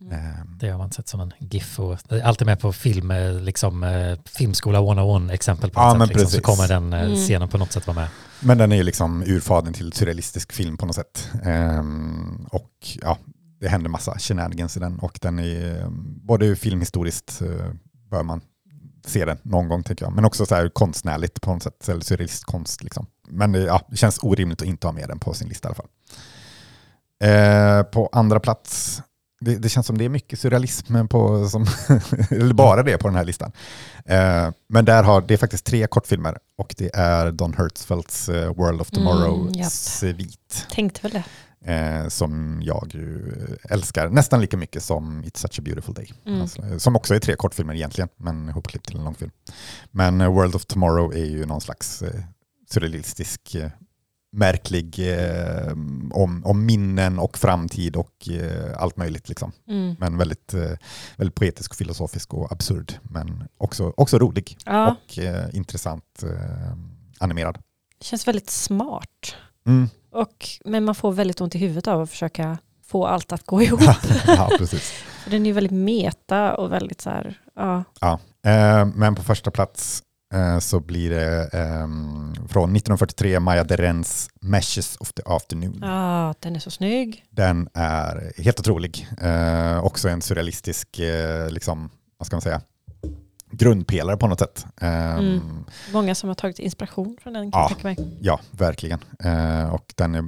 Mm. 0.00 0.12
Ehm, 0.14 0.58
Det 0.60 0.68
har 0.70 0.78
man 0.78 0.92
sett 0.92 1.08
som 1.08 1.20
en 1.20 1.32
GIF 1.38 1.80
och 1.80 1.96
alltid 2.24 2.46
med 2.46 2.60
på 2.60 2.72
film, 2.72 3.12
liksom 3.42 3.86
filmskola 4.24 4.78
101 4.78 5.30
exempel 5.34 5.70
på 5.70 5.80
Ja, 5.80 5.88
något 5.88 5.98
men 5.98 6.08
sätt, 6.08 6.16
liksom, 6.16 6.30
så 6.30 6.36
precis. 6.36 6.46
kommer 6.46 6.68
den 6.68 6.92
Mm. 6.92 7.16
scenen 7.16 7.48
på 7.48 7.58
något 7.58 7.72
sätt 7.72 7.86
vara 7.86 7.94
med. 8.00 8.08
Men 8.40 8.58
den 8.58 8.72
är 8.72 8.76
ju 8.76 8.82
liksom 8.82 9.22
urfadern 9.26 9.72
till 9.72 9.92
surrealistisk 9.92 10.52
film 10.52 10.76
på 10.76 10.86
något 10.86 10.94
sätt. 10.96 11.30
Ehm, 11.44 12.46
och 12.50 12.70
ja, 13.02 13.18
det 13.60 13.68
händer 13.68 13.90
massa 13.90 14.18
shenanigans 14.18 14.76
i 14.76 14.80
den 14.80 14.98
och 14.98 15.18
den 15.22 15.38
är 15.38 15.86
både 16.26 16.56
filmhistoriskt 16.56 17.42
bör 18.10 18.22
man 18.22 18.40
se 19.06 19.24
den 19.24 19.38
någon 19.42 19.68
gång 19.68 19.82
tycker 19.82 20.04
jag, 20.04 20.12
men 20.14 20.24
också 20.24 20.46
så 20.46 20.54
här 20.54 20.68
konstnärligt 20.68 21.40
på 21.40 21.52
något 21.54 21.62
sätt, 21.62 21.88
eller 21.88 22.00
surrealistkonst 22.00 22.82
liksom. 22.84 23.06
Men 23.30 23.52
det, 23.52 23.58
ja, 23.60 23.80
det 23.90 23.96
känns 23.96 24.18
orimligt 24.22 24.62
att 24.62 24.68
inte 24.68 24.86
ha 24.86 24.92
med 24.92 25.08
den 25.08 25.18
på 25.18 25.34
sin 25.34 25.48
lista 25.48 25.68
i 25.68 25.70
alla 25.70 25.74
fall. 25.74 25.88
Eh, 27.24 27.82
på 27.82 28.08
andra 28.12 28.40
plats, 28.40 29.02
det, 29.40 29.54
det 29.56 29.68
känns 29.68 29.86
som 29.86 29.98
det 29.98 30.04
är 30.04 30.08
mycket 30.08 30.38
surrealism 30.40 31.06
på, 31.06 31.48
som, 31.48 31.62
eller 32.30 32.54
bara 32.54 32.82
det 32.82 32.98
på 32.98 33.08
den 33.08 33.16
här 33.16 33.24
listan. 33.24 33.52
Eh, 34.04 34.50
men 34.68 34.84
där 34.84 35.02
har, 35.02 35.20
det 35.20 35.34
är 35.34 35.38
faktiskt 35.38 35.64
tre 35.64 35.86
kortfilmer 35.86 36.38
och 36.58 36.74
det 36.78 36.90
är 36.94 37.32
Don 37.32 37.54
Hertzfeldts 37.54 38.28
eh, 38.28 38.54
World 38.54 38.80
of 38.80 38.90
Tomorrow 38.90 39.40
Mm, 39.40 39.52
japp. 39.52 39.72
svit. 39.72 40.66
Tänkte 40.70 41.00
väl 41.02 41.12
det. 41.12 41.24
Eh, 41.72 42.08
som 42.08 42.60
jag 42.62 42.90
ju 42.94 43.32
älskar 43.62 44.08
nästan 44.08 44.40
lika 44.40 44.56
mycket 44.56 44.82
som 44.82 45.24
It's 45.24 45.38
such 45.38 45.58
a 45.58 45.62
beautiful 45.64 45.94
day. 45.94 46.12
Mm. 46.26 46.40
Alltså, 46.40 46.78
som 46.78 46.96
också 46.96 47.14
är 47.14 47.18
tre 47.18 47.36
kortfilmer 47.36 47.74
egentligen, 47.74 48.08
men 48.16 48.48
ihopklippt 48.48 48.86
till 48.86 48.96
en 48.96 49.04
långfilm. 49.04 49.30
Men 49.90 50.20
eh, 50.20 50.32
World 50.32 50.54
of 50.54 50.66
Tomorrow 50.66 51.12
är 51.14 51.24
ju 51.24 51.46
någon 51.46 51.60
slags 51.60 52.02
eh, 52.02 52.20
surrealistisk, 52.70 53.54
eh, 53.54 53.70
märklig, 54.32 54.98
eh, 55.18 55.72
om, 56.12 56.42
om 56.44 56.66
minnen 56.66 57.18
och 57.18 57.38
framtid 57.38 57.96
och 57.96 58.28
eh, 58.28 58.82
allt 58.82 58.96
möjligt. 58.96 59.28
Liksom. 59.28 59.52
Mm. 59.68 59.96
Men 59.98 60.18
väldigt, 60.18 60.54
eh, 60.54 60.70
väldigt 61.16 61.34
poetisk, 61.34 61.70
och 61.72 61.76
filosofisk 61.76 62.34
och 62.34 62.52
absurd, 62.52 62.94
men 63.02 63.48
också, 63.58 63.92
också 63.96 64.18
rolig 64.18 64.56
Ja, 64.64 64.96
och 65.06 65.18
eh, 65.18 65.46
intressant 65.52 66.22
eh, 66.22 66.72
animerad. 67.18 67.58
det 67.98 68.04
känns 68.04 68.28
väldigt 68.28 68.50
smart. 68.50 69.34
Mm. 69.66 69.88
Och, 70.10 70.48
men 70.64 70.84
man 70.84 70.94
får 70.94 71.12
väldigt 71.12 71.40
ont 71.40 71.54
i 71.54 71.58
huvudet 71.58 71.88
av 71.88 72.00
att 72.00 72.10
försöka 72.10 72.58
få 72.86 73.06
allt 73.06 73.32
att 73.32 73.46
gå 73.46 73.62
ihop. 73.62 73.80
ja, 74.26 74.50
precis. 74.58 74.92
Den 75.30 75.42
är 75.42 75.46
ju 75.46 75.52
väldigt 75.52 75.72
meta 75.72 76.54
och 76.54 76.72
väldigt 76.72 77.00
så 77.00 77.10
här, 77.10 77.40
ja. 77.56 77.84
Ja. 78.00 78.18
Men 78.94 79.14
på 79.14 79.22
första 79.22 79.50
plats 79.50 80.02
så 80.60 80.80
blir 80.80 81.10
det 81.10 81.48
ehm, 81.52 82.34
från 82.34 82.76
1943 82.76 83.40
Maya 83.40 83.64
Derens 83.64 84.30
Meshes 84.40 84.96
of 85.00 85.12
the 85.12 85.22
Afternoon. 85.26 85.78
ja, 85.82 86.34
den 86.40 86.56
är 86.56 86.60
så 86.60 86.70
snygg. 86.70 87.24
Den 87.30 87.68
är 87.74 88.32
helt 88.42 88.60
otrolig. 88.60 89.08
Eh, 89.20 89.84
också 89.84 90.08
en 90.08 90.22
surrealistisk, 90.22 90.98
eh, 90.98 91.50
liksom, 91.50 91.90
vad 92.18 92.26
ska 92.26 92.36
man 92.36 92.40
säga, 92.42 92.60
grundpelare 93.50 94.16
på 94.16 94.26
något 94.26 94.38
sätt. 94.38 94.66
Ehm, 94.80 95.18
Mm. 95.18 95.64
Många 95.92 96.14
som 96.14 96.28
har 96.28 96.34
tagit 96.34 96.58
inspiration 96.58 97.16
från 97.22 97.32
den 97.32 97.52
kan 97.52 97.60
Ja. 97.60 97.70
jag 97.70 97.84
mig. 97.84 98.18
Ja, 98.20 98.40
verkligen. 98.50 98.98
Eh, 99.24 99.74
och 99.74 99.92
den 99.96 100.14
är, 100.14 100.24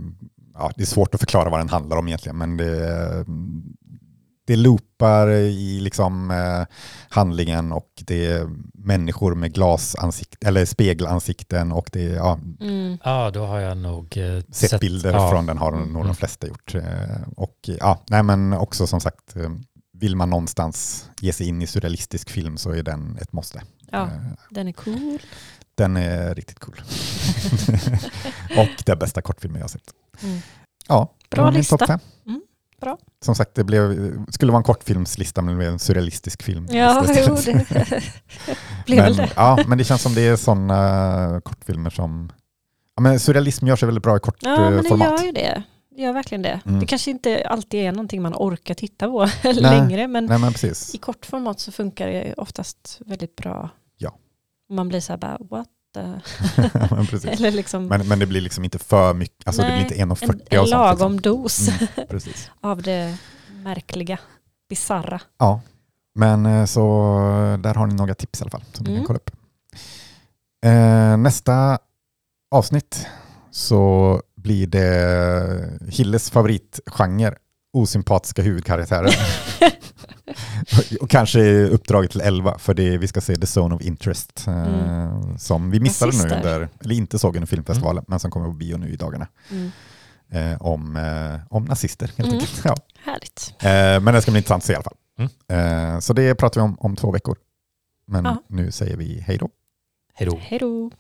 ja, 0.55 0.71
det 0.77 0.83
är 0.83 0.87
svårt 0.87 1.15
att 1.15 1.21
förklara 1.21 1.51
vad 1.51 1.61
den 1.61 1.69
handlar 1.69 1.97
om 1.97 2.09
egentligen, 2.09 2.39
men 2.39 2.57
det, 2.57 3.25
det 4.51 4.57
loopar 4.57 5.31
i 5.31 5.81
liksom, 5.81 6.31
eh, 6.31 6.67
handlingen 7.09 7.73
och 7.73 7.91
det 8.07 8.27
är 8.27 8.49
människor 8.75 9.35
med 9.35 9.53
glasansikt, 9.55 10.45
eller 10.45 10.65
spegelansikten 10.65 11.73
och 11.73 11.91
det 11.93 12.03
är 12.03 12.15
ja, 12.17 12.39
Mm. 12.61 12.99
Ja, 13.05 13.31
då 13.31 13.47
har 13.47 13.59
jag 13.61 13.77
nog 13.77 14.17
eh, 14.17 14.43
sett, 14.53 14.81
bilder 14.81 15.13
ja. 15.13 15.31
från 15.31 15.47
den 15.47 15.59
har 15.59 15.71
nog 15.73 15.81
Mm. 15.89 16.07
de 16.07 16.15
flesta 16.15 16.47
gjort. 16.47 16.75
Eh, 16.75 16.83
och 17.37 17.57
ja, 17.81 18.05
nej 18.09 18.23
men 18.23 18.53
också 18.53 18.87
som 18.87 19.01
sagt, 19.01 19.37
eh, 19.37 19.51
vill 19.93 20.17
man 20.17 20.31
någonstans 20.31 21.11
ge 21.21 21.33
sig 21.33 21.49
in 21.49 21.63
i 21.63 21.67
surrealistisk 21.67 22.31
film 22.31 22.57
så 22.57 22.71
är 22.71 22.83
den 22.83 23.19
ett 23.23 23.33
måste. 23.33 23.63
Ja, 23.91 24.03
Eh, 24.03 24.11
den 24.51 24.69
är 24.69 24.73
cool. 24.73 25.19
Den 25.75 25.97
är 25.97 26.35
riktigt 26.35 26.59
cool. 26.59 26.81
och 28.59 28.83
den 28.87 28.99
bästa 28.99 29.23
kortfilmen 29.23 29.59
jag 29.61 29.65
har 29.65 29.69
sett. 29.69 29.91
Mm. 30.23 30.39
Ja, 30.89 31.15
Bra 31.31 31.51
lista. 31.51 31.79
topp 31.79 31.87
fem. 31.87 32.01
Mm, 32.27 32.43
bra. 32.81 32.99
Som 33.25 33.35
sagt, 33.35 33.55
det 33.55 33.65
blev, 33.65 34.13
skulle 34.33 34.53
vara 34.53 34.59
en 34.59 34.65
kortfilmslista 34.65 35.43
men 35.43 35.55
det 35.55 35.59
blev 35.59 35.71
en 35.71 35.79
surrealistisk 35.79 36.43
film. 36.43 36.67
Ja, 36.71 37.05
jo, 37.09 37.35
det 37.35 37.67
blev 38.87 39.03
väl 39.03 39.17
men, 39.17 39.27
det. 39.27 39.33
ja, 39.37 39.59
men 39.67 39.79
det 39.79 39.85
känns 39.85 40.03
som 40.03 40.15
det 40.15 40.23
är 40.23 40.37
sådana 40.37 41.41
kortfilmer 41.45 41.91
som... 41.91 42.33
Ja, 42.97 43.03
men 43.03 43.21
surrealism 43.21 43.67
gör 43.67 43.77
sig 43.77 43.87
väldigt 43.87 44.05
bra 44.05 44.17
i 44.17 44.21
kort 44.21 44.37
Ja, 44.41 44.61
men 44.61 44.73
eh, 44.75 44.83
det 44.83 44.89
format. 44.89 45.21
gör 45.21 45.27
ju 45.27 45.33
det. 45.33 45.63
Det 45.97 46.03
gör 46.03 46.13
verkligen 46.13 46.43
det. 46.43 46.61
Mm. 46.67 46.81
Det 46.81 46.87
kanske 46.87 47.11
inte 47.11 47.49
alltid 47.49 47.81
är 47.81 47.93
någonting 47.93 48.23
man 48.23 48.35
orkar 48.35 48.75
titta 48.75 49.07
på 49.07 49.29
längre, 49.53 50.09
men 50.09 50.27
Nej, 50.27 50.39
men 50.39 50.53
i 50.95 50.99
kort 50.99 51.27
format 51.27 51.61
så 51.61 51.73
funkar 51.73 52.07
det 52.07 52.35
oftast 52.37 53.01
väldigt 53.07 53.37
bra. 53.37 53.71
Ja. 53.99 54.15
Man 54.71 54.89
blir 54.89 55.01
så 55.01 55.13
här 55.13 55.19
bara, 55.19 55.39
what 55.51 55.69
the... 55.95 56.21
Ja, 56.75 56.89
men. 56.91 57.07
Eller 57.33 57.51
liksom 57.51 57.87
Men, 57.87 58.09
men 58.09 58.19
det 58.19 58.27
blir 58.27 58.41
liksom 58.41 58.65
inte 58.65 58.79
för 58.79 59.15
mycket, 59.15 59.47
alltså 59.47 59.63
det 59.63 59.69
Nej, 59.69 59.85
blir 59.85 59.99
inte 59.99 60.15
1,40 60.25 60.31
en, 60.31 60.41
och 60.41 60.53
en 60.53 60.59
sånt. 60.59 60.71
lagom 60.71 61.13
Liksom. 61.13 61.17
dos 61.43 61.69
Mm, 61.69 62.33
av 62.61 62.83
det 62.83 63.17
märkliga, 63.63 64.19
bisarra. 64.69 65.21
Ja, 65.39 65.61
men 66.15 66.47
eh, 66.47 66.65
så 66.65 66.81
där 67.63 67.75
har 67.75 67.87
ni 67.87 67.95
några 67.95 68.15
tips 68.15 68.41
i 68.41 68.43
alla 68.43 68.51
fall 68.51 68.65
som 68.73 68.85
ni 68.85 68.91
Mm. 68.91 69.01
kan 69.01 69.07
kolla 69.07 69.17
upp. 69.19 69.31
Eh, 70.67 71.17
nästa 71.17 71.79
avsnitt 72.51 73.07
så 73.51 74.23
blir 74.37 74.67
det 74.67 75.79
Hilles 75.89 76.31
favoritgenre, 76.31 77.35
osympatiska 77.73 78.43
huvudkaraktärer. 78.43 79.11
och 81.01 81.11
kanske 81.11 81.65
uppdraget 81.65 82.11
till 82.11 82.21
11 82.21 82.59
för 82.59 82.75
det 82.75 82.99
vi 82.99 83.09
ska 83.09 83.21
se 83.21 83.37
The 83.37 83.61
Zone 83.61 83.75
of 83.75 83.83
Interest 83.83 84.45
eh, 84.47 84.55
Mm. 84.67 85.39
som 85.39 85.71
vi 85.71 85.81
missade 85.81 86.13
nu 86.17 86.23
under, 86.35 86.69
eller 86.81 86.95
inte 86.95 87.19
såg 87.19 87.37
under 87.37 87.47
filmfestivalen 87.47 88.05
men 88.09 88.21
som 88.21 88.31
kommer 88.31 88.47
på 88.47 88.53
bio 88.53 88.77
nu 88.77 88.89
i 88.93 88.97
dagarna. 88.97 89.27
Mm. 89.51 89.71
Eh, 90.33 90.63
om, 90.63 90.97
eh, 90.97 91.41
om 91.57 91.65
nazister 91.65 92.07
helt 92.07 92.19
Mm. 92.19 92.33
enkelt. 92.35 92.61
Ja. 92.65 92.75
Härligt. 93.05 93.55
Eh, 93.59 94.05
men 94.05 94.15
det 94.15 94.23
ska 94.23 94.31
bli 94.31 94.39
intressant 94.39 94.63
att 94.63 94.67
se 94.67 94.73
i 94.73 94.77
alla 94.77 94.85
fall. 94.85 94.97
Mm. 95.19 95.95
Eh, 95.95 96.01
så 96.01 96.13
det 96.13 96.35
pratar 96.35 96.61
vi 96.61 96.65
om 96.65 96.77
om 96.81 96.97
två 96.97 97.11
veckor. 97.11 97.37
Men 98.07 98.25
Ja. 98.25 98.43
nu 98.49 98.73
säger 98.73 98.97
vi. 98.97 99.21
Hej 99.27 99.39
då. 99.39 99.51
Hej 100.15 100.27
då. 100.29 100.91